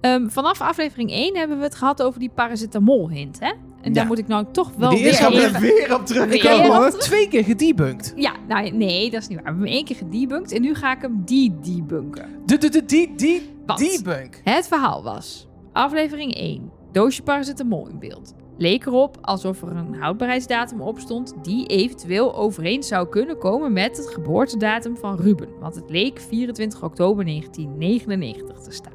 Ehm, 0.00 0.28
vanaf 0.28 0.60
aflevering 0.60 1.10
1 1.10 1.36
hebben 1.36 1.58
we 1.58 1.64
het 1.64 1.74
gehad 1.74 2.02
over 2.02 2.20
die 2.20 2.30
paracetamol 2.34 3.10
hint. 3.10 3.38
Hè? 3.40 3.52
En 3.82 3.92
daar 3.92 4.02
Ja. 4.02 4.08
moet 4.08 4.18
ik 4.18 4.26
nou 4.26 4.44
toch 4.52 4.72
wel 4.76 4.90
Die 4.90 5.02
weer 5.02 5.08
is 5.12 5.18
gaan 5.18 5.32
we 5.32 5.38
even... 5.46 5.60
weer 5.60 5.94
op 5.94 6.06
Weer 6.08 6.28
terugkomen. 6.28 6.86
op 6.94 7.00
Twee 7.00 7.28
keer 7.28 7.44
gedebunked. 7.44 8.12
Ja, 8.16 8.32
nou 8.48 8.70
nee, 8.70 9.10
dat 9.10 9.22
is 9.22 9.28
niet 9.28 9.36
waar. 9.42 9.44
We 9.46 9.50
hebben 9.50 9.66
hem 9.68 9.76
één 9.76 9.84
keer 9.84 9.96
gedebunked 9.96 10.52
en 10.52 10.62
nu 10.62 10.74
ga 10.74 10.94
ik 10.96 11.02
hem 11.02 11.22
de-debunken. 11.24 12.28
De, 12.46 12.58
de, 12.58 12.68
de, 12.68 12.84
die, 12.84 13.14
die, 13.16 13.42
Want 13.66 13.78
debunk. 13.78 14.40
het 14.44 14.68
verhaal 14.68 15.02
was, 15.02 15.48
aflevering 15.72 16.34
1, 16.34 16.70
doosje 16.92 17.22
paracetamol 17.22 17.88
in 17.88 17.98
beeld. 17.98 18.34
Leek 18.58 18.86
erop 18.86 19.18
alsof 19.20 19.62
er 19.62 19.68
een 19.76 19.94
houdbaarheidsdatum 19.94 20.80
op 20.80 20.98
stond 20.98 21.34
die 21.42 21.66
eventueel 21.66 22.34
overeen 22.36 22.82
zou 22.82 23.08
kunnen 23.08 23.38
komen 23.38 23.72
met 23.72 23.96
het 23.96 24.08
geboortedatum 24.08 24.96
van 24.96 25.16
Ruben. 25.16 25.48
Want 25.60 25.74
het 25.74 25.90
leek 25.90 26.20
24 26.20 26.82
oktober 26.82 27.24
1999 27.24 28.58
te 28.58 28.70
staan. 28.70 28.92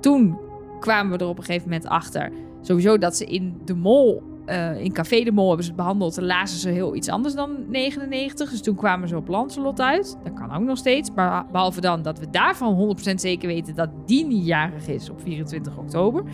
Toen 0.00 0.38
kwamen 0.80 1.18
we 1.18 1.24
er 1.24 1.30
op 1.30 1.38
een 1.38 1.44
gegeven 1.44 1.68
moment 1.68 1.86
achter, 1.88 2.30
sowieso 2.60 2.98
dat 2.98 3.16
ze 3.16 3.24
in 3.24 3.60
de 3.64 3.74
mol, 3.74 4.22
eh, 4.46 4.80
in 4.80 4.92
Café 4.92 5.22
de 5.22 5.32
Mol 5.32 5.46
hebben 5.46 5.64
ze 5.64 5.70
het 5.70 5.80
behandeld, 5.80 6.18
en 6.18 6.26
lazen 6.26 6.58
ze 6.58 6.68
heel 6.68 6.94
iets 6.94 7.08
anders 7.08 7.34
dan 7.34 7.56
99. 7.68 8.50
Dus 8.50 8.62
toen 8.62 8.76
kwamen 8.76 9.08
ze 9.08 9.16
op 9.16 9.28
Lancelot 9.28 9.80
uit. 9.80 10.16
Dat 10.24 10.32
kan 10.32 10.52
ook 10.54 10.62
nog 10.62 10.78
steeds, 10.78 11.10
maar 11.14 11.46
behalve 11.52 11.80
dan 11.80 12.02
dat 12.02 12.18
we 12.18 12.30
daarvan 12.30 12.74
100% 12.74 13.20
zeker 13.20 13.48
weten 13.48 13.74
dat 13.74 13.90
die 14.06 14.26
niet 14.26 14.46
jarig 14.46 14.88
is 14.88 15.10
op 15.10 15.20
24 15.20 15.76
oktober. 15.76 16.24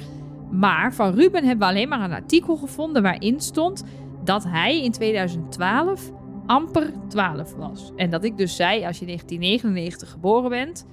Maar 0.51 0.95
van 0.95 1.15
Ruben 1.15 1.45
hebben 1.45 1.67
we 1.67 1.73
alleen 1.73 1.89
maar 1.89 2.01
een 2.01 2.13
artikel 2.13 2.57
gevonden 2.57 3.03
waarin 3.03 3.41
stond 3.41 3.85
dat 4.25 4.45
hij 4.45 4.83
in 4.83 4.93
2012 4.93 6.13
amper 6.47 6.93
12 7.09 7.55
was. 7.55 7.93
En 7.97 8.11
dat 8.11 8.25
ik 8.25 8.37
dus 8.37 8.57
zei, 8.57 8.85
als 8.85 8.99
je 8.99 9.07
1999 9.07 10.11
geboren 10.11 10.51
bent, 10.51 10.87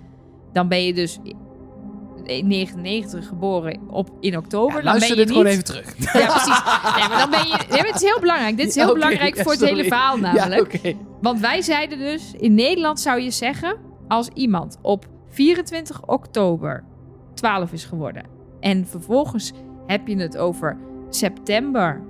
dan 0.52 0.68
ben 0.68 0.84
je 0.84 0.94
dus 0.94 1.20
in 2.38 2.48
99 2.48 3.28
geboren 3.28 3.80
op, 3.90 4.10
in 4.20 4.38
oktober. 4.38 4.84
Ja, 4.84 4.92
dan 4.92 5.00
ben 5.00 5.08
je 5.08 5.16
dit 5.16 5.28
gewoon 5.28 5.44
niet- 5.44 5.52
even 5.54 5.66
terug. 5.66 5.96
Ja, 5.98 6.26
precies. 6.26 6.64
Nee, 6.98 7.08
maar 7.10 7.18
dan 7.20 7.30
ben 7.30 7.40
je... 7.40 7.56
Nee, 7.70 7.78
maar 7.82 7.88
het 7.92 7.96
is 7.96 8.02
heel 8.10 8.20
belangrijk. 8.20 8.58
Dit 8.58 8.68
is 8.68 8.76
heel 8.76 8.94
belangrijk 9.00 9.38
voor 9.38 9.52
het 9.52 9.62
hele 9.62 9.84
verhaal 9.84 10.18
namelijk. 10.18 10.80
Ja. 10.82 10.94
Want 11.22 11.40
wij 11.40 11.62
zeiden 11.62 11.98
dus, 11.98 12.34
in 12.38 12.54
Nederland 12.54 13.00
zou 13.00 13.22
je 13.22 13.32
zeggen, 13.32 13.78
als 14.08 14.30
iemand 14.34 14.78
op 14.82 15.06
24 15.30 16.08
oktober 16.08 16.84
12 17.34 17.72
is 17.72 17.86
geworden 17.86 18.24
en 18.60 18.88
vervolgens 18.88 19.52
heb 19.88 20.08
je 20.08 20.18
het 20.18 20.38
over 20.38 20.78
september 21.10 22.02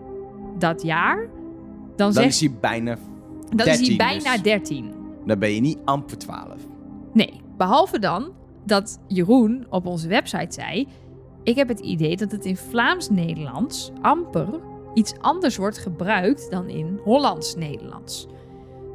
dat 0.60 0.82
jaar, 0.82 1.18
dan, 1.18 1.30
Dan 1.96 2.14
zeg, 2.14 2.26
is 2.26 2.40
hij 2.40 2.52
bijna... 2.62 2.98
dan 3.56 3.68
is 3.68 3.78
13 3.78 3.86
hij 3.88 3.96
bijna 3.96 4.32
dus. 4.34 4.42
13. 4.42 4.94
Dan 5.26 5.40
ben 5.40 5.54
je 5.54 5.62
niet 5.62 5.78
amper 5.86 6.18
12. 6.18 6.48
Nee, 7.14 7.42
behalve 7.58 8.00
dan 8.00 8.32
dat 8.64 9.00
Jeroen 9.08 9.66
op 9.70 9.86
onze 9.86 10.08
website 10.08 10.54
zei: 10.54 10.88
Ik 11.44 11.56
heb 11.56 11.68
het 11.68 11.80
idee 11.80 12.18
dat 12.18 12.32
het 12.32 12.46
in 12.46 12.58
Vlaams-Nederlands 12.58 13.92
amper 14.02 14.60
iets 14.94 15.14
anders 15.20 15.58
wordt 15.58 15.78
gebruikt 15.78 16.52
dan 16.52 16.70
in 16.70 17.00
Hollands-Nederlands. 17.04 18.28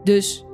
Dus 0.05 0.45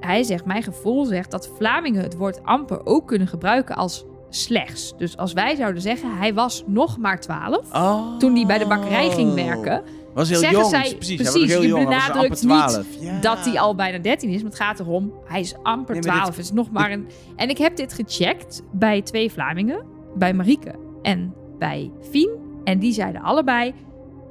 hij 0.00 0.22
zegt: 0.22 0.44
Mijn 0.44 0.62
gevoel 0.62 1.04
zegt 1.04 1.30
dat 1.30 1.50
Vlamingen 1.56 2.02
het 2.02 2.16
woord 2.16 2.42
amper 2.42 2.86
ook 2.86 3.06
kunnen 3.06 3.28
gebruiken 3.28 3.76
als 3.76 4.04
slechts. 4.30 4.94
Dus 4.96 5.16
als 5.16 5.32
wij 5.32 5.54
zouden 5.54 5.82
zeggen: 5.82 6.16
Hij 6.16 6.34
was 6.34 6.64
nog 6.66 6.98
maar 6.98 7.20
12. 7.20 7.74
Oh. 7.74 8.18
Toen 8.18 8.34
hij 8.34 8.46
bij 8.46 8.58
de 8.58 8.66
bakkerij 8.66 9.10
ging 9.10 9.34
werken, 9.34 9.82
Was 10.16 10.28
heel 10.28 10.38
Zeggen 10.38 10.58
jong. 10.58 10.70
zij- 10.70 10.94
precies, 10.96 11.16
precies, 11.16 11.50
heel 11.52 11.62
je 11.62 11.68
jong. 11.68 11.84
benadrukt 11.84 12.16
amper 12.18 12.36
12. 12.36 12.86
Ja. 13.00 13.20
dat 13.20 13.44
hij 13.44 13.58
al 13.60 13.74
bijna 13.74 13.98
13 13.98 14.30
is. 14.30 14.42
Maar 14.42 14.50
het 14.50 14.60
gaat 14.60 14.80
erom, 14.80 15.12
hij 15.24 15.40
is 15.40 15.54
amper 15.62 15.94
Nee, 15.94 16.02
maar 16.04 16.14
12. 16.14 16.34
dit- 16.36 16.44
is 16.44 16.52
nog 16.52 16.70
maar 16.70 16.90
een... 16.90 17.06
En 17.36 17.48
ik 17.48 17.58
heb 17.58 17.76
dit 17.76 17.92
gecheckt 17.92 18.62
bij 18.72 19.02
twee 19.02 19.32
Vlamingen. 19.32 19.84
Bij 20.14 20.34
Marieke 20.34 20.74
en 21.02 21.34
bij 21.58 21.90
Fien. 22.10 22.30
En 22.64 22.78
die 22.78 22.92
zeiden 22.92 23.20
allebei... 23.22 23.74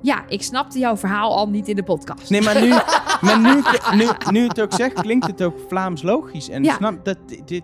Ja, 0.02 0.24
ik 0.28 0.42
snapte 0.44 0.80
jouw 0.80 0.98
verhaal 0.98 1.36
al 1.36 1.50
niet 1.50 1.68
in 1.68 1.76
de 1.76 1.84
podcast. 1.84 2.30
Nee, 2.30 2.42
maar 2.42 2.62
nu, 2.62 2.70
maar 3.28 3.40
nu, 3.40 3.62
nu, 3.98 4.08
nu 4.32 4.48
het 4.48 4.62
ook 4.62 4.74
zegt, 4.74 4.94
klinkt 5.02 5.28
het 5.28 5.44
ook 5.44 5.56
Vlaams 5.68 6.02
logisch. 6.02 6.50
En 6.50 6.64
Ja. 6.64 6.76
snap 6.76 7.06
dat 7.06 7.18
dit 7.46 7.64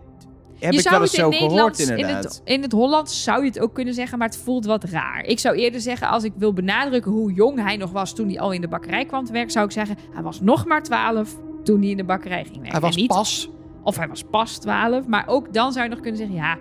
heb 0.62 0.72
je 0.74 0.78
ik 0.80 0.84
wel 0.90 0.92
zou 0.92 1.02
eens 1.02 1.12
zo 1.12 1.30
in 1.30 1.50
gehoord 1.50 1.80
in 1.80 2.06
het, 2.16 2.42
in 2.46 2.62
het 2.62 2.72
Hollands 2.72 3.24
zou 3.24 3.42
je 3.42 3.48
het 3.48 3.60
ook 3.60 3.74
kunnen 3.74 3.94
zeggen, 3.94 4.18
maar 4.18 4.28
het 4.28 4.38
voelt 4.38 4.66
wat 4.66 4.84
raar. 4.84 5.24
Ik 5.26 5.40
zou 5.40 5.56
eerder 5.56 5.82
zeggen, 5.82 6.08
als 6.08 6.24
ik 6.24 6.34
wil 6.38 6.54
benadrukken 6.54 7.12
hoe 7.12 7.34
jong 7.34 7.60
hij 7.64 7.78
nog 7.78 7.92
was 7.92 8.14
toen 8.14 8.28
hij 8.28 8.40
al 8.40 8.52
in 8.52 8.62
de 8.62 8.68
bakkerij 8.68 9.06
kwam 9.06 9.26
te 9.26 9.32
werken, 9.32 9.52
zou 9.52 9.66
ik 9.66 9.72
zeggen, 9.72 9.98
hij 10.14 10.24
was 10.24 10.42
nog 10.42 10.66
maar 10.66 10.84
12 10.84 11.36
toen 11.64 11.80
hij 11.82 11.90
in 11.90 11.98
de 11.98 12.04
bakkerij 12.04 12.44
ging 12.44 12.56
werken. 12.56 12.72
Hij 12.72 12.82
was 12.82 12.96
niet, 12.96 13.08
pas. 13.08 13.50
Of 13.84 13.98
hij 13.98 14.08
was 14.08 14.24
pas 14.32 14.58
12, 14.58 15.08
maar 15.08 15.28
ook 15.28 15.54
dan 15.54 15.72
zou 15.72 15.84
je 15.84 15.90
nog 15.90 16.00
kunnen 16.00 16.18
zeggen, 16.18 16.36
ja, 16.36 16.58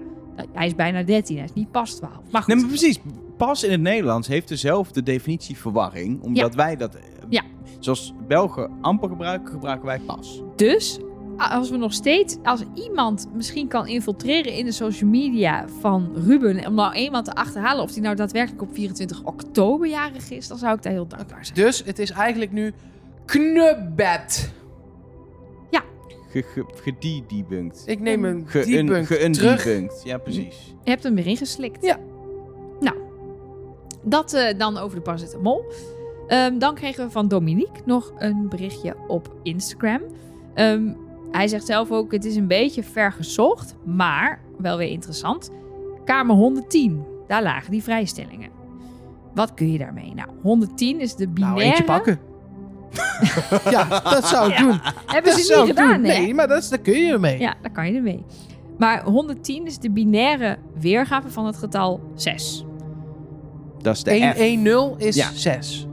hij 0.52 0.66
is 0.66 0.74
bijna 0.74 1.02
13, 1.02 1.36
hij 1.36 1.44
is 1.44 1.52
niet 1.52 1.70
pas 1.70 1.94
12. 1.94 2.12
Maar 2.30 2.42
goed, 2.42 2.54
Nee, 2.54 2.62
maar 2.62 2.68
precies. 2.68 2.98
Pas 3.36 3.64
in 3.64 3.70
het 3.70 3.80
Nederlands 3.80 4.28
heeft 4.28 4.48
dezelfde 4.48 5.02
definitie 5.02 5.56
verwarring. 5.56 6.22
Omdat 6.22 6.54
wij 6.54 6.76
dat... 6.76 6.94
eh, 6.94 7.02
Ja. 7.28 7.42
Zoals 7.78 8.14
Belgen 8.28 8.70
amper 8.80 9.08
gebruiken, 9.08 9.52
gebruiken 9.52 9.86
wij 9.86 9.98
pas. 9.98 10.42
Dus 10.56 10.98
als 11.48 11.70
we 11.70 11.76
nog 11.76 11.92
steeds, 11.92 12.36
als 12.42 12.62
iemand 12.74 13.28
misschien 13.34 13.68
kan 13.68 13.86
infiltreren 13.86 14.52
in 14.52 14.64
de 14.64 14.72
social 14.72 15.10
media 15.10 15.64
van 15.80 16.10
Ruben, 16.14 16.66
om 16.66 16.74
nou 16.74 16.92
eenmaal 16.92 17.22
te 17.22 17.32
achterhalen 17.32 17.82
of 17.82 17.92
hij 17.92 18.02
nou 18.02 18.16
daadwerkelijk 18.16 18.62
op 18.62 18.68
24 18.72 19.22
oktober 19.24 19.88
jarig 19.88 20.30
is, 20.30 20.48
dan 20.48 20.58
zou 20.58 20.76
ik 20.76 20.82
daar 20.82 20.92
heel 20.92 21.06
dankbaar 21.06 21.44
zijn. 21.44 21.58
Dus 21.58 21.82
het 21.84 21.98
is 21.98 22.10
eigenlijk 22.10 22.52
nu 22.52 22.72
knubbed. 23.26 24.58
Ge, 26.30 26.42
ge, 26.42 26.64
gedebunkt. 26.74 27.82
Ik 27.86 28.00
neem 28.00 28.24
een 28.24 28.44
Ge, 28.46 28.64
debunk 28.64 29.06
ge 29.06 29.30
terug. 29.30 30.04
Ja, 30.04 30.18
precies. 30.18 30.74
Je 30.84 30.90
hebt 30.90 31.02
hem 31.02 31.14
weer 31.14 31.26
ingeslikt. 31.26 31.84
Ja. 31.84 31.98
Nou, 32.80 32.96
dat 34.02 34.32
eh, 34.32 34.58
dan 34.58 34.78
over 34.78 34.96
de 34.96 35.02
paracetamol. 35.02 35.64
Ehm, 36.26 36.58
dan 36.58 36.74
kregen 36.74 37.04
we 37.04 37.10
van 37.10 37.28
Dominique 37.28 37.82
nog 37.84 38.12
een 38.18 38.48
berichtje 38.48 38.96
op 39.08 39.34
Instagram. 39.42 40.00
Ehm, 40.54 40.92
hij 41.30 41.48
zegt 41.48 41.66
zelf 41.66 41.90
ook, 41.90 42.12
het 42.12 42.24
is 42.24 42.36
een 42.36 42.46
beetje 42.46 42.82
ver 42.82 43.12
gezocht, 43.12 43.74
maar 43.84 44.40
wel 44.58 44.76
weer 44.76 44.88
interessant. 44.88 45.50
Kamer 46.04 46.36
110, 46.36 47.04
daar 47.26 47.42
lagen 47.42 47.70
die 47.70 47.82
vrijstellingen. 47.82 48.50
Wat 49.34 49.54
kun 49.54 49.72
je 49.72 49.78
daarmee? 49.78 50.12
Nou, 50.14 50.28
110 50.42 51.00
is 51.00 51.14
de 51.14 51.24
Nou, 51.24 51.34
binaire... 51.34 51.62
eentje 51.64 51.84
pakken. 51.84 52.18
Ja, 53.70 54.00
dat 54.00 54.26
zou 54.26 54.50
ik 54.52 54.58
doen. 54.58 54.80
Hebben 55.06 55.32
Dat 55.32 55.40
ze 55.40 55.56
niet 55.58 55.66
gedaan? 55.68 56.00
Nee, 56.00 56.34
maar 56.34 56.48
dat 56.48 56.62
is, 56.62 56.68
daar 56.68 56.78
kun 56.78 56.94
je 56.94 57.12
ermee. 57.12 57.38
Ja, 57.38 57.54
daar 57.62 57.70
kan 57.72 57.86
je 57.90 57.96
ermee. 57.96 58.24
Maar 58.78 59.02
110 59.04 59.66
is 59.66 59.78
de 59.78 59.90
binaire 59.90 60.58
weergave 60.78 61.28
van 61.30 61.46
het 61.46 61.56
getal 61.56 62.00
6. 62.14 62.64
Dat 63.82 63.94
is 63.96 64.02
de 64.02 64.10
F. 64.10 64.38
110 64.38 64.94
is 64.98 65.16
Ja. 65.16 65.30
6. 65.32 65.84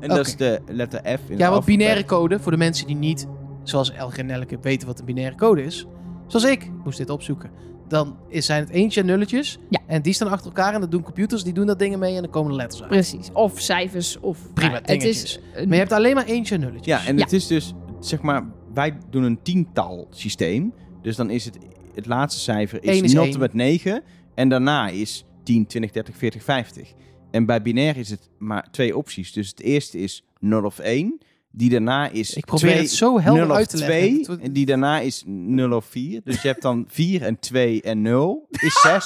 En 0.00 0.08
dat 0.08 0.26
is 0.26 0.36
de 0.36 0.60
letter 0.66 1.00
F 1.00 1.04
in 1.04 1.10
Ja, 1.10 1.18
want 1.28 1.40
alfabet. 1.40 1.64
binaire 1.64 2.04
code, 2.04 2.40
voor 2.40 2.52
de 2.52 2.58
mensen 2.58 2.86
die 2.86 2.96
niet, 2.96 3.26
zoals 3.68 3.90
Elge 3.90 4.18
en 4.18 4.26
Nelleke, 4.26 4.58
weten 4.60 4.86
wat 4.86 4.98
een 4.98 5.04
binaire 5.04 5.36
code 5.36 5.62
is. 5.62 5.86
Zoals 6.26 6.44
ik, 6.44 6.70
moest 6.84 6.98
dit 6.98 7.10
opzoeken. 7.10 7.50
Dan 7.88 8.16
is, 8.28 8.46
zijn 8.46 8.60
het 8.60 8.70
eentjes 8.70 8.96
en 9.02 9.06
nulletjes. 9.06 9.58
Ja. 9.70 9.80
En 9.86 10.02
die 10.02 10.12
staan 10.12 10.28
achter 10.28 10.46
elkaar 10.46 10.74
en 10.74 10.80
dat 10.80 10.90
doen 10.90 11.02
computers, 11.02 11.44
die 11.44 11.52
doen 11.52 11.66
dat 11.66 11.78
dingen 11.78 11.98
mee 11.98 12.14
en 12.16 12.22
dan 12.22 12.30
komen 12.30 12.50
de 12.50 12.56
letters 12.56 12.80
uit. 12.80 12.90
Precies. 12.90 13.30
Of 13.32 13.60
cijfers 13.60 14.18
of... 14.20 14.38
Prima, 14.54 14.70
Nou, 14.72 14.82
het 14.92 15.04
is 15.04 15.40
Maar 15.54 15.66
je 15.66 15.74
hebt 15.74 15.92
alleen 15.92 16.14
maar 16.14 16.24
eentjes 16.26 16.50
en 16.50 16.60
nulletjes. 16.60 16.86
Ja, 16.86 17.06
en 17.06 17.16
Ja. 17.16 17.22
het 17.22 17.32
is 17.32 17.46
dus, 17.46 17.74
zeg 18.00 18.22
maar, 18.22 18.46
wij 18.74 18.98
doen 19.10 19.22
een 19.22 19.42
tiental 19.42 20.06
systeem. 20.10 20.74
Dus 21.02 21.16
dan 21.16 21.30
is 21.30 21.44
het, 21.44 21.58
het 21.94 22.06
laatste 22.06 22.40
cijfer 22.40 22.84
is, 22.84 23.00
is 23.00 23.12
0 23.12 23.22
één. 23.22 23.30
tot 23.32 23.40
met 23.40 23.54
9. 23.54 24.02
En 24.34 24.48
daarna 24.48 24.88
is 24.88 25.24
10, 25.42 25.66
20, 25.66 25.90
30, 25.90 26.16
40, 26.16 26.42
50. 26.42 26.92
En 27.30 27.46
bij 27.46 27.62
binair 27.62 27.96
is 27.96 28.10
het 28.10 28.30
maar 28.38 28.70
twee 28.70 28.96
opties. 28.96 29.32
Dus 29.32 29.48
het 29.48 29.60
eerste 29.60 29.98
is 29.98 30.24
0 30.40 30.62
of 30.64 30.78
1. 30.78 31.18
Die 31.58 31.70
daarna 31.70 32.08
is 32.08 32.34
Ik 32.34 32.44
probeer 32.44 32.68
2, 32.70 32.80
het 32.82 32.90
zo 32.90 33.20
helder 33.20 33.42
0 33.42 33.50
of 33.50 33.56
uit 33.56 33.68
te 33.70 33.76
leggen. 33.76 33.96
2. 33.98 34.16
Het 34.18 34.26
wordt- 34.26 34.42
En 34.42 34.52
die 34.52 34.66
daarna 34.66 35.00
is 35.00 35.22
0 35.26 35.72
of 35.72 35.84
4. 35.84 36.20
Dus 36.24 36.42
je 36.42 36.48
hebt 36.48 36.62
dan 36.62 36.84
4 36.90 37.22
en 37.22 37.38
2 37.38 37.82
en 37.82 38.02
0 38.02 38.46
is 38.50 38.80
6. 38.80 39.04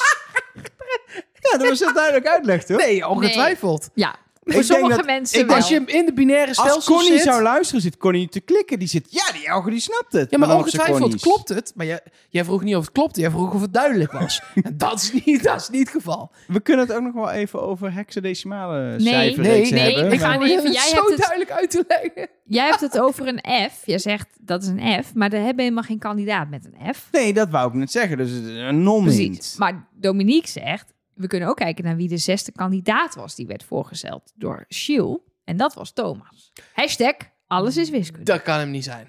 ja, 1.50 1.58
dat 1.58 1.68
was 1.68 1.78
heel 1.78 1.92
duidelijk 1.94 2.26
uitleg, 2.26 2.64
toch? 2.64 2.76
Nee, 2.78 3.08
ongetwijfeld. 3.08 3.90
Ja, 3.94 4.16
voor 4.44 4.52
denk 4.52 4.64
sommige 4.64 4.96
dat- 4.96 5.06
mensen 5.06 5.40
ik- 5.40 5.46
wel. 5.46 5.56
Als 5.56 5.68
je 5.68 5.82
in 5.86 6.06
de 6.06 6.12
binaire 6.12 6.52
stelsel 6.54 6.74
Als 6.76 6.84
Connie 6.86 7.12
zit... 7.12 7.22
zou 7.22 7.42
luisteren, 7.42 7.82
zit 7.82 7.96
Connie 7.96 8.28
te 8.28 8.40
klikken. 8.40 8.78
Die 8.78 8.88
zit, 8.88 9.06
ja, 9.10 9.32
die 9.32 9.46
Elge 9.46 9.70
die 9.70 9.80
snapt 9.80 10.12
het. 10.12 10.30
Ja, 10.30 10.38
maar 10.38 10.56
ongetwijfeld 10.56 11.20
klopt 11.20 11.48
het. 11.48 11.72
Maar 11.74 11.86
jij, 11.86 12.00
jij 12.28 12.44
vroeg 12.44 12.62
niet 12.62 12.76
of 12.76 12.84
het 12.84 12.92
klopte, 12.92 13.20
jij 13.20 13.30
vroeg 13.30 13.54
of 13.54 13.60
het 13.60 13.72
duidelijk 13.74 14.12
was. 14.12 14.42
en 14.62 14.74
dat 14.76 14.94
is, 15.02 15.12
niet, 15.24 15.42
dat 15.42 15.60
is 15.60 15.68
niet 15.68 15.80
het 15.80 16.02
geval. 16.02 16.30
We 16.46 16.60
kunnen 16.60 16.86
het 16.86 16.96
ook 16.96 17.02
nog 17.02 17.14
wel 17.14 17.30
even 17.30 17.62
over 17.62 17.92
hexadecimale 17.94 18.96
Nee, 18.98 19.00
cijferreeksen 19.00 19.74
nee, 19.76 19.94
hebben. 19.94 20.12
ik 20.12 20.20
ga 20.20 20.28
maar- 20.28 20.38
niet 20.38 20.50
even- 20.50 20.64
het 20.64 20.74
jij 20.74 20.88
zo 20.88 20.94
hebt 20.96 21.08
het- 21.08 21.18
duidelijk 21.18 21.50
uit 21.50 21.70
te 21.70 21.84
leggen. 21.88 22.28
Jij 22.44 22.66
hebt 22.66 22.80
het 22.80 22.98
over 23.00 23.26
een 23.26 23.70
F. 23.70 23.82
Je 23.86 23.98
zegt 23.98 24.26
dat 24.40 24.62
is 24.62 24.68
een 24.68 25.02
F, 25.04 25.14
maar 25.14 25.30
daar 25.30 25.38
hebben 25.38 25.56
we 25.56 25.62
helemaal 25.62 25.82
geen 25.84 25.98
kandidaat 25.98 26.50
met 26.50 26.64
een 26.72 26.94
F. 26.94 27.08
Nee, 27.12 27.32
dat 27.32 27.50
wou 27.50 27.68
ik 27.68 27.74
net 27.74 27.90
zeggen. 27.90 28.16
Dus 28.16 28.30
het 28.30 28.44
een 28.44 28.82
non-hint. 28.82 29.34
Precies. 29.36 29.56
Maar 29.56 29.88
Dominique 30.00 30.48
zegt, 30.50 30.91
we 31.14 31.26
kunnen 31.26 31.48
ook 31.48 31.56
kijken 31.56 31.84
naar 31.84 31.96
wie 31.96 32.08
de 32.08 32.16
zesde 32.18 32.52
kandidaat 32.52 33.14
was. 33.14 33.34
Die 33.34 33.46
werd 33.46 33.64
voorgesteld 33.64 34.32
door 34.34 34.64
Shiel. 34.68 35.24
En 35.44 35.56
dat 35.56 35.74
was 35.74 35.92
Thomas. 35.92 36.52
Hashtag, 36.72 37.14
alles 37.46 37.76
is 37.76 37.90
wiskunde. 37.90 38.24
Dat 38.24 38.42
kan 38.42 38.58
hem 38.58 38.70
niet 38.70 38.84
zijn. 38.84 39.06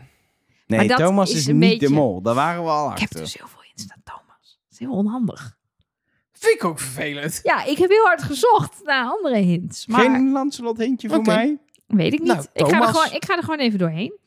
Nee, 0.68 0.88
Maar 0.88 0.97
Thomas 0.97 1.32
is 1.34 1.47
niet 1.47 1.60
beetje- 1.60 1.88
de 1.88 1.93
mol. 1.93 2.22
Daar 2.22 2.36
waren 2.36 2.64
we 2.64 2.70
al 2.70 2.86
Ik 2.91 2.97
heb 2.97 3.01
achter. 3.08 3.20
dus 3.20 3.34
heel 3.38 3.47
veel 3.47 3.62
in 3.76 3.84
staan, 3.84 4.01
Thomas. 4.04 4.60
Dat 4.64 4.72
is 4.72 4.80
heel 4.80 4.91
onhandig. 4.91 5.58
Vind 6.32 6.56
ik 6.56 6.64
ook 6.64 6.80
vervelend. 6.80 7.39
Ja, 7.43 7.64
ik 7.66 7.78
heb 7.78 7.89
heel 7.89 8.04
hard 8.06 8.22
gezocht 8.24 8.84
naar 8.84 9.06
andere 9.06 9.38
hints. 9.38 9.88
Maar 9.88 10.01
Geen 10.01 10.32
Lancelot 10.32 10.78
hintje 10.78 11.08
voor 11.10 11.18
Oké. 11.18 11.30
mij? 11.36 11.58
weet 11.88 12.14
ik 12.14 12.20
niet. 12.20 12.28
Nou, 12.28 12.45
ik, 12.54 12.66
ga 12.68 12.82
er 12.82 12.88
gewoon, 12.88 13.12
ik 13.12 13.26
ga 13.26 13.36
er 13.38 13.43
gewoon 13.43 13.60
even 13.60 13.80
doorheen. 13.80 14.18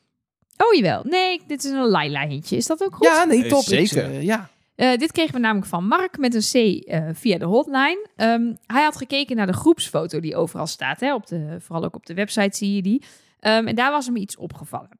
Oh 0.57 0.73
jawel. 0.73 1.03
Nee, 1.03 1.41
dit 1.47 1.63
is 1.63 1.71
een 1.71 1.87
Laila 1.87 2.27
hintje. 2.27 2.55
Is 2.55 2.65
dat 2.67 2.83
ook 2.83 2.95
goed? 2.95 3.07
Ja, 3.07 3.23
nee, 3.23 3.47
top. 3.47 3.59
Ik, 3.61 3.67
zeker. 3.67 4.03
eh, 4.03 4.23
ja. 4.23 4.49
Eh, 4.77 4.97
dit 4.97 5.11
kregen 5.11 5.33
we 5.33 5.39
namelijk 5.39 5.67
van 5.67 5.87
Mark 5.87 6.17
met 6.17 6.33
een 6.33 6.41
C 6.41 6.85
eh, 6.85 7.03
via 7.13 7.37
de 7.37 7.45
hotline. 7.45 8.07
Ehm, 8.15 8.53
hij 8.65 8.83
had 8.83 8.97
gekeken 8.97 9.35
naar 9.35 9.45
de 9.45 9.53
groepsfoto 9.53 10.19
die 10.19 10.35
overal 10.35 10.67
staat. 10.67 10.99
Hè, 10.99 11.13
op 11.13 11.27
de, 11.27 11.57
vooral 11.59 11.83
ook 11.83 11.95
op 11.95 12.05
de 12.05 12.13
website 12.13 12.57
zie 12.57 12.75
je 12.75 12.81
die. 12.81 13.03
Ehm, 13.39 13.67
en 13.67 13.75
daar 13.75 13.91
was 13.91 14.05
hem 14.05 14.15
iets 14.15 14.37
opgevallen. 14.37 14.99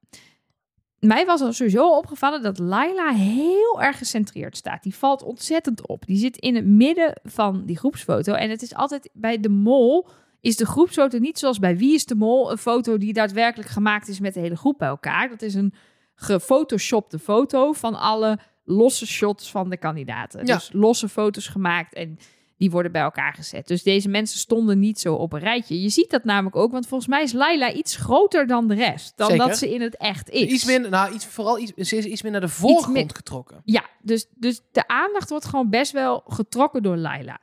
Mij 0.99 1.25
was 1.25 1.41
er 1.41 1.53
sowieso 1.53 1.97
opgevallen 1.97 2.41
dat 2.41 2.59
Laila 2.59 3.13
heel 3.13 3.82
erg 3.82 3.97
gecentreerd 3.97 4.57
staat. 4.57 4.84
Die 4.84 4.95
valt 4.95 5.23
ontzettend 5.23 5.88
op. 5.88 6.05
Die 6.05 6.17
zit 6.17 6.38
in 6.38 6.55
het 6.55 6.65
midden 6.65 7.19
van 7.23 7.65
die 7.65 7.78
groepsfoto. 7.78 8.34
En 8.34 8.49
het 8.49 8.61
is 8.61 8.75
altijd 8.75 9.09
bij 9.13 9.39
de 9.39 9.49
mol 9.49 10.07
is 10.41 10.55
de 10.55 10.65
groepsfoto 10.65 11.17
niet 11.17 11.39
zoals 11.39 11.59
bij 11.59 11.78
Wie 11.78 11.93
is 11.93 12.05
de 12.05 12.15
Mol... 12.15 12.51
een 12.51 12.57
foto 12.57 12.97
die 12.97 13.13
daadwerkelijk 13.13 13.69
gemaakt 13.69 14.07
is 14.07 14.19
met 14.19 14.34
de 14.34 14.39
hele 14.39 14.55
groep 14.55 14.78
bij 14.78 14.88
elkaar. 14.88 15.30
Dat 15.30 15.41
is 15.41 15.53
een 15.53 15.73
gefotoshopte 16.15 17.19
foto 17.19 17.73
van 17.73 17.95
alle 17.95 18.39
losse 18.68 19.07
shots 19.07 19.51
van 19.51 19.70
de 19.70 19.78
kandidaten. 19.78 20.45
Ja. 20.45 20.53
Dus 20.53 20.70
losse 20.74 21.09
foto's 21.09 21.47
gemaakt 21.47 21.93
en 21.93 22.18
die 22.57 22.72
worden 22.72 22.91
bij 22.91 23.01
elkaar 23.01 23.34
gezet. 23.34 23.68
Dus 23.68 23.84
deze 23.84 24.09
mensen 24.09 24.39
stonden 24.39 24.80
niet 24.80 24.99
zo 24.99 25.13
op 25.13 25.34
een 25.34 25.39
rijtje. 25.39 25.82
Je 25.82 25.89
ziet 25.89 26.09
dat 26.09 26.24
namelijk 26.24 26.55
ook, 26.55 26.72
want 26.72 26.88
volgens 26.88 27.09
mij 27.09 27.24
is 27.24 27.32
Laila 27.34 27.74
iets 27.74 27.95
groter 27.95 28.47
dan 28.47 28.68
de 28.68 28.74
rest. 28.76 29.18
Dan 29.18 29.30
Zeker. 29.30 29.47
dat 29.47 29.57
ze 29.57 29.74
in 29.74 29.82
het 29.82 29.97
echt 29.97 30.30
is. 30.30 30.51
Iets 30.51 30.65
minder, 30.65 30.91
nou, 30.91 31.13
iets, 31.13 31.26
vooral 31.26 31.59
iets, 31.59 31.72
ze 31.74 31.97
is 31.97 32.05
iets 32.05 32.22
meer 32.22 32.32
naar 32.32 32.41
de 32.41 32.47
voorgrond 32.47 32.93
min- 32.93 33.15
getrokken. 33.15 33.61
Ja, 33.63 33.84
dus, 34.01 34.28
dus 34.36 34.61
de 34.72 34.88
aandacht 34.88 35.30
wordt 35.30 35.45
gewoon 35.45 35.70
best 35.70 35.91
wel 35.91 36.24
getrokken 36.28 36.84
door 36.84 36.97
Laila. 36.97 37.39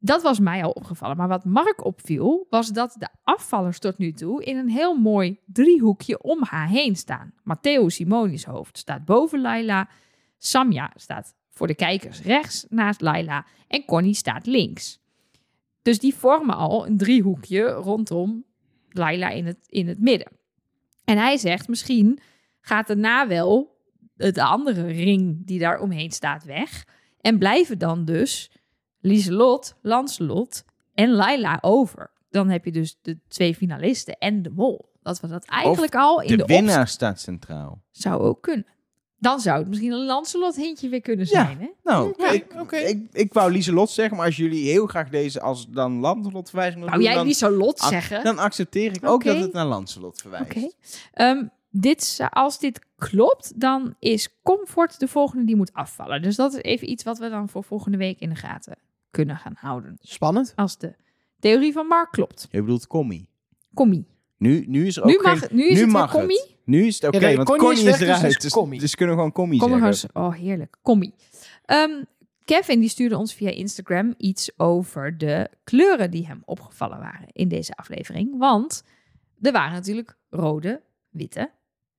Dat 0.00 0.22
was 0.22 0.38
mij 0.38 0.64
al 0.64 0.70
opgevallen. 0.70 1.16
Maar 1.16 1.28
wat 1.28 1.44
Mark 1.44 1.84
opviel, 1.84 2.46
was 2.50 2.68
dat 2.68 2.94
de 2.98 3.08
afvallers 3.24 3.78
tot 3.78 3.98
nu 3.98 4.12
toe 4.12 4.44
in 4.44 4.56
een 4.56 4.68
heel 4.68 4.94
mooi 4.94 5.38
driehoekje 5.46 6.22
om 6.22 6.38
haar 6.42 6.68
heen 6.68 6.96
staan. 6.96 7.32
Matteo 7.42 7.88
Simoni's 7.88 8.44
hoofd 8.44 8.78
staat 8.78 9.04
boven 9.04 9.40
Laila. 9.40 9.88
Samja 10.38 10.92
staat 10.94 11.34
voor 11.50 11.66
de 11.66 11.74
kijkers 11.74 12.22
rechts 12.22 12.66
naast 12.68 13.00
Laila. 13.00 13.46
En 13.68 13.84
Connie 13.84 14.14
staat 14.14 14.46
links. 14.46 15.00
Dus 15.82 15.98
die 15.98 16.14
vormen 16.14 16.56
al 16.56 16.86
een 16.86 16.96
driehoekje 16.96 17.68
rondom 17.68 18.44
Laila 18.88 19.28
in 19.28 19.46
het, 19.46 19.58
in 19.66 19.88
het 19.88 20.00
midden. 20.00 20.32
En 21.04 21.18
hij 21.18 21.36
zegt, 21.36 21.68
misschien 21.68 22.20
gaat 22.60 22.86
daarna 22.86 23.28
wel 23.28 23.76
de 24.14 24.42
andere 24.42 24.86
ring 24.86 25.46
die 25.46 25.58
daar 25.58 25.80
omheen 25.80 26.10
staat 26.10 26.44
weg. 26.44 26.84
En 27.20 27.38
blijven 27.38 27.78
dan 27.78 28.04
dus 28.04 28.50
Lieselot, 29.00 29.76
Lancelot 29.82 30.64
en 30.94 31.10
Laila 31.10 31.58
over. 31.60 32.10
Dan 32.30 32.48
heb 32.48 32.64
je 32.64 32.72
dus 32.72 32.98
de 33.02 33.18
twee 33.28 33.54
finalisten 33.54 34.18
en 34.18 34.42
de 34.42 34.50
mol. 34.50 34.92
Dat 35.02 35.20
we 35.20 35.26
dat 35.26 35.44
eigenlijk 35.44 35.94
al 35.94 36.20
in 36.20 36.28
De, 36.28 36.36
de, 36.36 36.44
winnaar 36.44 36.88
staat 36.88 37.20
centraal. 37.20 37.82
zou 37.90 38.20
ook 38.20 38.42
kunnen. 38.42 38.66
Dan 39.20 39.40
zou 39.40 39.58
het 39.58 39.68
misschien 39.68 39.92
een 39.92 40.04
Lancelot 40.04 40.56
hintje 40.56 40.88
weer 40.88 41.00
kunnen 41.00 41.26
Ja. 41.30 41.44
zijn, 41.44 41.58
hè? 41.60 41.68
Nou, 41.84 42.08
Oké, 42.08 42.26
ik, 42.26 42.72
ik, 42.88 43.08
ik 43.12 43.32
wou 43.32 43.52
Lieselot 43.52 43.90
zeggen, 43.90 44.16
maar 44.16 44.26
als 44.26 44.36
jullie 44.36 44.70
heel 44.70 44.86
graag 44.86 45.08
deze 45.08 45.40
als 45.40 45.68
dan 45.68 45.92
Lancelot 45.98 46.48
verwijzen 46.50 46.80
Wou 46.80 46.92
doen, 46.92 47.02
jij 47.02 47.14
dan, 47.14 47.24
Lieselot 47.26 47.78
zeggen? 47.78 48.24
dan 48.24 48.38
accepteer 48.38 48.92
ik 48.94 49.08
ook 49.08 49.24
dat 49.24 49.36
het 49.40 49.52
naar 49.52 49.66
Lancelot 49.66 50.20
verwijst. 50.20 50.50
Oké. 50.56 50.70
Ehm, 51.12 51.44
dit, 51.70 52.18
als 52.30 52.58
dit 52.58 52.80
klopt, 52.96 53.60
dan 53.60 53.94
is 53.98 54.28
Comfort 54.42 54.98
de 55.00 55.08
volgende 55.08 55.44
die 55.44 55.56
moet 55.56 55.72
afvallen. 55.72 56.22
Dus 56.22 56.36
dat 56.36 56.52
is 56.54 56.62
even 56.62 56.90
iets 56.90 57.04
wat 57.04 57.18
we 57.18 57.28
dan 57.28 57.48
voor 57.48 57.64
volgende 57.64 57.98
week 57.98 58.20
in 58.20 58.28
de 58.28 58.34
gaten 58.36 58.76
kunnen 59.10 59.36
gaan 59.36 59.54
houden. 59.56 59.98
Spannend. 60.00 60.52
Als 60.56 60.78
de 60.78 60.94
theorie 61.40 61.72
van 61.72 61.86
Mark 61.86 62.10
klopt. 62.10 62.48
Je 62.50 62.60
bedoelt 62.60 62.86
Commie. 62.86 63.28
Commie. 63.74 64.06
Nu, 64.38 64.64
nu 64.68 64.86
is 64.86 64.96
er 64.96 65.02
ook 65.02 65.08
Nu 65.08 65.18
mag, 65.22 65.38
geen... 65.38 65.48
nu 65.52 65.62
is 65.62 65.68
het 65.68 65.78
weer 65.78 65.88
mag 65.88 66.10
Commie. 66.10 66.40
het. 66.40 66.56
Nu 66.64 66.86
is 66.86 66.94
het 67.00 67.14
oké, 67.14 67.26
Ja, 67.28 67.36
want 67.36 67.48
Connie 67.48 67.72
is 67.72 67.78
is, 67.78 67.84
weg, 67.84 67.98
dus 67.98 68.08
eruit. 68.08 68.32
het 68.32 68.42
Dus, 68.42 68.52
Commie. 68.52 68.80
dus 68.80 68.94
kunnen 68.94 69.14
we 69.14 69.20
gewoon 69.20 69.34
Commie 69.36 69.60
Kom 69.60 69.92
zeggen. 69.94 70.10
Oh, 70.22 70.34
heerlijk. 70.34 70.76
Commie. 70.82 71.14
Ehm, 71.64 72.02
Kevin 72.44 72.80
die 72.80 72.88
stuurde 72.88 73.16
ons 73.16 73.34
via 73.34 73.50
Instagram 73.50 74.14
iets 74.18 74.50
over 74.58 75.18
de 75.18 75.50
kleuren 75.64 76.10
die 76.10 76.26
hem 76.26 76.42
opgevallen 76.44 76.98
waren 76.98 77.28
in 77.32 77.48
deze 77.48 77.72
aflevering. 77.76 78.38
Want 78.38 78.84
er 79.40 79.52
waren 79.52 79.72
natuurlijk 79.72 80.16
rode, 80.30 80.82
witte 81.10 81.50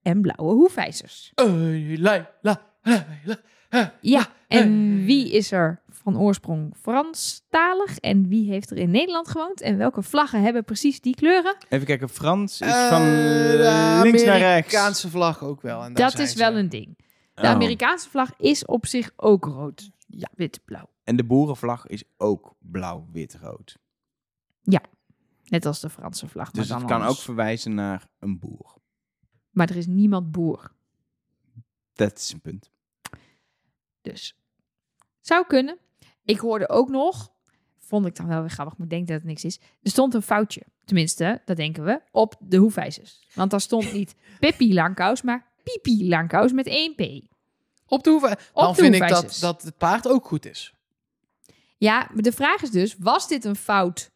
en 0.01 0.21
blauwe 0.21 0.53
hoefijzers. 0.53 1.31
La, 1.35 2.29
la, 2.41 2.61
la, 2.83 3.07
la. 3.23 3.93
Ja, 4.01 4.27
en 4.47 5.03
wie 5.05 5.31
is 5.31 5.51
er 5.51 5.81
van 6.11 6.21
oorsprong 6.21 6.75
Franstalig 6.81 7.97
en 7.97 8.27
wie 8.27 8.49
heeft 8.51 8.69
er 8.71 8.77
in 8.77 8.91
Nederland 8.91 9.27
gewoond? 9.27 9.61
En 9.61 9.77
welke 9.77 10.01
vlaggen 10.01 10.41
hebben 10.41 10.63
precies 10.63 11.01
die 11.01 11.15
kleuren? 11.15 11.55
Even 11.69 11.85
kijken, 11.85 12.09
Frans 12.09 12.61
is 12.61 12.67
Eh, 12.67 12.89
van 12.89 13.01
de 13.01 13.99
links 14.03 14.23
naar 14.23 14.37
rechts. 14.37 14.73
Amerikaanse 14.75 15.09
vlag 15.09 15.43
ook 15.43 15.61
wel. 15.61 15.83
En 15.83 15.93
Dat 15.93 16.19
is 16.19 16.31
ze. 16.31 16.37
wel 16.37 16.55
een 16.57 16.69
ding. 16.69 16.97
De 17.33 17.41
Oh. 17.41 17.49
Amerikaanse 17.49 18.09
vlag 18.09 18.31
is 18.37 18.65
op 18.65 18.85
zich 18.85 19.11
ook 19.15 19.45
rood. 19.45 19.89
Ja, 20.07 20.29
wit, 20.35 20.59
blauw. 20.65 20.89
En 21.03 21.15
de 21.15 21.23
boerenvlag 21.23 21.87
is 21.87 22.03
ook 22.17 22.55
blauw, 22.59 23.07
wit, 23.11 23.37
rood. 23.41 23.77
Net 25.49 25.65
als 25.65 25.79
de 25.79 25.89
Franse 25.89 26.27
vlag. 26.27 26.45
maar 26.45 26.61
Dus 26.61 26.67
dan 26.67 26.77
het 26.79 26.87
kan 26.89 27.03
ook 27.03 27.15
verwijzen 27.17 27.73
naar 27.73 28.07
een 28.19 28.39
boer. 28.39 28.75
Maar 29.49 29.69
er 29.69 29.75
is 29.75 29.87
niemand 29.87 30.31
boer. 30.31 30.71
Dat 31.93 32.17
is 32.17 32.33
een 32.33 32.41
punt. 32.41 32.69
Dus 34.01 34.35
zou 35.21 35.45
kunnen. 35.47 35.77
Ik 36.29 36.39
hoorde 36.39 36.69
ook 36.69 36.89
nog, 36.89 37.31
vond 37.79 38.05
ik 38.05 38.15
dan 38.15 38.27
wel 38.27 38.39
weer 38.39 38.49
grappig, 38.49 38.77
maar 38.77 38.85
ik 38.87 38.93
denk 38.93 39.07
dat 39.07 39.15
het 39.17 39.25
niks 39.25 39.43
is. 39.43 39.59
Er 39.83 39.91
stond 39.91 40.13
een 40.13 40.21
foutje, 40.21 40.61
tenminste, 40.85 41.41
dat 41.45 41.57
denken 41.57 41.83
we, 41.83 42.01
op 42.11 42.35
de 42.39 42.57
hoefijzers. 42.57 43.19
Want 43.33 43.51
daar 43.51 43.61
stond 43.61 43.93
niet 43.93 44.15
Pippi 44.39 44.73
Langkous, 44.73 45.21
maar 45.21 45.45
Pipi 45.63 46.09
Langkous 46.09 46.51
met 46.51 46.67
één 46.67 46.95
P. 46.95 47.01
Op 47.87 48.03
de 48.03 48.09
hoeve. 48.09 48.37
Dan 48.53 48.73
de 48.73 48.81
vind 48.81 48.95
ik 48.95 49.07
dat, 49.07 49.37
dat 49.41 49.61
het 49.61 49.77
paard 49.77 50.07
ook 50.07 50.25
goed 50.25 50.45
is. 50.45 50.73
Ja, 51.77 52.09
maar 52.13 52.23
de 52.23 52.31
vraag 52.31 52.61
is 52.61 52.71
dus, 52.71 52.95
was 52.99 53.27
dit 53.27 53.45
een 53.45 53.55
fout 53.55 54.11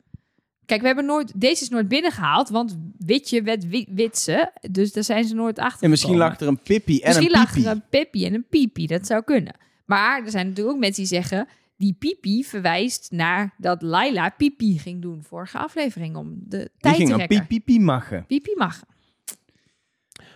Kijk, 0.66 0.82
we 0.82 0.88
hebben 0.88 1.05
nooit, 1.05 1.41
deze 1.41 1.64
is 1.64 1.70
nooit 1.70 1.88
binnengehaald, 1.88 2.49
want 2.49 2.78
witje 2.97 3.41
werd 3.41 3.68
wi- 3.68 3.88
witse. 3.89 4.51
Dus 4.72 4.93
daar 4.93 5.03
zijn 5.03 5.26
ze 5.26 5.36
nooit 5.36 5.59
achter. 5.59 5.84
En 5.84 5.89
misschien 5.89 6.18
lag 6.18 6.39
er 6.39 6.47
een 6.47 6.59
Pippi 6.59 6.99
en 6.99 7.07
Misschien 7.07 7.26
een 7.34 7.39
lag 7.39 7.53
Pipi. 7.53 7.66
er 7.66 7.72
een 7.72 7.84
Pippi 7.89 8.26
en 8.26 8.34
een 8.34 8.45
Pipi. 8.49 8.88
Dat 8.88 9.05
zou 9.05 9.24
kunnen. 9.24 9.55
Maar 9.86 10.24
er 10.24 10.32
zijn 10.32 10.47
natuurlijk 10.47 10.76
ook 10.76 10.82
mensen 10.82 11.03
die 11.03 11.11
zeggen... 11.11 11.47
die 11.84 11.95
Pipi 11.99 12.43
verwijst 12.43 13.11
naar 13.11 13.53
dat 13.57 13.81
Laila 13.81 14.29
Pipi 14.29 14.79
ging 14.79 15.01
doen 15.01 15.23
vorige 15.23 15.57
aflevering... 15.57 16.15
om 16.15 16.36
de 16.39 16.57
Die 16.57 16.69
tijd 16.77 16.95
ging 16.95 17.07
te 17.07 17.13
een 17.13 17.19
rekken. 17.19 17.47
Pipi 17.47 17.79
machen. 17.79 18.25
Pipi 18.25 18.53
mag. 18.57 18.84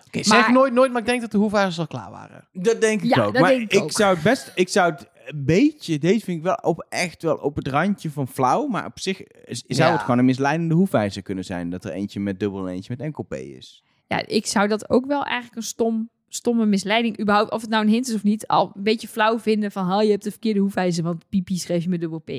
Oké, 0.08 0.24
zeg 0.24 0.42
Maar- 0.42 0.52
nooit, 0.52 0.74
nooit, 0.74 0.92
maar 0.92 1.02
ik 1.02 1.08
denk 1.08 1.22
dat 1.22 1.32
de 1.32 1.38
hoefijzers 1.38 1.80
al 1.80 1.88
klaar 1.88 2.12
waren. 2.12 2.48
Dat 2.54 2.82
denk 2.82 3.02
ik 3.02 3.16
Ja, 3.16 3.24
ook. 3.24 3.34
dat 3.34 3.42
maar 3.42 3.52
denk 3.52 3.62
ik 3.62 3.74
ik 3.74 3.82
ook. 3.84 3.92
zou 3.92 4.14
het 4.14 4.24
best, 4.24 4.52
ik 4.56 4.70
zou 4.70 4.92
het 4.92 5.10
een 5.26 5.46
beetje, 5.46 5.98
deze 6.00 6.26
vind 6.26 6.38
ik 6.38 6.44
wel 6.44 6.56
op, 6.56 6.86
echt 6.90 7.22
wel 7.24 7.36
op 7.36 7.56
het 7.56 7.68
randje 7.68 8.12
van 8.12 8.28
flauw, 8.28 8.68
maar 8.68 8.86
op 8.86 9.00
zich 9.00 9.24
is- 9.24 9.64
zou 9.68 9.90
Ja. 9.90 9.92
het 9.92 10.02
gewoon 10.02 10.18
een 10.20 10.26
misleidende 10.26 10.74
hoefijzer 10.76 11.22
kunnen 11.22 11.44
zijn, 11.46 11.70
dat 11.70 11.86
er 11.86 11.92
eentje 11.92 12.20
met 12.20 12.40
dubbel 12.40 12.68
en 12.68 12.74
eentje 12.74 12.92
met 12.98 13.06
enkel 13.06 13.24
P 13.24 13.34
is. 13.34 13.84
Ja, 14.08 14.26
ik 14.26 14.46
zou 14.46 14.68
dat 14.68 14.90
ook 14.90 15.06
wel 15.06 15.24
eigenlijk 15.24 15.56
een 15.56 15.64
stom, 15.64 16.10
stomme 16.28 16.66
misleiding... 16.66 17.20
überhaupt, 17.20 17.52
of 17.52 17.62
het 17.62 17.70
nou 17.70 17.86
een 17.86 17.92
hint 17.92 18.08
is 18.08 18.14
of 18.16 18.24
niet... 18.24 18.48
al 18.48 18.72
een 18.76 18.84
beetje 18.84 19.08
flauw 19.08 19.40
vinden 19.40 19.72
van... 19.72 19.86
"Ha, 19.86 20.02
je 20.02 20.12
hebt 20.12 20.24
de 20.24 20.32
verkeerde 20.32 20.60
hoefijzer, 20.60 21.04
want 21.04 21.30
Pipi 21.30 21.58
schreef 21.58 21.84
je 21.84 21.90
met 21.90 22.00
dubbel 22.00 22.20
P. 22.20 22.32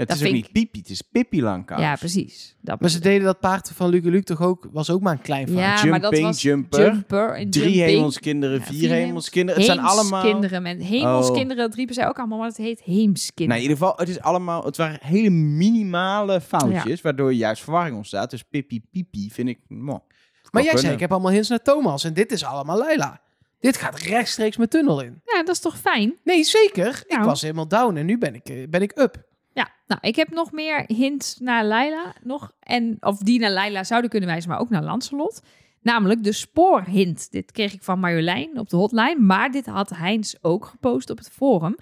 Het 0.00 0.08
Dat 0.08 0.20
is 0.20 0.26
ook 0.26 0.32
niet 0.32 0.52
Pipi, 0.52 0.78
het 0.78 0.90
is 0.90 1.02
Pippi 1.02 1.42
Langkous. 1.42 1.80
Ja, 1.80 1.96
precies. 1.96 2.56
Dat 2.60 2.80
Maar 2.80 2.90
ze 2.90 3.00
deden 3.00 3.24
dat 3.24 3.40
paard 3.40 3.70
van 3.74 3.90
Luke 3.90 4.10
Luke 4.10 4.24
toch 4.24 4.42
ook, 4.42 4.68
was 4.72 4.90
ook 4.90 5.00
maar 5.00 5.12
een 5.12 5.20
klein 5.20 5.48
foutje. 5.48 5.84
Ja, 5.84 5.90
maar 5.90 6.00
dat 6.00 6.18
was 6.18 6.42
jumper, 6.42 6.92
Jumper 6.92 7.34
en 7.34 7.50
Drie 7.50 7.82
hemelskinderen, 7.82 8.58
Ja, 8.58 8.64
vier 8.64 8.90
hemelskinderen. 8.90 9.60
Het 9.60 9.70
zijn 9.70 9.80
allemaal... 9.80 10.22
Heemskinderen. 10.22 10.62
Met 10.62 10.82
hemelskinderen, 10.82 11.56
dat 11.56 11.74
riepen 11.74 11.94
zij 11.94 12.08
ook 12.08 12.18
allemaal, 12.18 12.38
maar 12.38 12.48
het 12.48 12.56
heet 12.56 12.82
Nou, 12.86 12.98
heemskinderen. 12.98 13.62
in 13.62 13.68
ieder 13.68 13.76
geval, 13.76 13.96
het 13.96 14.08
is 14.08 14.20
allemaal, 14.20 14.64
het 14.64 14.76
waren 14.76 14.98
hele 15.02 15.30
minimale 15.30 16.40
foutjes, 16.40 17.00
waardoor 17.00 17.32
juist 17.32 17.62
verwarring 17.62 17.96
ontstaat. 17.96 18.30
Dus 18.30 18.42
Pippi, 18.42 18.82
Pipi 18.90 19.30
vind 19.30 19.48
ik, 19.48 19.58
mo, 19.68 20.02
Maar 20.50 20.62
jij 20.62 20.76
zei, 20.76 20.92
ik 20.92 21.00
heb 21.00 21.12
allemaal 21.12 21.30
hints 21.30 21.48
naar 21.48 21.62
Thomas. 21.62 22.04
En 22.04 22.14
dit 22.14 22.32
is 22.32 22.44
allemaal 22.44 22.78
Leila. 22.78 23.20
Dit 23.60 23.76
gaat 23.76 23.98
rechtstreeks 23.98 24.56
mijn 24.56 24.68
tunnel 24.68 25.00
in. 25.00 25.20
Ja, 25.24 25.38
dat 25.42 25.54
is 25.54 25.60
toch 25.60 25.78
fijn? 25.78 26.18
Nee, 26.24 26.44
zeker. 26.44 27.02
Ik 27.06 27.12
Nou. 27.16 27.24
was 27.24 27.40
helemaal 27.42 27.68
down 27.68 27.96
en 27.96 28.06
nu 28.06 28.18
ben 28.18 28.34
ik, 28.34 28.48
eh, 28.48 28.68
ben 28.68 28.82
ik 28.82 28.98
up. 28.98 29.28
Ja, 29.52 29.70
nou, 29.86 30.00
ik 30.02 30.16
heb 30.16 30.30
nog 30.30 30.52
meer 30.52 30.84
hints 30.86 31.36
naar 31.38 31.64
Laila. 31.64 32.14
Nog, 32.22 32.52
en, 32.60 32.96
of 33.00 33.18
die 33.18 33.38
naar 33.40 33.50
Laila 33.50 33.84
zouden 33.84 34.10
kunnen 34.10 34.28
wijzen, 34.28 34.50
maar 34.50 34.60
ook 34.60 34.70
naar 34.70 34.82
Lancelot. 34.82 35.42
Namelijk 35.82 36.24
de 36.24 36.32
spoorhint. 36.32 37.30
Dit 37.30 37.52
kreeg 37.52 37.72
ik 37.72 37.82
van 37.82 37.98
Marjolein 37.98 38.58
op 38.58 38.68
de 38.68 38.76
hotline. 38.76 39.20
Maar 39.20 39.50
dit 39.50 39.66
had 39.66 39.90
Heinz 39.90 40.34
ook 40.40 40.64
gepost 40.64 41.10
op 41.10 41.18
het 41.18 41.30
forum. 41.30 41.76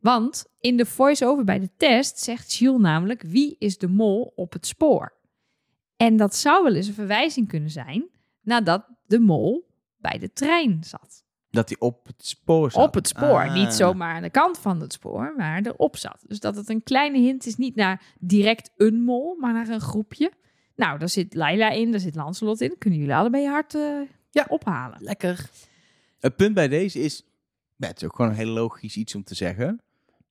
Want 0.00 0.44
in 0.60 0.76
de 0.76 0.86
voice-over 0.86 1.44
bij 1.44 1.58
de 1.58 1.70
test 1.76 2.18
zegt 2.18 2.52
Gilles 2.54 2.80
namelijk... 2.80 3.22
wie 3.22 3.56
is 3.58 3.78
de 3.78 3.88
mol 3.88 4.32
op 4.36 4.52
het 4.52 4.66
spoor? 4.66 5.12
En 5.96 6.16
dat 6.16 6.34
zou 6.36 6.62
wel 6.62 6.74
eens 6.74 6.86
een 6.86 6.94
verwijzing 6.94 7.48
kunnen 7.48 7.70
zijn... 7.70 8.08
nadat 8.40 8.86
de 9.06 9.18
mol 9.18 9.66
bij 9.96 10.18
de 10.18 10.32
trein 10.32 10.84
zat. 10.84 11.24
Dat 11.50 11.68
hij 11.68 11.78
op 11.78 12.06
het 12.06 12.26
spoor 12.26 12.70
zat. 12.70 12.86
Op 12.86 12.94
het 12.94 13.08
spoor. 13.08 13.42
Ah. 13.48 13.54
Niet 13.54 13.72
zomaar 13.72 14.14
aan 14.14 14.22
de 14.22 14.30
kant 14.30 14.58
van 14.58 14.80
het 14.80 14.92
spoor, 14.92 15.34
maar 15.36 15.60
erop 15.62 15.96
zat. 15.96 16.24
Dus 16.26 16.40
dat 16.40 16.56
het 16.56 16.68
een 16.68 16.82
kleine 16.82 17.18
hint 17.18 17.46
is, 17.46 17.56
niet 17.56 17.74
naar 17.74 18.02
direct 18.18 18.70
een 18.76 19.02
mol, 19.02 19.36
maar 19.40 19.52
naar 19.52 19.68
een 19.68 19.80
groepje. 19.80 20.32
Nou, 20.76 20.98
daar 20.98 21.08
zit 21.08 21.34
Laila 21.34 21.70
in, 21.70 21.90
daar 21.90 22.00
zit 22.00 22.14
Lancelot 22.14 22.60
in. 22.60 22.78
Kunnen 22.78 22.98
jullie 22.98 23.14
allebei 23.14 23.46
hard 23.46 23.74
eh, 23.74 24.00
Ja. 24.30 24.46
ophalen. 24.48 24.98
Lekker. 25.02 25.50
Het 26.20 26.36
punt 26.36 26.54
bij 26.54 26.68
deze 26.68 27.00
is, 27.00 27.24
het 27.78 27.96
is 27.96 28.04
ook 28.04 28.16
gewoon 28.16 28.30
een 28.30 28.36
heel 28.36 28.46
logisch 28.46 28.96
iets 28.96 29.14
om 29.14 29.24
te 29.24 29.34
zeggen. 29.34 29.80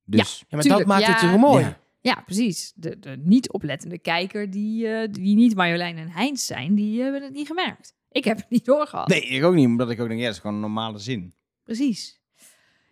Dus 0.05 0.39
Ja, 0.39 0.45
maar 0.49 0.61
Tuurlijk, 0.61 0.88
dat 0.88 0.97
maakt 0.97 1.07
ja. 1.07 1.11
het 1.11 1.32
zo 1.32 1.38
mooi. 1.38 1.64
Ja. 1.64 1.78
Ja, 2.04 2.22
precies. 2.26 2.72
De, 2.76 2.99
de 2.99 3.18
niet 3.24 3.51
oplettende 3.51 3.97
kijker, 3.97 4.49
die, 4.49 4.88
eh, 4.88 5.12
die 5.12 5.36
niet 5.36 5.56
Marjolein 5.56 5.97
en 5.97 6.10
Heinz 6.10 6.45
zijn, 6.45 6.76
die 6.76 7.01
hebben 7.01 7.22
het 7.22 7.34
niet 7.34 7.47
gemerkt. 7.47 7.95
Ik 8.12 8.24
heb 8.24 8.38
het 8.38 8.49
niet 8.49 8.66
doorgehad. 8.66 9.08
Nee, 9.08 9.22
ik 9.22 9.43
ook 9.43 9.54
niet, 9.54 9.66
omdat 9.66 9.89
ik 9.89 9.99
ook 9.99 10.08
denk, 10.08 10.20
ja, 10.20 10.26
dat 10.26 10.36
is 10.36 10.41
gewoon 10.41 10.56
een 10.56 10.62
normale 10.62 10.97
zin. 10.97 11.34
Precies. 11.64 12.22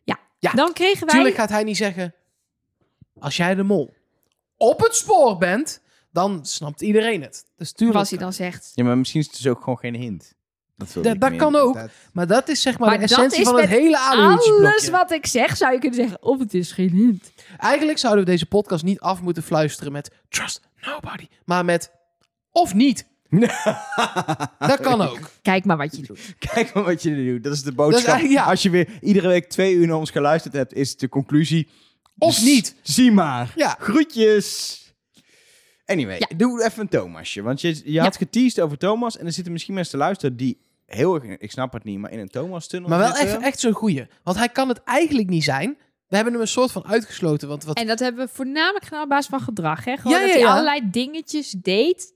Ja. 0.03 0.20
Ja, 0.39 0.51
dan 0.51 0.74
kregen 0.74 1.05
wij... 1.05 1.16
Tuurlijk 1.16 1.36
gaat 1.36 1.49
hij 1.49 1.64
niet 1.64 1.78
zeggen... 1.78 2.16
Als 3.20 3.38
jij 3.38 3.55
de 3.55 3.64
mol 3.64 3.93
op 4.57 4.80
het 4.80 4.95
spoor 4.95 5.38
bent, 5.38 5.82
dan 6.12 6.45
snapt 6.45 6.82
iedereen 6.82 7.22
het. 7.22 7.45
Dus 7.55 7.72
tuurlijk. 7.72 7.99
Als 7.99 8.09
hij 8.09 8.20
dan 8.20 8.34
zegt... 8.34 8.72
Ja, 8.76 8.84
maar 8.84 8.97
misschien 8.97 9.20
is 9.20 9.28
het 9.28 9.36
dus 9.36 9.47
ook 9.47 9.59
gewoon 9.59 9.78
geen 9.78 9.95
hint. 9.95 10.36
Dat, 11.01 11.19
Dat- 11.19 11.36
kan 11.36 11.55
ook. 11.55 11.73
Dat- 11.73 11.89
Maar 12.13 12.27
dat 12.27 12.49
is 12.49 12.61
zeg 12.61 12.77
maar, 12.79 12.89
Maar 12.89 12.97
de 12.97 13.03
essentie 13.03 13.43
van 13.43 13.59
het 13.59 13.69
hele 13.69 13.99
Alles 13.99 14.19
aluhutje 14.45 14.91
wat 14.91 15.11
ik 15.11 15.25
zeg, 15.25 15.57
zou 15.57 15.73
je 15.73 15.79
kunnen 15.79 15.99
zeggen, 15.99 16.23
of 16.23 16.39
het 16.39 16.53
is 16.53 16.71
geen 16.71 16.89
hint. 16.89 17.32
Eigenlijk 17.57 17.97
zouden 17.97 18.25
we 18.25 18.32
deze 18.32 18.45
podcast 18.45 18.84
niet 18.84 18.99
af 18.99 19.21
moeten 19.21 19.43
fluisteren 19.43 19.91
met 19.91 20.11
trust 20.29 20.61
nobody, 20.82 21.27
maar 21.45 21.65
met 21.65 21.91
of 22.51 22.73
niet. 22.73 23.09
Dat 24.59 24.79
kan 24.82 25.01
ook. 25.01 25.19
Kijk 25.41 25.65
maar 25.65 25.77
wat 25.77 25.95
je 25.95 26.01
doet. 26.01 26.19
Kijk 26.53 26.73
maar 26.73 26.84
wat 26.84 27.03
je 27.03 27.09
er 27.15 27.25
doet. 27.25 27.43
Dat 27.43 27.53
is 27.53 27.63
de 27.63 27.71
boodschap. 27.71 28.01
is 28.03 28.09
eigenlijk- 28.11 28.39
ja. 28.39 28.49
Als 28.49 28.61
je 28.61 28.69
weer 28.69 28.89
iedere 29.01 29.27
week 29.27 29.49
twee 29.49 29.73
uur 29.73 29.88
naar 29.88 29.97
ons 29.97 30.09
geluisterd 30.11 30.53
hebt, 30.53 30.73
is 30.73 30.97
de 30.97 31.09
conclusie... 31.09 31.67
Of 32.17 32.41
niet. 32.43 32.75
Zie 32.82 33.11
maar. 33.11 33.53
Ja. 33.55 33.75
Groetjes. 33.79 34.79
Anyway, 35.86 36.15
Ja. 36.19 36.27
doe 36.38 36.63
even 36.63 36.82
een 36.82 36.88
Thomasje. 36.89 37.41
Want 37.41 37.61
je, 37.61 37.82
je 37.84 37.99
had 38.01 38.17
geteased 38.17 38.59
over 38.63 38.77
Thomas. 38.77 39.17
En 39.17 39.25
er 39.25 39.32
zitten 39.32 39.51
misschien 39.53 39.73
mensen 39.73 39.91
te 39.91 39.97
luisteren 40.05 40.38
die 40.38 40.57
heel 40.95 41.15
erg... 41.15 41.23
Ik 41.37 41.51
snap 41.51 41.73
het 41.73 41.83
niet, 41.83 41.99
maar 41.99 42.11
in 42.11 42.19
een 42.19 42.29
Thomas-tunnel 42.29 42.89
Maar 42.89 42.99
wel 42.99 43.07
zitten. 43.15 43.35
echt, 43.35 43.41
echt 43.45 43.59
zo'n 43.59 43.71
goeie. 43.71 44.05
Want 44.23 44.37
hij 44.37 44.49
kan 44.49 44.67
het 44.69 44.83
eigenlijk 44.83 45.29
niet 45.29 45.43
zijn. 45.43 45.77
We 46.07 46.15
hebben 46.15 46.33
hem 46.33 46.41
een 46.41 46.47
soort 46.47 46.71
van 46.71 46.85
uitgesloten. 46.85 47.47
Want 47.47 47.63
wat, 47.63 47.77
En 47.77 47.87
dat 47.87 47.99
hebben 47.99 48.25
we 48.25 48.31
voornamelijk 48.33 48.83
gedaan 48.85 49.03
op 49.03 49.09
basis 49.09 49.27
van 49.29 49.41
gedrag. 49.41 49.85
Hè? 49.85 49.97
Gewoon 49.97 50.11
Ja, 50.13 50.19
dat 50.19 50.27
ja, 50.29 50.33
hij 50.35 50.43
ja. 50.43 50.51
allerlei 50.51 50.89
dingetjes 50.91 51.51
deed 51.51 52.13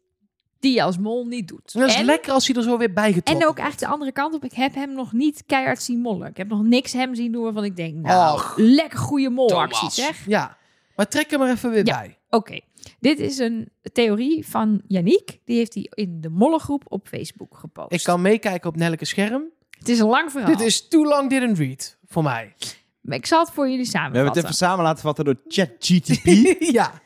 die 0.59 0.73
je 0.73 0.84
als 0.84 0.97
mol 0.97 1.26
niet 1.26 1.47
doet. 1.47 1.73
dat 1.73 1.89
is 1.89 1.95
en, 1.95 2.05
lekker 2.05 2.32
als 2.32 2.47
hij 2.47 2.55
er 2.55 2.63
zo 2.63 2.78
weer 2.78 2.93
bij 2.93 3.13
getrokken 3.13 3.34
en 3.34 3.38
ook 3.39 3.43
wordt. 3.45 3.59
eigenlijk 3.59 3.88
de 3.91 3.93
andere 3.93 4.11
kant 4.11 4.34
op. 4.34 4.43
Ik 4.43 4.53
heb 4.53 4.73
hem 4.76 4.93
nog 4.93 5.13
niet 5.13 5.43
keihard 5.45 5.82
zien 5.82 5.99
mollen. 5.99 6.28
Ik 6.30 6.38
heb 6.38 6.47
nog 6.47 6.63
niks 6.63 6.93
hem 6.93 7.15
zien 7.15 7.32
doen 7.32 7.43
waarvan 7.43 7.63
ik 7.63 7.76
denk, 7.76 7.95
nou, 7.95 8.34
Och, 8.34 8.53
lekker 8.57 8.99
goede 8.99 9.30
molactie 9.30 9.89
zeg. 9.91 10.26
Ja, 10.28 10.57
maar 10.95 11.07
trek 11.07 11.30
hem 11.32 11.41
er 11.41 11.49
even 11.49 11.69
weer 11.71 11.86
Ja. 11.86 11.99
bij. 11.99 12.17
Oké, 12.30 12.59
dit 12.99 13.19
is 13.19 13.38
een 13.38 13.69
theorie 13.93 14.47
van 14.47 14.81
Yannick. 14.88 15.39
Die 15.45 15.57
heeft 15.57 15.73
hij 15.73 15.88
in 15.89 16.21
de 16.21 16.29
mollengroep 16.29 16.83
op 16.88 17.07
Facebook 17.07 17.57
gepost. 17.57 17.91
Ik 17.93 18.03
kan 18.03 18.21
meekijken 18.21 18.69
op 18.69 18.75
Nelleke 18.75 19.05
scherm. 19.05 19.43
Het 19.79 19.89
is 19.89 19.99
een 19.99 20.07
lang 20.07 20.31
verhaal. 20.31 20.51
Dit 20.57 20.61
is 20.65 20.88
too 20.88 21.03
long 21.05 21.29
didn't 21.29 21.57
read 21.57 21.97
voor 22.07 22.23
mij. 22.23 22.53
Maar 23.01 23.17
ik 23.17 23.25
zal 23.25 23.39
het 23.39 23.51
voor 23.53 23.69
jullie 23.69 23.86
We 23.86 23.91
hebben 23.91 24.11
samenvatten. 24.11 24.36
het 24.36 24.43
even 24.43 24.55
samen 24.67 24.83
laten 24.83 25.01
vatten 25.03 25.25
door 25.25 25.36
ChatGTP. 25.47 26.25
ja. 26.79 27.03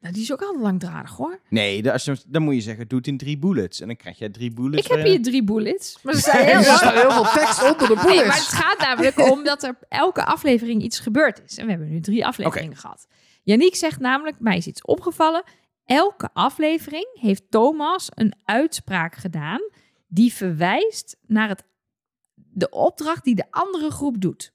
Nou, 0.00 0.14
die 0.14 0.22
is 0.22 0.32
ook 0.32 0.40
altijd 0.42 0.60
langdradig 0.62 1.10
hoor. 1.16 1.40
nee, 1.48 1.82
dan, 1.82 1.92
als 1.92 2.04
je, 2.04 2.16
dan 2.26 2.42
moet 2.42 2.54
je 2.54 2.60
zeggen, 2.60 2.88
doe 2.88 2.98
het 2.98 3.06
in 3.06 3.16
drie 3.18 3.38
bullets. 3.38 3.80
En 3.80 3.86
dan 3.86 3.96
krijg 3.96 4.18
je 4.18 4.30
drie 4.30 4.52
bullets. 4.52 4.86
Ik 4.86 4.92
heb 4.96 5.06
hier 5.06 5.22
drie 5.22 5.44
bullets. 5.44 5.98
Maar 6.02 6.14
ze 6.14 6.20
zijn 6.30 6.46
heel 6.46 6.58
Er 6.58 6.84
lang. 6.84 7.00
heel 7.00 7.10
veel 7.10 7.32
tekst 7.42 7.62
onder 7.62 7.88
de 7.88 7.94
Nee, 7.94 8.04
bullets. 8.04 8.26
maar 8.26 8.36
het 8.36 8.46
gaat 8.46 8.78
namelijk 8.78 9.30
om 9.30 9.44
dat 9.44 9.62
er 9.62 9.78
elke 9.88 10.24
aflevering 10.24 10.82
iets 10.82 10.98
gebeurd 10.98 11.42
is. 11.46 11.56
En 11.58 11.64
we 11.64 11.70
hebben 11.70 11.88
nu 11.90 12.00
drie 12.00 12.26
afleveringen 12.26 12.76
gehad. 12.76 13.06
Yannick 13.50 13.74
zegt 13.74 14.00
namelijk, 14.00 14.40
mij 14.40 14.56
is 14.56 14.66
iets 14.66 14.82
opgevallen. 14.82 15.42
Elke 15.84 16.30
aflevering 16.32 17.06
heeft 17.12 17.50
Thomas 17.50 18.08
een 18.14 18.34
uitspraak 18.44 19.14
gedaan... 19.14 19.60
die 20.08 20.32
verwijst 20.32 21.16
naar 21.26 21.48
het, 21.48 21.64
de 22.34 22.70
opdracht 22.70 23.24
die 23.24 23.34
de 23.34 23.50
andere 23.50 23.90
groep 23.90 24.20
doet. 24.20 24.52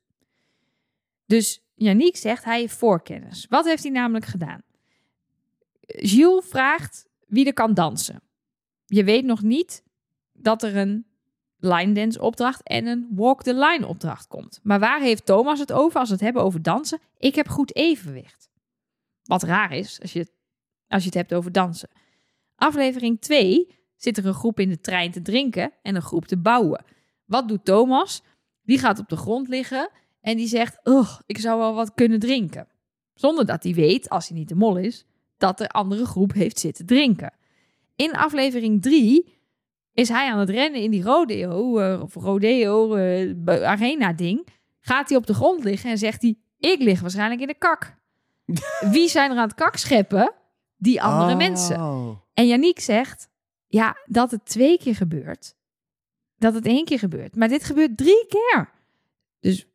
Dus 1.26 1.64
Yannick 1.74 2.16
zegt, 2.18 2.44
hij 2.44 2.60
heeft 2.60 2.78
voorkennis. 2.78 3.46
Wat 3.50 3.66
heeft 3.66 3.84
hij 3.84 3.92
namelijk 3.92 4.26
gedaan? 4.26 4.62
Gilles 5.82 6.46
vraagt 6.46 7.08
wie 7.28 7.46
er 7.46 7.54
kan 7.54 7.74
dansen. 7.74 8.22
Je 8.86 9.04
weet 9.04 9.26
nog 9.26 9.42
niet 9.42 9.84
dat 10.34 10.64
er 10.64 10.76
een 10.76 11.06
line 11.58 11.92
dance 11.92 12.22
opdracht 12.22 12.64
en 12.64 12.86
een 12.86 13.08
walk 13.12 13.44
the 13.44 13.54
line 13.54 13.88
opdracht 13.88 14.28
komt. 14.28 14.60
Maar 14.64 14.80
waar 14.80 15.02
heeft 15.02 15.26
Thomas 15.26 15.60
het 15.60 15.72
over 15.72 16.00
als 16.00 16.08
we 16.08 16.16
het 16.16 16.24
hebben 16.24 16.44
over 16.44 16.62
dansen? 16.62 17.00
Ik 17.18 17.36
heb 17.36 17.48
goed 17.48 17.76
evenwicht. 17.76 18.54
Wat 19.26 19.44
raar 19.44 19.72
is 19.72 20.02
als 20.02 20.14
je, 20.14 20.20
het- 20.20 20.34
als 20.88 21.02
je 21.02 21.08
het 21.10 21.18
hebt 21.18 21.34
over 21.34 21.52
dansen. 21.52 21.90
Aflevering 22.56 23.22
2 23.22 23.68
zit 23.96 24.18
er 24.18 24.26
een 24.26 24.34
groep 24.34 24.60
in 24.60 24.70
de 24.70 24.80
trein 24.80 25.12
te 25.12 25.22
drinken 25.22 25.72
en 25.82 25.96
een 25.96 26.02
groep 26.02 26.26
te 26.26 26.38
bouwen. 26.38 26.84
Wat 27.26 27.48
doet 27.48 27.66
Thomas? 27.66 28.24
Die 28.64 28.80
gaat 28.80 29.00
op 29.00 29.10
de 29.10 29.18
grond 29.18 29.48
liggen 29.48 29.90
en 30.22 30.38
die 30.38 30.48
zegt: 30.48 30.80
Ugh, 30.88 31.20
ik 31.26 31.38
zou 31.38 31.60
wel 31.60 31.74
wat 31.74 31.94
kunnen 31.94 32.20
drinken. 32.20 32.68
Zonder 33.14 33.46
dat 33.46 33.64
hij 33.64 33.74
weet, 33.74 34.10
als 34.10 34.28
hij 34.30 34.38
niet 34.38 34.50
de 34.50 34.56
mol 34.56 34.78
is, 34.78 35.06
dat 35.38 35.58
de 35.58 35.70
andere 35.70 36.06
groep 36.06 36.34
heeft 36.34 36.60
zitten 36.60 36.86
drinken. 36.86 37.34
In 37.96 38.12
aflevering 38.12 38.82
3 38.82 39.34
is 39.94 40.10
hij 40.10 40.32
aan 40.32 40.40
het 40.40 40.50
rennen 40.50 40.82
in 40.82 40.92
die 40.92 41.04
rodeo, 41.04 41.78
eh, 41.80 42.02
of 42.02 42.14
rodeo 42.16 42.88
be- 43.36 43.66
arena 43.66 44.14
ding. 44.14 44.48
Gaat 44.80 45.10
hij 45.10 45.18
op 45.18 45.26
de 45.28 45.34
grond 45.34 45.64
liggen 45.64 45.90
en 45.90 45.98
zegt 45.98 46.22
hij, 46.22 46.38
ik 46.58 46.82
lig 46.82 47.02
waarschijnlijk 47.02 47.42
in 47.42 47.48
de 47.48 47.58
kak. 47.58 47.96
Wie 48.92 49.08
zijn 49.10 49.32
er 49.32 49.38
aan 49.38 49.48
het 49.48 49.56
kak 49.56 49.76
scheppen? 49.78 50.34
Die 50.78 51.02
andere 51.02 51.32
Oh. 51.32 51.38
mensen. 51.38 51.78
En 52.34 52.48
Yannick 52.48 52.80
zegt, 52.80 53.28
ja, 53.68 53.98
dat 54.06 54.32
het 54.32 54.46
twee 54.46 54.78
keer 54.78 54.96
gebeurt. 54.96 55.56
Dat 56.38 56.54
het 56.54 56.66
één 56.66 56.86
keer 56.86 57.00
gebeurt. 57.00 57.36
Maar 57.36 57.48
dit 57.48 57.64
gebeurt 57.64 57.98
drie 57.98 58.26
keer. 58.28 58.70
Dus 59.40 59.66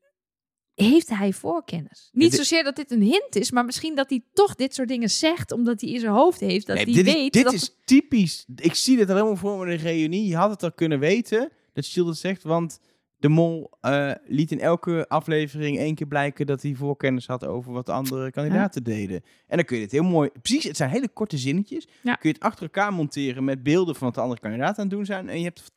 heeft 0.75 1.09
hij 1.09 1.33
voorkennis? 1.33 2.09
Niet 2.13 2.35
zozeer 2.35 2.65
dat 2.65 2.77
dit 2.77 2.91
een 2.91 3.03
hint 3.03 3.37
is, 3.37 3.51
maar 3.51 3.65
misschien 3.65 3.95
dat 3.95 4.11
hij 4.11 4.25
toch 4.33 4.55
dit 4.55 4.75
soort 4.75 4.89
dingen 4.89 5.11
zegt, 5.11 5.53
omdat 5.53 5.81
hij 5.81 5.91
in 5.91 6.01
zijn 6.01 6.13
hoofd 6.13 6.41
heeft 6.41 6.67
dat 6.67 6.77
Nee, 6.77 6.85
hij 6.85 6.95
dit 6.95 7.05
weet 7.05 7.25
is, 7.25 7.31
dit 7.31 7.45
dat 7.45 7.53
is 7.53 7.77
typisch. 7.85 8.47
Ik 8.57 8.75
zie 8.75 8.97
dit 8.97 9.09
al 9.09 9.15
helemaal 9.15 9.37
voor 9.37 9.59
me 9.59 9.65
in 9.65 9.71
een 9.71 9.85
reunie. 9.85 10.27
Je 10.27 10.37
had 10.37 10.51
het 10.51 10.63
al 10.63 10.73
kunnen 10.73 10.99
weten 10.99 11.53
dat 11.73 11.85
Shield 11.85 12.09
het 12.09 12.19
zegt, 12.19 12.43
want 12.43 12.81
de 13.21 13.29
mol 13.29 13.71
eh, 13.81 14.11
liet 14.27 14.51
in 14.51 14.61
elke 14.61 15.05
aflevering 15.09 15.79
één 15.79 15.95
keer 15.95 16.07
blijken 16.07 16.47
dat 16.47 16.63
hij 16.63 16.75
voorkennis 16.75 17.27
had 17.27 17.45
over 17.47 17.73
wat 17.73 17.87
de 17.87 17.93
andere 17.93 18.31
kandidaten 18.31 18.83
deden. 18.85 19.23
En 19.47 19.57
dan 19.57 19.65
kun 19.65 19.77
je 19.77 19.83
het 19.83 19.93
heel 19.93 20.03
mooi, 20.03 20.31
precies, 20.43 20.65
het 20.65 20.77
zijn 20.77 20.91
hele 20.91 21.09
korte 21.09 21.39
zinnetjes. 21.39 21.89
Ja. 22.03 22.15
Kun 22.15 22.29
je 22.29 22.35
het 22.35 22.45
achter 22.45 22.63
elkaar 22.63 22.93
monteren 22.93 23.45
met 23.45 23.63
beelden 23.63 23.95
van 23.95 24.07
wat 24.07 24.15
de 24.15 24.21
andere 24.21 24.41
kandidaten 24.41 24.77
aan 24.77 24.87
het 24.89 24.97
doen 24.97 25.05
zijn. 25.05 25.29
En 25.29 25.39
je 25.39 25.45
hebt, 25.45 25.73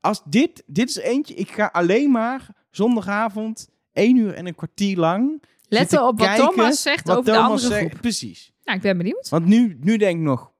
als 0.00 0.22
dit, 0.24 0.62
dit 0.66 0.88
is 0.88 0.96
eentje, 0.96 1.34
ik 1.34 1.50
ga 1.50 1.66
alleen 1.72 2.10
maar 2.10 2.48
zondagavond 2.70 3.68
één 3.92 4.16
uur 4.16 4.34
en 4.34 4.46
een 4.46 4.54
kwartier 4.54 4.96
lang 4.96 5.42
Letten 5.68 6.06
op 6.06 6.18
wat 6.18 6.36
Thomas 6.36 6.82
zegt 6.82 7.06
wat 7.06 7.16
over 7.16 7.32
Thomas 7.32 7.46
de 7.46 7.52
andere 7.52 7.74
zegt. 7.74 7.88
groep. 7.90 8.00
Precies. 8.00 8.52
Nou, 8.64 8.76
ik 8.76 8.82
ben 8.82 8.96
benieuwd. 8.96 9.28
Want 9.28 9.46
nu, 9.46 9.76
nu 9.80 9.96
denk 9.96 10.16
ik 10.18 10.22
nog, 10.24 10.52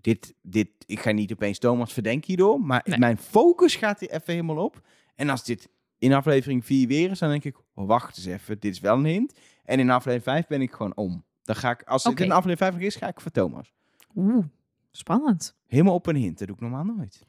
dit, 0.00 0.34
dit, 0.42 0.68
ik 0.86 1.00
ga 1.00 1.10
niet 1.10 1.32
opeens 1.32 1.58
Thomas 1.58 1.92
verdenken 1.92 2.26
hierdoor, 2.26 2.60
maar 2.60 2.82
Nee. 2.84 2.98
mijn 2.98 3.18
focus 3.18 3.76
gaat 3.76 4.00
hier 4.00 4.10
even 4.10 4.32
helemaal 4.32 4.64
op. 4.64 4.80
En 5.18 5.28
als 5.28 5.44
dit 5.44 5.68
in 5.98 6.12
aflevering 6.12 6.64
4 6.64 6.88
weer 6.88 7.10
is, 7.10 7.18
dan 7.18 7.28
denk 7.30 7.44
ik, 7.44 7.56
oh, 7.74 7.86
wacht 7.86 8.16
eens 8.16 8.26
even, 8.26 8.60
dit 8.60 8.72
is 8.72 8.80
wel 8.80 8.96
een 8.96 9.04
hint. 9.04 9.32
En 9.64 9.78
in 9.78 9.90
aflevering 9.90 10.22
5 10.22 10.46
ben 10.46 10.62
ik 10.62 10.72
gewoon 10.72 10.96
om. 10.96 11.24
Dan 11.42 11.56
ga 11.56 11.70
ik, 11.70 11.82
als 11.82 12.04
het 12.04 12.20
in 12.20 12.30
aflevering 12.30 12.74
5 12.74 12.86
is, 12.86 12.96
ga 12.96 13.08
ik 13.08 13.20
voor 13.20 13.30
Thomas. 13.30 13.72
Oeh, 14.14 14.44
spannend. 14.90 15.56
Helemaal 15.66 15.94
op 15.94 16.06
een 16.06 16.16
hint, 16.16 16.38
dat 16.38 16.46
doe 16.46 16.56
ik 16.56 16.62
normaal 16.62 16.84
nooit. 16.84 17.26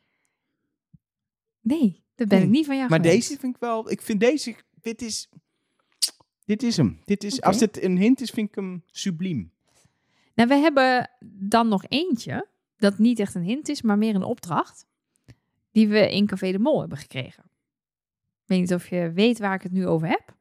Nee, 1.61 2.03
dat 2.15 2.27
ben 2.27 2.37
Nee. 2.37 2.47
ik 2.47 2.53
niet 2.53 2.65
van 2.65 2.75
jou 2.77 2.89
maar 2.89 3.01
deze 3.01 3.37
vind 3.37 3.55
ik 3.55 3.61
wel, 3.61 3.91
ik 3.91 4.01
vind 4.01 4.19
deze, 4.19 4.55
dit 4.81 5.01
is, 5.01 5.29
dit 6.45 6.63
is 6.63 6.77
hem. 6.77 6.99
Dit 7.05 7.23
is. 7.23 7.41
Als 7.41 7.57
dit 7.57 7.83
een 7.83 7.97
hint 7.97 8.21
is, 8.21 8.29
vind 8.29 8.49
ik 8.49 8.55
hem 8.55 8.83
subliem. 8.85 9.51
Nou, 10.35 10.49
we 10.49 10.55
hebben 10.55 11.09
dan 11.33 11.67
nog 11.67 11.83
eentje, 11.87 12.47
dat 12.77 12.97
niet 12.97 13.19
echt 13.19 13.35
een 13.35 13.43
hint 13.43 13.69
is, 13.69 13.81
maar 13.81 13.97
meer 13.97 14.15
een 14.15 14.23
opdracht, 14.23 14.87
die 15.71 15.87
we 15.87 16.11
in 16.13 16.25
Café 16.25 16.51
de 16.51 16.59
Mol 16.59 16.79
hebben 16.79 16.97
gekregen. 16.97 17.48
Ik 18.49 18.55
weet 18.55 18.63
niet 18.69 18.73
of 18.79 18.89
je 18.89 19.11
weet 19.13 19.39
waar 19.39 19.53
ik 19.55 19.61
het 19.61 19.71
nu 19.71 19.87
over 19.87 20.07
heb. 20.07 20.35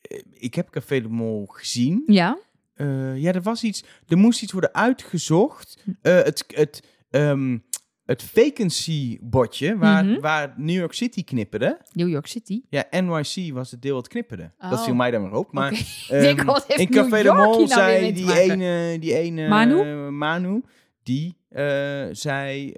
Eh, 0.00 0.18
Ik 0.32 0.54
heb 0.54 0.70
Café 0.70 1.00
de 1.02 1.08
Mol 1.08 1.46
gezien. 1.46 2.02
Ja. 2.06 2.38
Eh, 2.74 3.16
ja, 3.16 3.32
er 3.32 3.42
was 3.42 3.62
iets. 3.64 3.84
Er 4.08 4.18
moest 4.18 4.42
iets 4.42 4.52
worden 4.52 4.74
uitgezocht. 4.74 5.82
Hm. 5.84 5.90
Eh, 6.02 6.14
het, 6.22 6.44
het, 6.54 6.82
ehm, 7.10 7.58
het 8.04 8.22
vacancy-bordje 8.22 9.76
waar, 9.76 10.04
Mhm. 10.04 10.20
waar 10.20 10.54
New 10.56 10.76
York 10.78 10.92
City 10.92 11.24
knipperde. 11.24 11.78
New 11.92 12.08
York 12.08 12.26
City. 12.26 12.62
Ja, 12.68 12.84
NYC 12.90 13.52
was 13.52 13.70
het 13.70 13.82
deel 13.82 13.94
wat 13.94 14.08
knipperde. 14.08 14.50
Dat 14.58 14.72
Oh. 14.72 14.84
viel 14.84 14.94
mij 14.94 15.10
dan 15.10 15.22
weer 15.22 15.34
op. 15.34 15.52
Maar 15.52 15.72
Oké. 15.72 15.80
ehm, 16.08 16.24
in 16.24 16.36
New 16.36 16.90
Café 16.90 17.16
de 17.16 17.22
York 17.22 17.36
Mol 17.44 17.54
nou 17.54 17.66
zei 17.68 18.12
die 18.12 18.38
ene, 18.40 18.98
die 18.98 19.14
ene 19.14 19.48
Manu? 19.48 20.10
Manu, 20.10 20.62
die 21.02 21.36
zei, 22.12 22.72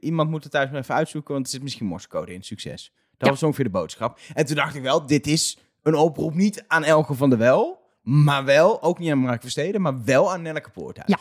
iemand 0.00 0.30
moet 0.30 0.42
het 0.42 0.52
thuis 0.52 0.70
maar 0.70 0.80
even 0.80 0.94
uitzoeken, 0.94 1.32
want 1.34 1.46
er 1.46 1.52
zit 1.52 1.62
misschien 1.62 1.86
morsecode 1.86 2.32
in. 2.34 2.42
Succes. 2.42 2.92
Dat 3.16 3.28
was 3.28 3.42
ongeveer 3.42 3.64
de 3.64 3.70
boodschap. 3.70 4.18
En 4.34 4.46
toen 4.46 4.56
dacht 4.56 4.74
ik 4.74 4.82
wel, 4.82 5.06
dit 5.06 5.26
is 5.26 5.58
een 5.82 5.94
oproep 5.94 6.34
niet 6.34 6.64
aan 6.66 6.84
Elge 6.84 7.14
van 7.14 7.28
der 7.30 7.38
Wel, 7.38 7.84
maar 8.02 8.44
wel, 8.44 8.82
ook 8.82 8.98
niet 8.98 9.10
aan 9.10 9.18
Mark 9.18 9.40
Versteden, 9.40 9.80
maar 9.80 10.04
wel 10.04 10.32
aan 10.32 10.42
Nelleke 10.42 10.70
Poorthuis. 10.70 11.08
Ja. 11.10 11.18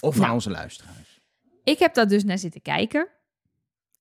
Of 0.00 0.14
aan 0.14 0.20
Nou. 0.20 0.32
onze 0.34 0.50
luisteraars. 0.50 1.20
Ik 1.64 1.78
heb 1.78 1.94
daar 1.94 2.08
dus 2.08 2.24
naar 2.24 2.38
zitten 2.38 2.62
kijken. 2.62 3.08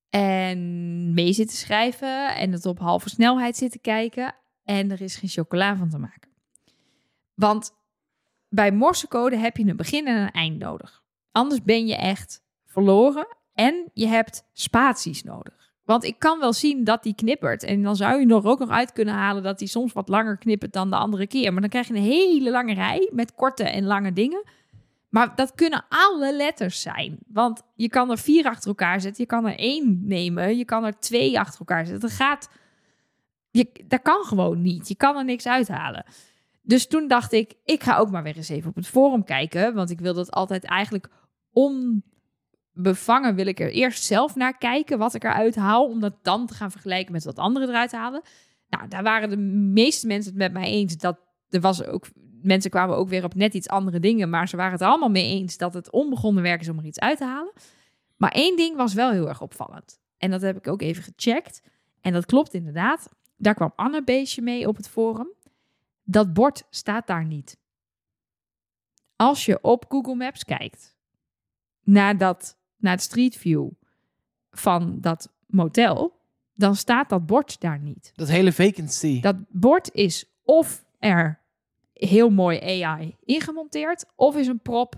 En 0.10 1.14
mee 1.14 1.34
zitten 1.34 1.58
schrijven. 1.58 2.36
En 2.36 2.52
het 2.52 2.66
op 2.66 2.80
halve 2.80 3.10
snelheid 3.10 3.58
zitten 3.58 3.82
kijken. 3.82 4.36
En 4.64 4.92
er 4.92 5.02
is 5.02 5.16
geen 5.16 5.30
chocola 5.30 5.76
van 5.76 5.90
te 5.90 5.98
maken. 5.98 6.30
Want 7.34 7.72
bij 8.50 8.72
morsecode 8.72 9.38
heb 9.38 9.58
je 9.58 9.66
een 9.66 9.76
begin 9.76 10.08
en 10.08 10.18
een 10.22 10.32
eind 10.32 10.60
nodig. 10.60 11.04
Anders 11.32 11.64
ben 11.64 11.88
je 11.88 11.96
echt 11.96 12.42
verloren. 12.66 13.28
En 13.54 13.90
je 13.94 14.08
hebt 14.08 14.44
spaties 14.54 15.24
nodig. 15.24 15.69
Want 15.90 16.04
ik 16.04 16.20
kan 16.20 16.40
wel 16.40 16.54
zien 16.54 16.84
dat 16.84 17.04
die 17.04 17.16
knippert. 17.16 17.64
En 17.64 17.82
dan 17.82 17.96
zou 17.96 18.20
je 18.20 18.28
er 18.28 18.48
ook 18.48 18.60
nog 18.60 18.70
uit 18.70 18.94
kunnen 18.94 19.14
halen 19.14 19.44
dat 19.44 19.60
die 19.60 19.68
soms 19.68 19.94
wat 19.94 20.10
langer 20.10 20.38
knippert 20.38 20.74
dan 20.74 20.90
de 20.90 20.96
andere 20.96 21.28
keer. 21.28 21.52
Maar 21.52 21.62
dan 21.62 21.70
krijg 21.70 21.88
je 21.88 21.94
een 21.94 22.02
hele 22.02 22.52
lange 22.52 22.74
rij 22.74 23.10
met 23.14 23.36
korte 23.36 23.64
en 23.64 23.86
lange 23.86 24.14
dingen. 24.14 24.44
Maar 25.10 25.36
dat 25.36 25.56
kunnen 25.56 25.86
alle 25.90 26.36
letters 26.36 26.82
zijn. 26.82 27.18
Want 27.28 27.62
je 27.76 27.90
kan 27.90 28.12
er 28.12 28.18
vier 28.18 28.46
achter 28.46 28.68
elkaar 28.68 29.02
zetten. 29.02 29.24
Je 29.24 29.30
kan 29.30 29.46
er 29.46 29.58
één 29.58 30.02
nemen. 30.04 30.58
Je 30.58 30.66
kan 30.66 30.84
er 30.84 31.00
twee 31.00 31.40
achter 31.40 31.60
elkaar 31.60 31.86
zetten. 31.86 32.10
Dat 32.10 32.18
gaat... 32.18 32.50
Je, 33.52 33.70
dat 33.88 34.02
kan 34.02 34.24
gewoon 34.24 34.62
niet. 34.62 34.88
Je 34.88 34.96
kan 34.96 35.18
er 35.18 35.26
niks 35.26 35.48
uithalen. 35.48 36.06
Dus 36.62 36.88
toen 36.88 37.08
dacht 37.08 37.34
ik, 37.34 37.54
ik 37.66 37.84
ga 37.84 37.98
ook 37.98 38.12
maar 38.12 38.24
weer 38.24 38.38
eens 38.38 38.50
even 38.50 38.70
op 38.70 38.76
het 38.76 38.88
forum 38.88 39.24
kijken. 39.24 39.74
Want 39.74 39.90
ik 39.90 40.00
wil 40.00 40.14
dat 40.14 40.32
altijd 40.32 40.64
eigenlijk 40.64 41.10
onbevangen 42.80 43.36
wil 43.36 43.48
ik 43.48 43.60
er 43.60 43.72
eerst 43.72 44.04
zelf 44.04 44.36
naar 44.36 44.58
kijken 44.58 44.98
wat 44.98 45.14
ik 45.14 45.24
eruit 45.24 45.56
haal. 45.56 45.86
Om 45.86 46.00
dat 46.00 46.14
dan 46.22 46.46
te 46.46 46.54
gaan 46.54 46.72
vergelijken 46.72 47.12
met 47.12 47.24
wat 47.24 47.38
anderen 47.38 47.70
eruit 47.70 47.92
halen. 47.92 48.22
Nou, 48.70 48.88
daar 48.88 49.04
waren 49.04 49.30
de 49.30 49.38
meeste 49.38 50.08
mensen 50.08 50.32
het 50.32 50.40
met 50.40 50.54
mij 50.54 50.72
eens. 50.72 50.98
Dat 50.98 51.20
er 51.50 51.62
was 51.62 51.84
ook 51.84 52.08
mensen 52.42 52.72
kwamen 52.72 52.96
ook 52.98 53.10
weer 53.10 53.24
op 53.24 53.36
net 53.36 53.54
iets 53.54 53.68
andere 53.68 54.00
dingen, 54.00 54.30
maar 54.30 54.48
ze 54.48 54.56
waren 54.56 54.72
het 54.72 54.82
allemaal 54.82 55.10
mee 55.10 55.28
eens 55.28 55.58
dat 55.58 55.74
het 55.74 55.92
onbegonnen 55.92 56.44
werk 56.44 56.62
is 56.62 56.70
om 56.70 56.78
er 56.78 56.86
iets 56.86 57.00
uit 57.00 57.18
te 57.18 57.26
halen. 57.26 57.54
Maar 58.18 58.32
één 58.32 58.58
ding 58.58 58.76
was 58.76 58.94
wel 58.94 59.12
heel 59.12 59.28
erg 59.28 59.42
opvallend. 59.42 60.00
En 60.18 60.32
dat 60.32 60.42
heb 60.42 60.58
ik 60.58 60.68
ook 60.68 60.82
even 60.82 61.04
gecheckt. 61.04 61.62
En 62.02 62.14
dat 62.14 62.26
klopt 62.26 62.54
inderdaad. 62.54 63.10
Daar 63.38 63.54
kwam 63.54 63.74
Anne 63.76 64.04
Beestje 64.04 64.42
mee 64.42 64.68
op 64.68 64.76
het 64.76 64.90
forum. 64.90 65.34
Dat 66.04 66.34
bord 66.34 66.64
staat 66.70 67.08
daar 67.08 67.26
niet. 67.26 67.58
Als 69.16 69.46
je 69.46 69.62
op 69.62 69.86
Google 69.90 70.16
Maps 70.16 70.44
kijkt 70.44 70.98
naar, 71.84 72.18
dat, 72.18 72.59
naar 72.80 72.92
het 72.94 73.02
Street 73.02 73.36
View 73.36 73.68
van 74.52 74.98
dat 75.02 75.32
motel, 75.48 76.18
dan 76.54 76.76
staat 76.76 77.10
dat 77.10 77.26
bord 77.26 77.60
daar 77.62 77.80
niet. 77.80 78.12
Dat 78.16 78.28
hele 78.30 78.52
vacancy. 78.54 79.22
Dat 79.22 79.36
bord 79.50 79.94
is 79.94 80.26
of 80.44 80.86
er 81.00 81.40
heel 81.94 82.30
mooi 82.30 82.84
AI 82.84 83.16
ingemonteerd, 83.24 84.06
of 84.16 84.36
is 84.36 84.48
een 84.48 84.60
prop, 84.62 84.96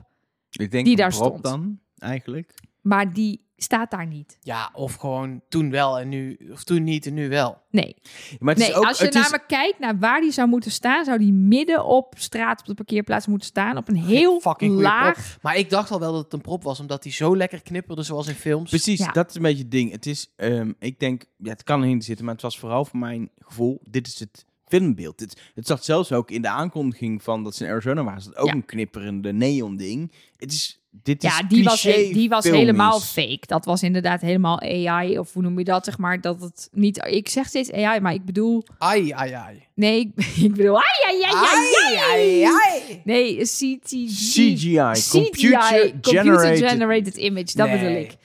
Ik 0.49 0.71
denk 0.71 0.83
Die 0.83 0.93
een 0.93 0.99
daar 0.99 1.09
prop 1.09 1.25
stond. 1.27 1.43
dan, 1.43 1.79
eigenlijk. 1.97 2.53
maar 2.81 3.13
die 3.13 3.45
staat 3.63 3.91
daar 3.91 4.07
niet. 4.07 4.37
Ja, 4.41 4.69
of 4.73 4.95
gewoon 4.95 5.41
toen 5.49 5.69
wel 5.71 5.99
en 5.99 6.09
nu, 6.09 6.37
of 6.51 6.63
toen 6.63 6.83
niet 6.83 7.05
en 7.05 7.13
nu 7.13 7.29
wel. 7.29 7.57
Nee, 7.69 7.95
Maar 8.39 8.53
het 8.53 8.63
nee 8.63 8.69
is 8.71 8.75
ook, 8.75 8.85
als 8.85 8.97
je 8.97 9.05
het 9.05 9.15
is- 9.15 9.21
namelijk 9.21 9.47
kijkt 9.47 9.79
naar 9.79 9.99
waar 9.99 10.21
die 10.21 10.31
zou 10.31 10.47
moeten 10.47 10.71
staan, 10.71 11.05
zou 11.05 11.17
die 11.17 11.33
midden 11.33 11.85
op 11.85 12.13
straat 12.17 12.59
op 12.59 12.65
de 12.65 12.73
parkeerplaats 12.73 13.27
moeten 13.27 13.47
staan, 13.47 13.77
op 13.77 13.87
een 13.87 13.95
heel 13.95 14.39
Fucking 14.39 14.79
laag. 14.81 15.37
Maar 15.41 15.57
ik 15.57 15.69
dacht 15.69 15.91
al 15.91 15.99
wel 15.99 16.11
dat 16.13 16.23
het 16.23 16.33
een 16.33 16.41
prop 16.41 16.63
was, 16.63 16.79
omdat 16.79 17.03
hij 17.03 17.13
zo 17.13 17.37
lekker 17.37 17.61
knipperde 17.61 18.03
zoals 18.03 18.27
in 18.27 18.33
films. 18.35 18.69
Precies, 18.69 18.99
Ja. 18.99 19.11
dat 19.11 19.29
is 19.29 19.35
een 19.35 19.41
beetje 19.41 19.61
het 19.63 19.71
ding. 19.71 19.91
Het 19.91 20.05
is, 20.05 20.33
ehm, 20.35 20.71
ik 20.79 20.99
denk, 20.99 21.23
ja, 21.37 21.49
het 21.51 21.63
kan 21.63 21.83
erin 21.83 22.01
zitten, 22.01 22.25
maar 22.25 22.33
het 22.33 22.43
was 22.43 22.59
vooral 22.59 22.85
voor 22.85 22.99
mijn 22.99 23.29
gevoel, 23.39 23.81
dit 23.89 24.07
is 24.07 24.19
het 24.19 24.45
filmbeeld. 24.67 25.19
Het, 25.19 25.41
het 25.55 25.67
zat 25.67 25.85
zelfs 25.85 26.11
ook 26.11 26.31
in 26.31 26.41
de 26.41 26.49
aankondiging 26.49 27.23
van 27.23 27.43
dat 27.43 27.55
ze 27.55 27.65
in 27.65 27.71
Arizona 27.71 28.03
waren, 28.03 28.35
ook 28.37 28.47
Ja. 28.47 28.53
een 28.53 28.65
knipperende 28.65 29.33
neon 29.33 29.75
ding. 29.77 30.11
Het 30.37 30.51
is, 30.51 30.80
dit 31.03 31.21
Ja, 31.21 31.29
is 31.41 31.47
die 31.49 31.63
was, 31.63 31.81
die 31.81 32.29
was 32.29 32.45
helemaal 32.45 32.99
fake. 32.99 33.41
Dat 33.45 33.65
was 33.65 33.83
inderdaad 33.83 34.21
helemaal 34.21 34.61
AI, 34.61 35.19
of 35.19 35.33
hoe 35.33 35.41
noem 35.43 35.57
je 35.57 35.63
dat, 35.65 35.85
zeg 35.85 35.97
maar, 35.97 36.21
dat 36.21 36.41
het 36.41 36.69
niet... 36.71 37.05
Ik 37.09 37.29
zeg 37.29 37.47
steeds 37.47 37.71
AI, 37.71 37.99
maar 37.99 38.13
ik 38.13 38.25
bedoel... 38.25 38.63
Ai, 38.77 39.11
ai, 39.11 39.31
ai. 39.31 39.63
Nee, 39.75 39.99
ik, 39.99 40.25
ik 40.45 40.53
bedoel... 40.55 40.77
Ai, 40.77 41.21
ai, 41.23 41.33
ai, 41.33 41.95
ai, 42.11 42.43
ai. 42.43 43.01
Nee, 43.03 43.37
CGI. 43.37 44.07
CGI, 44.07 45.01
computer 45.09 45.91
generated. 46.01 46.69
generated 46.69 47.15
image, 47.15 47.55
dat 47.55 47.67
Nee. 47.67 47.77
bedoel 47.79 47.95
ik. 47.95 48.15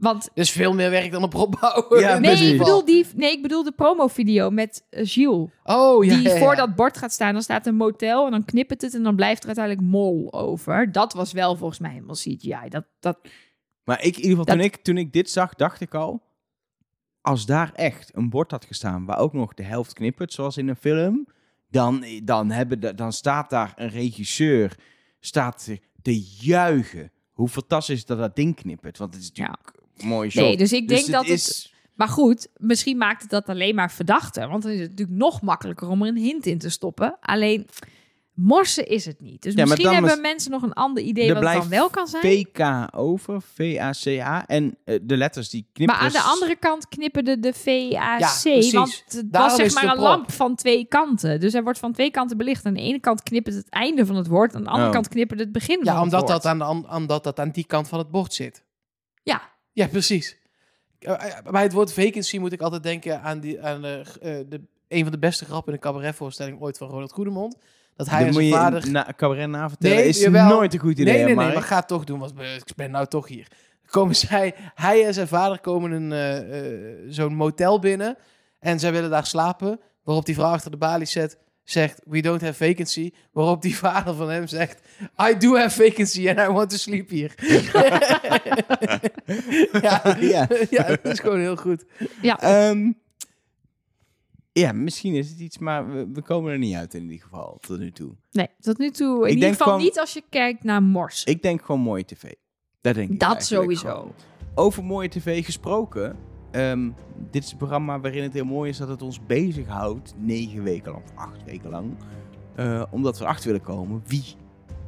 Want 0.00 0.28
Dus 0.34 0.50
veel 0.50 0.74
meer 0.74 0.90
werk 0.90 1.12
dan 1.12 1.22
een 1.22 1.28
prop 1.28 1.56
bouwen. 1.60 2.00
Ja, 2.00 2.18
nee, 2.18 2.52
ik 2.52 2.58
bedoel, 2.58 2.84
die, 2.84 3.06
nee, 3.16 3.32
ik 3.32 3.42
bedoel 3.42 3.62
de 3.64 3.72
promovideo 3.72 4.50
met 4.50 4.86
uh, 4.90 5.00
Gilles. 5.06 5.48
Oh, 5.64 6.04
ja, 6.04 6.14
die 6.14 6.22
ja, 6.22 6.34
ja. 6.34 6.38
voor 6.38 6.56
dat 6.56 6.74
bord 6.74 6.98
gaat 6.98 7.12
staan. 7.12 7.32
Dan 7.32 7.42
staat 7.42 7.66
een 7.66 7.74
motel 7.74 8.24
en 8.24 8.30
dan 8.30 8.44
knippert 8.44 8.82
het 8.82 8.94
en 8.94 9.02
dan 9.02 9.16
blijft 9.16 9.40
er 9.40 9.46
uiteindelijk 9.46 9.86
mol 9.86 10.32
over. 10.32 10.92
Dat 10.92 11.12
was 11.12 11.32
wel 11.32 11.56
volgens 11.56 11.78
mij 11.78 11.90
helemaal 11.90 12.14
CGI. 12.14 12.68
Dat, 12.68 12.84
dat, 13.00 13.18
Maar 13.84 13.98
ik, 14.02 14.16
in 14.16 14.22
ieder 14.22 14.30
geval, 14.30 14.44
Dat- 14.44 14.54
toen, 14.54 14.64
ik, 14.64 14.76
toen 14.76 14.96
ik 14.96 15.12
dit 15.12 15.30
zag, 15.30 15.54
dacht 15.54 15.80
ik 15.80 15.94
al... 15.94 16.22
Als 17.20 17.46
daar 17.46 17.72
echt 17.74 18.16
een 18.16 18.30
bord 18.30 18.50
had 18.50 18.64
gestaan 18.64 19.04
waar 19.04 19.18
ook 19.18 19.32
nog 19.32 19.54
de 19.54 19.62
helft 19.62 19.92
knippert, 19.92 20.32
zoals 20.32 20.56
in 20.56 20.68
een 20.68 20.76
film... 20.76 21.26
Dan, 21.68 22.04
dan, 22.24 22.50
hebben 22.50 22.80
de, 22.80 22.94
dan 22.94 23.12
staat 23.12 23.50
daar 23.50 23.72
een 23.76 23.88
regisseur 23.88 24.78
staat 25.20 25.68
te 26.02 26.20
juichen. 26.40 27.12
Hoe 27.32 27.48
fantastisch 27.48 28.06
dat 28.06 28.18
dat 28.18 28.36
ding 28.36 28.56
knippert. 28.56 28.98
Want 28.98 29.14
het 29.14 29.22
is 29.22 29.28
natuurlijk 29.32 29.79
een 30.02 30.08
mooie 30.08 30.30
shot. 30.30 30.42
nee, 30.42 30.56
dus 30.56 30.72
ik 30.72 30.88
denk 30.88 31.02
het 31.02 31.12
dat 31.12 31.22
het... 31.26 31.32
is... 31.38 31.74
Maar 31.94 32.08
goed, 32.08 32.48
misschien 32.56 32.96
maakt 32.96 33.22
het 33.22 33.30
dat 33.30 33.48
alleen 33.48 33.74
maar 33.74 33.90
verdachter. 33.92 34.48
Want 34.48 34.62
dan 34.62 34.72
is 34.72 34.80
het 34.80 34.90
natuurlijk 34.90 35.18
nog 35.18 35.42
makkelijker 35.42 35.88
om 35.88 36.02
er 36.02 36.08
een 36.08 36.16
hint 36.16 36.46
in 36.46 36.58
te 36.58 36.68
stoppen. 36.68 37.16
Alleen, 37.20 37.66
Morsen 38.34 38.86
is 38.88 39.04
het 39.04 39.20
niet. 39.20 39.42
Dus 39.42 39.54
Ja, 39.54 39.64
misschien 39.64 39.92
hebben 39.92 40.10
is- 40.10 40.20
mensen 40.20 40.50
nog 40.50 40.62
een 40.62 40.72
ander 40.72 41.02
idee 41.02 41.28
Er 41.28 41.34
wat 41.34 41.42
het 41.42 41.52
dan 41.52 41.68
wel 41.68 41.90
kan 41.90 42.06
zijn. 42.06 42.22
VK 42.22 42.88
over, 42.96 43.42
V-A-C-A. 43.54 44.46
En 44.46 44.76
eh, 44.84 44.98
de 45.02 45.16
letters 45.16 45.48
die 45.50 45.68
knippen. 45.72 45.96
Maar 45.96 46.04
aan 46.06 46.12
de 46.12 46.20
andere 46.20 46.56
kant 46.56 46.88
knipperde 46.88 47.40
de 47.40 47.52
VAC. 47.52 48.72
want 48.72 49.04
het 49.08 49.32
Daarom 49.32 49.50
was 49.50 49.56
zeg 49.56 49.74
maar 49.74 49.82
een 49.84 49.90
prop. 49.90 50.02
lamp 50.04 50.32
van 50.32 50.54
twee 50.54 50.84
kanten. 50.84 51.40
Dus 51.40 51.52
hij 51.52 51.62
wordt 51.62 51.78
van 51.78 51.92
twee 51.92 52.10
kanten 52.10 52.36
belicht. 52.36 52.66
Aan 52.66 52.74
de 52.74 52.80
ene 52.80 53.00
kant 53.00 53.22
knippert 53.22 53.54
het 53.54 53.68
einde 53.68 54.06
van 54.06 54.16
het 54.16 54.26
woord. 54.26 54.54
Aan 54.54 54.62
de 54.64 54.68
andere 54.70 54.86
Oh. 54.88 54.92
kant 54.94 55.08
knippert 55.08 55.40
het 55.40 55.52
begin 55.52 55.76
van 55.76 55.84
Ja, 55.84 55.92
het 55.94 56.02
omdat 56.02 56.20
woord. 56.20 56.32
dat, 56.32 56.46
aan, 56.46 56.58
de 56.58 56.88
omdat 56.94 57.24
dat 57.24 57.40
aan 57.40 57.50
die 57.50 57.66
kant 57.66 57.88
van 57.88 57.98
het 57.98 58.10
bord 58.10 58.34
zit. 58.34 58.64
Ja, 59.22 59.42
Ja, 59.72 59.86
precies. 59.86 60.36
Eh, 60.98 61.12
eh, 61.12 61.50
Bij 61.50 61.62
het 61.62 61.72
woord 61.72 61.92
vacancy 61.92 62.38
moet 62.38 62.52
ik 62.52 62.60
altijd 62.60 62.82
denken 62.82 63.22
aan, 63.22 63.40
die, 63.40 63.62
aan 63.62 63.82
de, 63.82 64.02
eh, 64.20 64.34
de, 64.48 64.60
een 64.88 65.02
van 65.02 65.12
de 65.12 65.18
beste 65.18 65.44
grappen 65.44 65.72
in 65.72 65.74
een 65.74 65.84
cabaretvoorstelling 65.84 66.60
ooit 66.60 66.78
van 66.78 66.88
Ronald 66.88 67.12
Goedemond. 67.12 67.56
Dat 67.96 68.08
hij 68.08 68.26
en 68.26 68.32
zijn 68.32 68.50
vader... 68.50 68.90
na, 68.90 69.12
cabaret 69.16 69.48
na 69.48 69.68
vertellen. 69.68 69.96
Nee, 69.96 70.06
is 70.08 70.20
jawel. 70.20 70.48
nooit 70.48 70.74
een 70.74 70.80
goed 70.80 70.98
idee, 70.98 71.04
nee, 71.04 71.24
nee, 71.24 71.34
nee, 71.34 71.52
maar 71.52 71.62
ga 71.62 71.76
het 71.76 71.88
toch 71.88 72.04
doen, 72.04 72.18
want 72.18 72.32
ik 72.40 72.74
ben 72.76 72.90
nou 72.90 73.06
toch 73.06 73.28
hier. 73.28 73.46
Komen 73.86 74.16
zij, 74.16 74.54
hij 74.74 75.06
en 75.06 75.14
zijn 75.14 75.28
vader 75.28 75.60
komen 75.60 76.12
een, 76.12 77.12
zo'n 77.12 77.34
motel 77.34 77.78
binnen 77.78 78.16
en 78.58 78.78
zij 78.78 78.92
willen 78.92 79.10
daar 79.10 79.26
slapen. 79.26 79.80
Waarop 80.04 80.26
die 80.26 80.34
vrouw 80.34 80.52
achter 80.52 80.70
de 80.70 80.76
balie 80.76 81.06
zet, 81.06 81.38
zegt, 81.70 82.00
we 82.04 82.20
don't 82.22 82.40
have 82.40 82.66
vacancy. 82.68 83.10
Waarop 83.32 83.62
die 83.62 83.76
vader 83.86 84.14
van 84.14 84.30
hem 84.30 84.46
zegt, 84.46 84.80
I 85.30 85.36
do 85.38 85.56
have 85.56 85.82
vacancy 85.84 86.28
and 86.28 86.38
I 86.38 86.52
want 86.52 86.70
to 86.70 86.76
sleep 86.76 87.10
here. 87.10 87.30
ja, 89.82 90.16
Ja. 90.20 90.48
ja, 90.70 90.82
dat 90.84 91.04
is 91.04 91.18
gewoon 91.20 91.38
heel 91.38 91.56
goed. 91.56 91.84
Ehm, 92.22 92.92
ja, 94.52 94.72
misschien 94.72 95.14
is 95.14 95.30
het 95.30 95.38
iets, 95.38 95.58
maar 95.58 95.92
we, 95.92 96.06
we 96.12 96.22
komen 96.22 96.52
er 96.52 96.58
niet 96.58 96.74
uit 96.74 96.94
in 96.94 97.02
ieder 97.02 97.20
geval, 97.20 97.58
tot 97.60 97.78
nu 97.78 97.92
toe. 97.92 98.12
nee, 98.32 98.48
tot 98.60 98.78
nu 98.78 98.90
toe. 98.90 99.22
In 99.22 99.28
Ik 99.28 99.34
ieder 99.34 99.48
geval 99.50 99.66
gewoon- 99.66 99.82
niet 99.82 99.98
als 99.98 100.12
je 100.12 100.22
kijkt 100.30 100.64
naar 100.64 100.82
Mors. 100.82 101.24
Ik 101.24 101.42
denk 101.42 101.62
gewoon 101.64 101.80
mooie 101.80 102.04
tv. 102.04 102.32
Dat 102.80 102.94
denk 102.94 103.10
ik 103.10 103.20
Dat 103.20 103.44
sowieso. 103.44 103.88
gewoon. 103.88 104.14
Over 104.54 104.84
mooie 104.84 105.08
tv 105.08 105.44
gesproken. 105.44 106.16
Ehm, 106.50 106.90
dit 107.30 107.44
is 107.44 107.50
een 107.52 107.56
programma 107.56 108.00
waarin 108.00 108.22
het 108.22 108.32
heel 108.32 108.44
mooi 108.44 108.70
is 108.70 108.76
dat 108.76 108.88
het 108.88 109.02
ons 109.02 109.26
bezighoudt. 109.26 110.14
Negen 110.18 110.62
weken 110.62 110.92
lang, 110.92 111.04
of 111.04 111.10
acht 111.14 111.44
weken 111.44 111.70
lang. 111.70 111.90
eh, 112.54 112.82
omdat 112.90 113.18
we 113.18 113.24
erachter 113.24 113.46
willen 113.46 113.62
komen 113.66 114.02
wie 114.06 114.24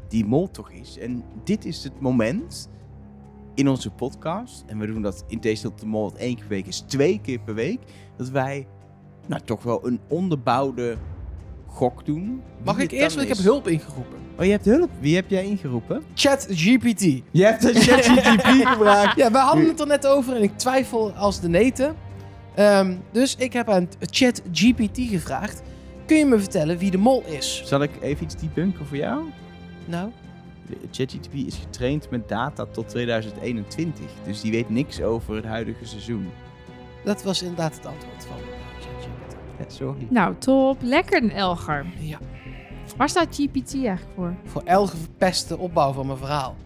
die 0.08 0.24
mol 0.24 0.50
toch 0.50 0.70
is. 0.70 0.98
En 0.98 1.24
dit 1.44 1.64
is 1.64 1.84
het 1.84 2.00
moment 2.00 2.68
in 3.54 3.68
onze 3.68 3.90
podcast. 3.90 4.64
En 4.66 4.78
we 4.78 4.86
doen 4.86 5.02
dat 5.02 5.24
in 5.28 5.40
tegenstelling 5.40 5.78
tot 5.78 5.88
de 5.88 5.92
mol 5.92 6.12
één 6.16 6.34
keer 6.34 6.46
per 6.46 6.56
week 6.56 6.66
is. 6.66 6.80
Twee 6.80 7.20
keer 7.20 7.38
per 7.40 7.54
week. 7.54 7.80
Dat 8.16 8.28
wij 8.28 8.66
nou 9.28 9.42
toch 9.44 9.62
wel 9.62 9.86
een 9.86 10.00
onderbouwde 10.08 10.96
gok 11.66 12.04
doen. 12.06 12.42
Mag 12.64 12.78
ik 12.78 12.90
eerst, 12.90 13.16
want 13.16 13.28
ik 13.28 13.34
heb 13.36 13.44
hulp 13.44 13.68
ingeroepen. 13.68 14.18
Oh, 14.39 14.45
je 14.45 14.51
hebt 14.51 14.64
hulp. 14.64 14.91
Wie 15.01 15.14
heb 15.14 15.30
jij 15.30 15.45
ingeroepen? 15.45 16.03
Chat 16.14 16.47
GPT. 16.51 17.01
Je 17.30 17.45
hebt 17.45 17.64
een 17.64 17.74
ChatGPT 17.74 18.68
gebruikt. 18.72 19.16
Ja, 19.16 19.30
we 19.30 19.39
hadden 19.39 19.66
het 19.66 19.80
er 19.80 19.87
net 19.87 20.07
over 20.07 20.37
en 20.37 20.43
ik 20.43 20.59
twijfel 20.59 21.11
als 21.12 21.41
de 21.41 21.49
neten. 21.49 21.97
Ehm, 22.55 22.95
dus 23.12 23.37
ik 23.37 23.53
heb 23.53 23.68
aan 23.68 23.89
Chat 24.01 24.43
GPT 24.53 24.99
gevraagd. 24.99 25.62
Kun 26.07 26.16
je 26.16 26.24
me 26.24 26.39
vertellen 26.39 26.78
wie 26.78 26.91
de 26.91 26.99
mol 26.99 27.22
is? 27.26 27.62
Zal 27.64 27.83
ik 27.83 27.91
even 28.01 28.24
iets 28.24 28.37
debunken 28.37 28.87
voor 28.87 28.97
jou? 28.97 29.22
Nou, 29.85 30.11
ChatGPT 30.91 31.35
is 31.35 31.57
getraind 31.57 32.11
met 32.11 32.28
data 32.28 32.66
tot 32.66 32.89
2021. 32.89 34.05
Dus 34.24 34.41
die 34.41 34.53
weet 34.53 34.70
niks 34.70 35.01
over 35.03 35.35
het 35.35 35.45
huidige 35.45 35.85
seizoen. 35.87 36.30
dat 37.05 37.22
was 37.22 37.43
inderdaad 37.43 37.74
het 37.74 37.87
antwoord 37.87 38.24
van 38.24 38.37
ChatGPT. 38.80 39.37
Ja, 39.59 39.64
sorry. 39.68 40.07
Nou, 40.09 40.35
top. 40.39 40.76
Lekker, 40.80 41.30
Elger. 41.30 41.87
Ja, 41.99 42.18
Waar 43.03 43.11
staat 43.11 43.34
GPT 43.34 43.74
eigenlijk 43.74 44.07
voor? 44.14 44.34
voor 44.44 44.62
elke 44.64 44.96
verpeste 44.96 45.59
opbouw 45.59 45.92
van 45.92 46.07
mijn 46.07 46.18
verhaal. 46.18 46.57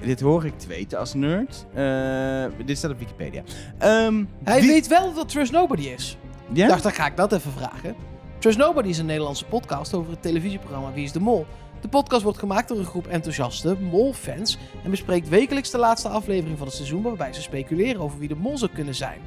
Dit 0.00 0.20
hoor 0.20 0.44
ik 0.44 0.58
te 0.58 0.66
weten 0.68 0.98
als 0.98 1.14
nerd. 1.14 1.66
Eh, 1.74 2.66
dit 2.66 2.78
staat 2.78 2.90
op 2.90 2.98
Wikipedia. 2.98 3.42
Ehm, 3.78 4.24
Hij 4.44 4.60
wie- 4.60 4.70
weet 4.70 4.86
wel 4.86 5.14
dat 5.14 5.28
Trust 5.28 5.52
Nobody 5.52 5.82
is. 5.82 6.16
Ja? 6.52 6.62
Ik 6.64 6.68
dacht, 6.70 6.82
dan 6.82 6.92
ga 6.92 7.06
ik 7.06 7.16
dat 7.16 7.32
even 7.32 7.52
vragen. 7.52 7.94
Trust 8.38 8.58
Nobody 8.58 8.88
is 8.88 8.98
een 8.98 9.06
Nederlandse 9.06 9.44
podcast 9.44 9.94
over 9.94 10.10
het 10.10 10.22
televisieprogramma 10.22 10.92
Wie 10.92 11.04
is 11.04 11.12
de 11.12 11.20
Mol. 11.20 11.46
De 11.80 11.88
podcast 11.88 12.22
wordt 12.22 12.38
gemaakt 12.38 12.68
door 12.68 12.78
een 12.78 12.84
groep 12.84 13.06
enthousiaste 13.06 13.76
mol-fans 13.80 14.58
en 14.84 14.90
bespreekt 14.90 15.28
wekelijks 15.28 15.70
de 15.70 15.78
laatste 15.78 16.08
aflevering 16.08 16.58
van 16.58 16.66
het 16.66 16.76
seizoen 16.76 17.02
waarbij 17.02 17.32
ze 17.32 17.42
speculeren 17.42 18.00
over 18.00 18.18
wie 18.18 18.28
de 18.28 18.36
mol 18.36 18.58
zou 18.58 18.70
kunnen 18.74 18.94
zijn. 18.94 19.18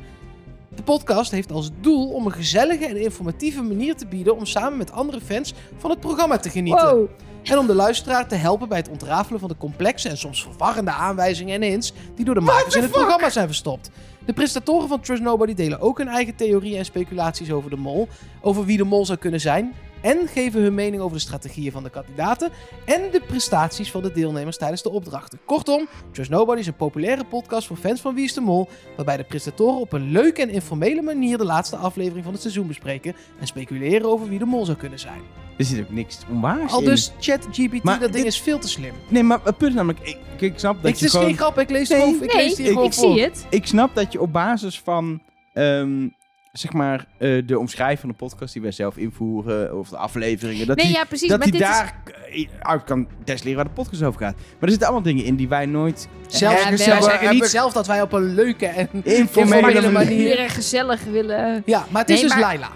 De 0.76 0.84
podcast 0.84 1.32
heeft 1.32 1.52
als 1.52 1.70
doel 1.82 2.10
om 2.10 2.26
een 2.26 2.32
gezellige 2.32 2.86
en 2.86 2.98
informatieve 2.98 3.62
manier 3.62 3.96
te 3.96 4.08
bieden 4.08 4.36
om 4.36 4.46
samen 4.46 4.78
met 4.78 4.92
andere 4.92 5.22
fans 5.22 5.54
van 5.78 5.90
het 5.90 6.00
programma 6.00 6.38
te 6.38 6.50
genieten. 6.50 6.96
Wow. 6.96 7.10
En 7.44 7.58
om 7.58 7.68
de 7.68 7.76
luisteraar 7.76 8.28
te 8.28 8.36
helpen 8.36 8.70
bij 8.70 8.78
het 8.78 8.90
ontrafelen 8.90 9.40
van 9.40 9.50
de 9.50 9.58
complexe 9.58 10.10
en 10.10 10.18
soms 10.18 10.44
verwarrende 10.44 10.92
aanwijzingen 10.92 11.62
en 11.62 11.70
hints 11.70 11.94
die 12.16 12.26
door 12.26 12.36
de 12.36 12.42
makers 12.42 12.76
in 12.76 12.82
het 12.82 12.92
programma 12.92 13.30
zijn 13.30 13.48
verstopt. 13.48 13.90
De 14.26 14.34
presentatoren 14.34 14.88
van 14.88 15.02
Trust 15.02 15.22
Nobody 15.22 15.54
delen 15.54 15.80
ook 15.80 15.98
hun 15.98 16.08
eigen 16.08 16.36
theorieën 16.36 16.78
en 16.78 16.86
speculaties 16.86 17.52
over 17.52 17.70
de 17.70 17.76
mol, 17.76 18.08
over 18.42 18.66
wie 18.66 18.78
de 18.78 18.84
mol 18.84 19.06
zou 19.06 19.18
kunnen 19.18 19.40
zijn, 19.40 19.74
en 20.04 20.28
geven 20.28 20.62
hun 20.62 20.74
mening 20.74 21.02
over 21.02 21.16
de 21.18 21.24
strategieën 21.24 21.72
van 21.72 21.84
de 21.84 21.90
kandidaten 21.90 22.52
en 22.86 23.02
de 23.12 23.22
prestaties 23.28 23.92
van 23.92 24.02
de 24.02 24.12
deelnemers 24.12 24.58
tijdens 24.58 24.82
de 24.82 24.90
opdrachten. 24.90 25.40
Kortom, 25.46 25.88
Trust 26.12 26.30
Nobody 26.30 26.60
is 26.60 26.68
een 26.68 26.76
populaire 26.76 27.24
podcast 27.24 27.68
voor 27.68 27.78
fans 27.78 28.02
van 28.02 28.16
Wie 28.16 28.24
is 28.24 28.34
de 28.34 28.42
Mol, 28.42 28.70
waarbij 28.96 29.18
de 29.18 29.24
presentatoren 29.24 29.80
op 29.80 29.94
een 29.94 30.12
leuke 30.12 30.42
en 30.42 30.50
informele 30.50 31.02
manier 31.02 31.38
de 31.38 31.46
laatste 31.46 31.76
aflevering 31.76 32.24
van 32.24 32.34
het 32.34 32.42
seizoen 32.42 32.68
bespreken 32.68 33.16
en 33.40 33.48
speculeren 33.48 34.06
over 34.10 34.30
wie 34.30 34.40
de 34.40 34.46
mol 34.46 34.66
zou 34.66 34.78
kunnen 34.78 35.00
zijn. 35.00 35.22
Er 35.58 35.66
zit 35.66 35.80
ook 35.84 35.90
niks 35.92 36.20
onwaars 36.32 36.72
Al 36.72 36.80
in. 36.80 36.86
dus 36.86 37.12
ChatGPT, 37.20 37.84
dat 37.84 38.00
ding 38.00 38.12
dit- 38.14 38.26
is 38.26 38.42
veel 38.42 38.60
te 38.60 38.68
slim. 38.70 38.94
Nee, 39.10 39.24
maar 39.24 39.40
het 39.44 39.58
punt 39.58 39.70
is 39.70 39.76
namelijk... 39.78 40.00
Ik, 40.08 40.18
ik 40.42 40.60
snap 40.60 40.76
dat 40.76 40.84
Ik, 40.84 40.90
het 40.90 41.00
je 41.00 41.06
is 41.06 41.12
gewoon... 41.12 41.26
geen 41.28 41.38
grap, 41.38 41.60
ik 41.60 41.70
lees, 41.70 41.90
Nee, 41.90 42.00
het 42.00 42.08
gewoon, 42.10 42.24
ik 42.24 42.34
nee, 42.34 42.46
lees 42.46 42.56
die 42.56 42.72
ik, 42.72 42.80
ik 42.80 42.94
zie 42.94 43.22
het. 43.22 43.46
Ik 43.50 43.66
snap 43.66 43.96
dat 43.96 44.12
je 44.12 44.22
op 44.22 44.32
basis 44.34 44.80
van... 44.80 45.22
ehm, 45.54 46.08
zeg 46.54 46.74
maar, 46.74 47.06
eh, 47.18 47.42
de 47.48 47.60
omschrijving 47.60 48.00
van 48.00 48.10
de 48.10 48.16
podcast 48.16 48.54
die 48.54 48.62
wij 48.62 48.72
zelf 48.72 48.98
invoeren... 48.98 49.78
of 49.80 49.90
de 49.90 49.98
afleveringen... 49.98 50.68
Dat 50.68 50.78
nee, 50.78 50.86
die, 50.86 50.96
ja, 50.96 51.04
precies. 51.04 51.30
dat 51.30 51.38
maar 51.40 51.48
hij 51.48 51.58
dit 51.60 51.68
is... 51.68 51.76
daar 51.76 52.02
eh, 52.32 52.48
uit 52.60 52.84
kan 52.84 53.08
testeren 53.24 53.56
waar 53.56 53.66
de 53.66 53.72
podcast 53.72 54.04
over 54.04 54.20
gaat. 54.22 54.36
Maar 54.36 54.44
er 54.60 54.70
zitten 54.70 54.88
allemaal 54.88 55.06
dingen 55.06 55.24
in 55.26 55.36
die 55.36 55.48
wij 55.48 55.66
nooit... 55.66 56.08
Zelfs, 56.28 56.64
Ja, 56.64 56.70
wij 56.70 56.78
zeggen 56.78 57.10
Hebben- 57.12 57.30
niet 57.34 57.46
zelf 57.46 57.74
dat 57.74 57.88
wij 57.88 58.02
op 58.02 58.12
een 58.14 58.34
leuke 58.34 58.66
en 58.66 58.90
Informele 58.92 59.18
informele 59.18 59.92
manier. 59.92 60.40
een 60.40 60.50
gezellig 60.50 61.04
willen... 61.04 61.64
Ja, 61.66 61.86
maar 61.90 62.02
het 62.02 62.10
is 62.10 62.16
Nee, 62.22 62.24
dus 62.30 62.34
maar- 62.40 62.42
Laila. 62.42 62.70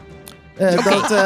Eh, 0.55 0.83
dat, 0.85 1.03
eh, 1.11 1.17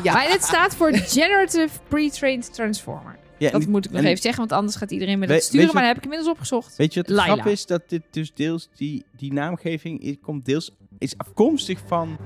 ja. 0.04 0.12
Maar 0.12 0.28
dit 0.32 0.44
staat 0.44 0.76
voor 0.76 0.94
Generative 0.94 1.68
Pre-Trained 1.88 2.54
Transformer. 2.54 3.16
Ja, 3.38 3.50
Dat 3.50 3.62
en- 3.62 3.70
moet 3.70 3.84
ik 3.84 3.90
nog 3.90 4.00
en 4.00 4.06
even 4.06 4.22
zeggen, 4.22 4.40
want 4.40 4.52
anders 4.52 4.76
gaat 4.76 4.90
iedereen 4.90 5.18
me 5.18 5.26
dat 5.26 5.42
sturen. 5.42 5.66
Maar 5.66 5.74
dat 5.82 5.86
heb 5.86 5.96
ik 5.96 6.02
inmiddels 6.02 6.30
opgezocht. 6.30 6.76
Weet 6.76 6.94
je 6.94 7.00
wat 7.00 7.08
de 7.08 7.14
Laila. 7.14 7.34
grap 7.34 7.46
is? 7.46 7.66
Dat 7.66 7.82
dit 7.88 8.02
dus 8.10 8.34
deels... 8.34 8.68
Die, 8.76 9.04
die 9.16 9.32
naamgeving 9.32 10.18
komt 10.22 10.44
deels, 10.44 10.70
is 10.98 11.14
afkomstig 11.16 11.78
van 11.86 12.18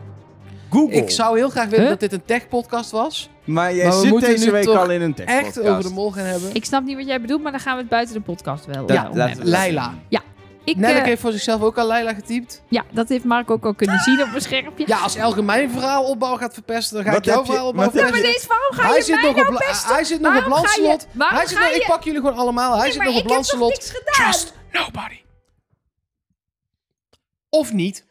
Google. 0.70 0.96
Ik 0.96 1.10
zou 1.10 1.38
heel 1.38 1.48
graag 1.50 1.64
willen 1.68 1.80
Huh? 1.80 1.88
dat 1.88 2.00
dit 2.00 2.12
een 2.12 2.24
tech-podcast 2.24 2.90
was. 2.90 3.28
Maar 3.44 3.74
jij 3.74 3.84
Maar 3.86 3.94
we 3.94 4.00
zit 4.00 4.10
moeten 4.10 4.28
deze 4.30 4.44
nu 4.44 4.50
week 4.50 4.64
toch 4.64 4.76
al 4.78 4.90
in 4.90 5.00
een 5.02 5.14
tekst 5.14 5.34
Echt 5.36 5.60
over 5.60 5.82
de 5.82 5.90
mol 5.90 6.10
gaan 6.12 6.24
hebben. 6.24 6.54
Ik 6.54 6.64
snap 6.64 6.84
niet 6.84 6.96
wat 6.96 7.06
jij 7.06 7.20
bedoelt, 7.20 7.42
maar 7.42 7.52
dan 7.52 7.60
gaan 7.60 7.74
we 7.74 7.80
het 7.80 7.90
buiten 7.90 8.14
de 8.14 8.20
podcast 8.20 8.66
wel 8.66 8.74
eh, 8.74 8.80
om 8.80 8.86
laten 8.88 9.20
hebben. 9.20 9.44
we- 9.44 9.50
Laila. 9.50 9.94
Ik, 10.64 10.76
Nelleke 10.76 10.98
eh, 11.00 11.04
heeft 11.06 11.20
voor 11.20 11.32
zichzelf 11.32 11.60
ook 11.62 11.78
al 11.78 11.86
Laila 11.86 12.14
getypt. 12.14 12.62
ja, 12.68 12.84
dat 12.92 13.08
heeft 13.08 13.24
Mark 13.24 13.50
ook 13.50 13.64
al 13.64 13.74
kunnen 13.74 13.98
zien 13.98 14.22
op 14.22 14.28
mijn 14.28 14.40
schermpje. 14.40 14.84
Ja, 14.86 14.98
als 14.98 15.16
Elke 15.16 15.42
mijn 15.42 15.70
verhaal 15.70 16.04
opbouw 16.04 16.36
gaat 16.36 16.54
verpesten, 16.54 16.94
dan 16.96 17.04
ga 17.04 17.10
Wat 17.10 17.18
ik 17.18 17.24
jouw 17.24 17.34
heb 17.36 17.44
je- 17.44 17.50
verhaal 17.50 17.68
opbouw 17.68 17.84
wat 17.84 17.94
heb 17.94 18.02
Ja, 18.04 18.08
maar 18.10 18.18
verpesten. 18.18 18.48
deze, 18.48 18.58
waarom 18.58 18.76
ga 18.76 18.86
Hij 18.88 18.96
je 18.96 19.02
zit 19.04 19.14
mij 19.14 19.22
nog 19.24 19.30
op, 19.32 19.36
nou 19.42 19.52
la- 19.52 19.58
pesten? 19.70 19.94
hij 19.94 20.04
zit 20.04 20.20
nog 20.20 20.36
op 20.36 20.44
Waarom 20.44 20.66
ga 20.66 20.80
je- 20.82 20.98
waarom 21.12 21.36
Hij 21.38 21.46
zit 21.46 21.56
ga 21.58 21.64
nog, 21.64 21.74
ik 21.74 21.80
je- 21.82 21.88
pak 21.88 22.02
jullie 22.04 22.20
gewoon 22.20 22.36
allemaal. 22.36 22.70
Hij 22.72 22.80
Nee, 22.82 22.88
zit 22.92 22.96
maar 22.98 23.06
nog 23.06 23.16
op 23.16 23.22
ik 23.22 23.30
heb 23.30 23.44
toch 23.44 23.68
niks 23.68 23.90
gedaan? 23.90 24.30
Trust 24.30 24.52
nobody. 24.72 25.16
Of 27.50 27.72
niet. 27.72 28.04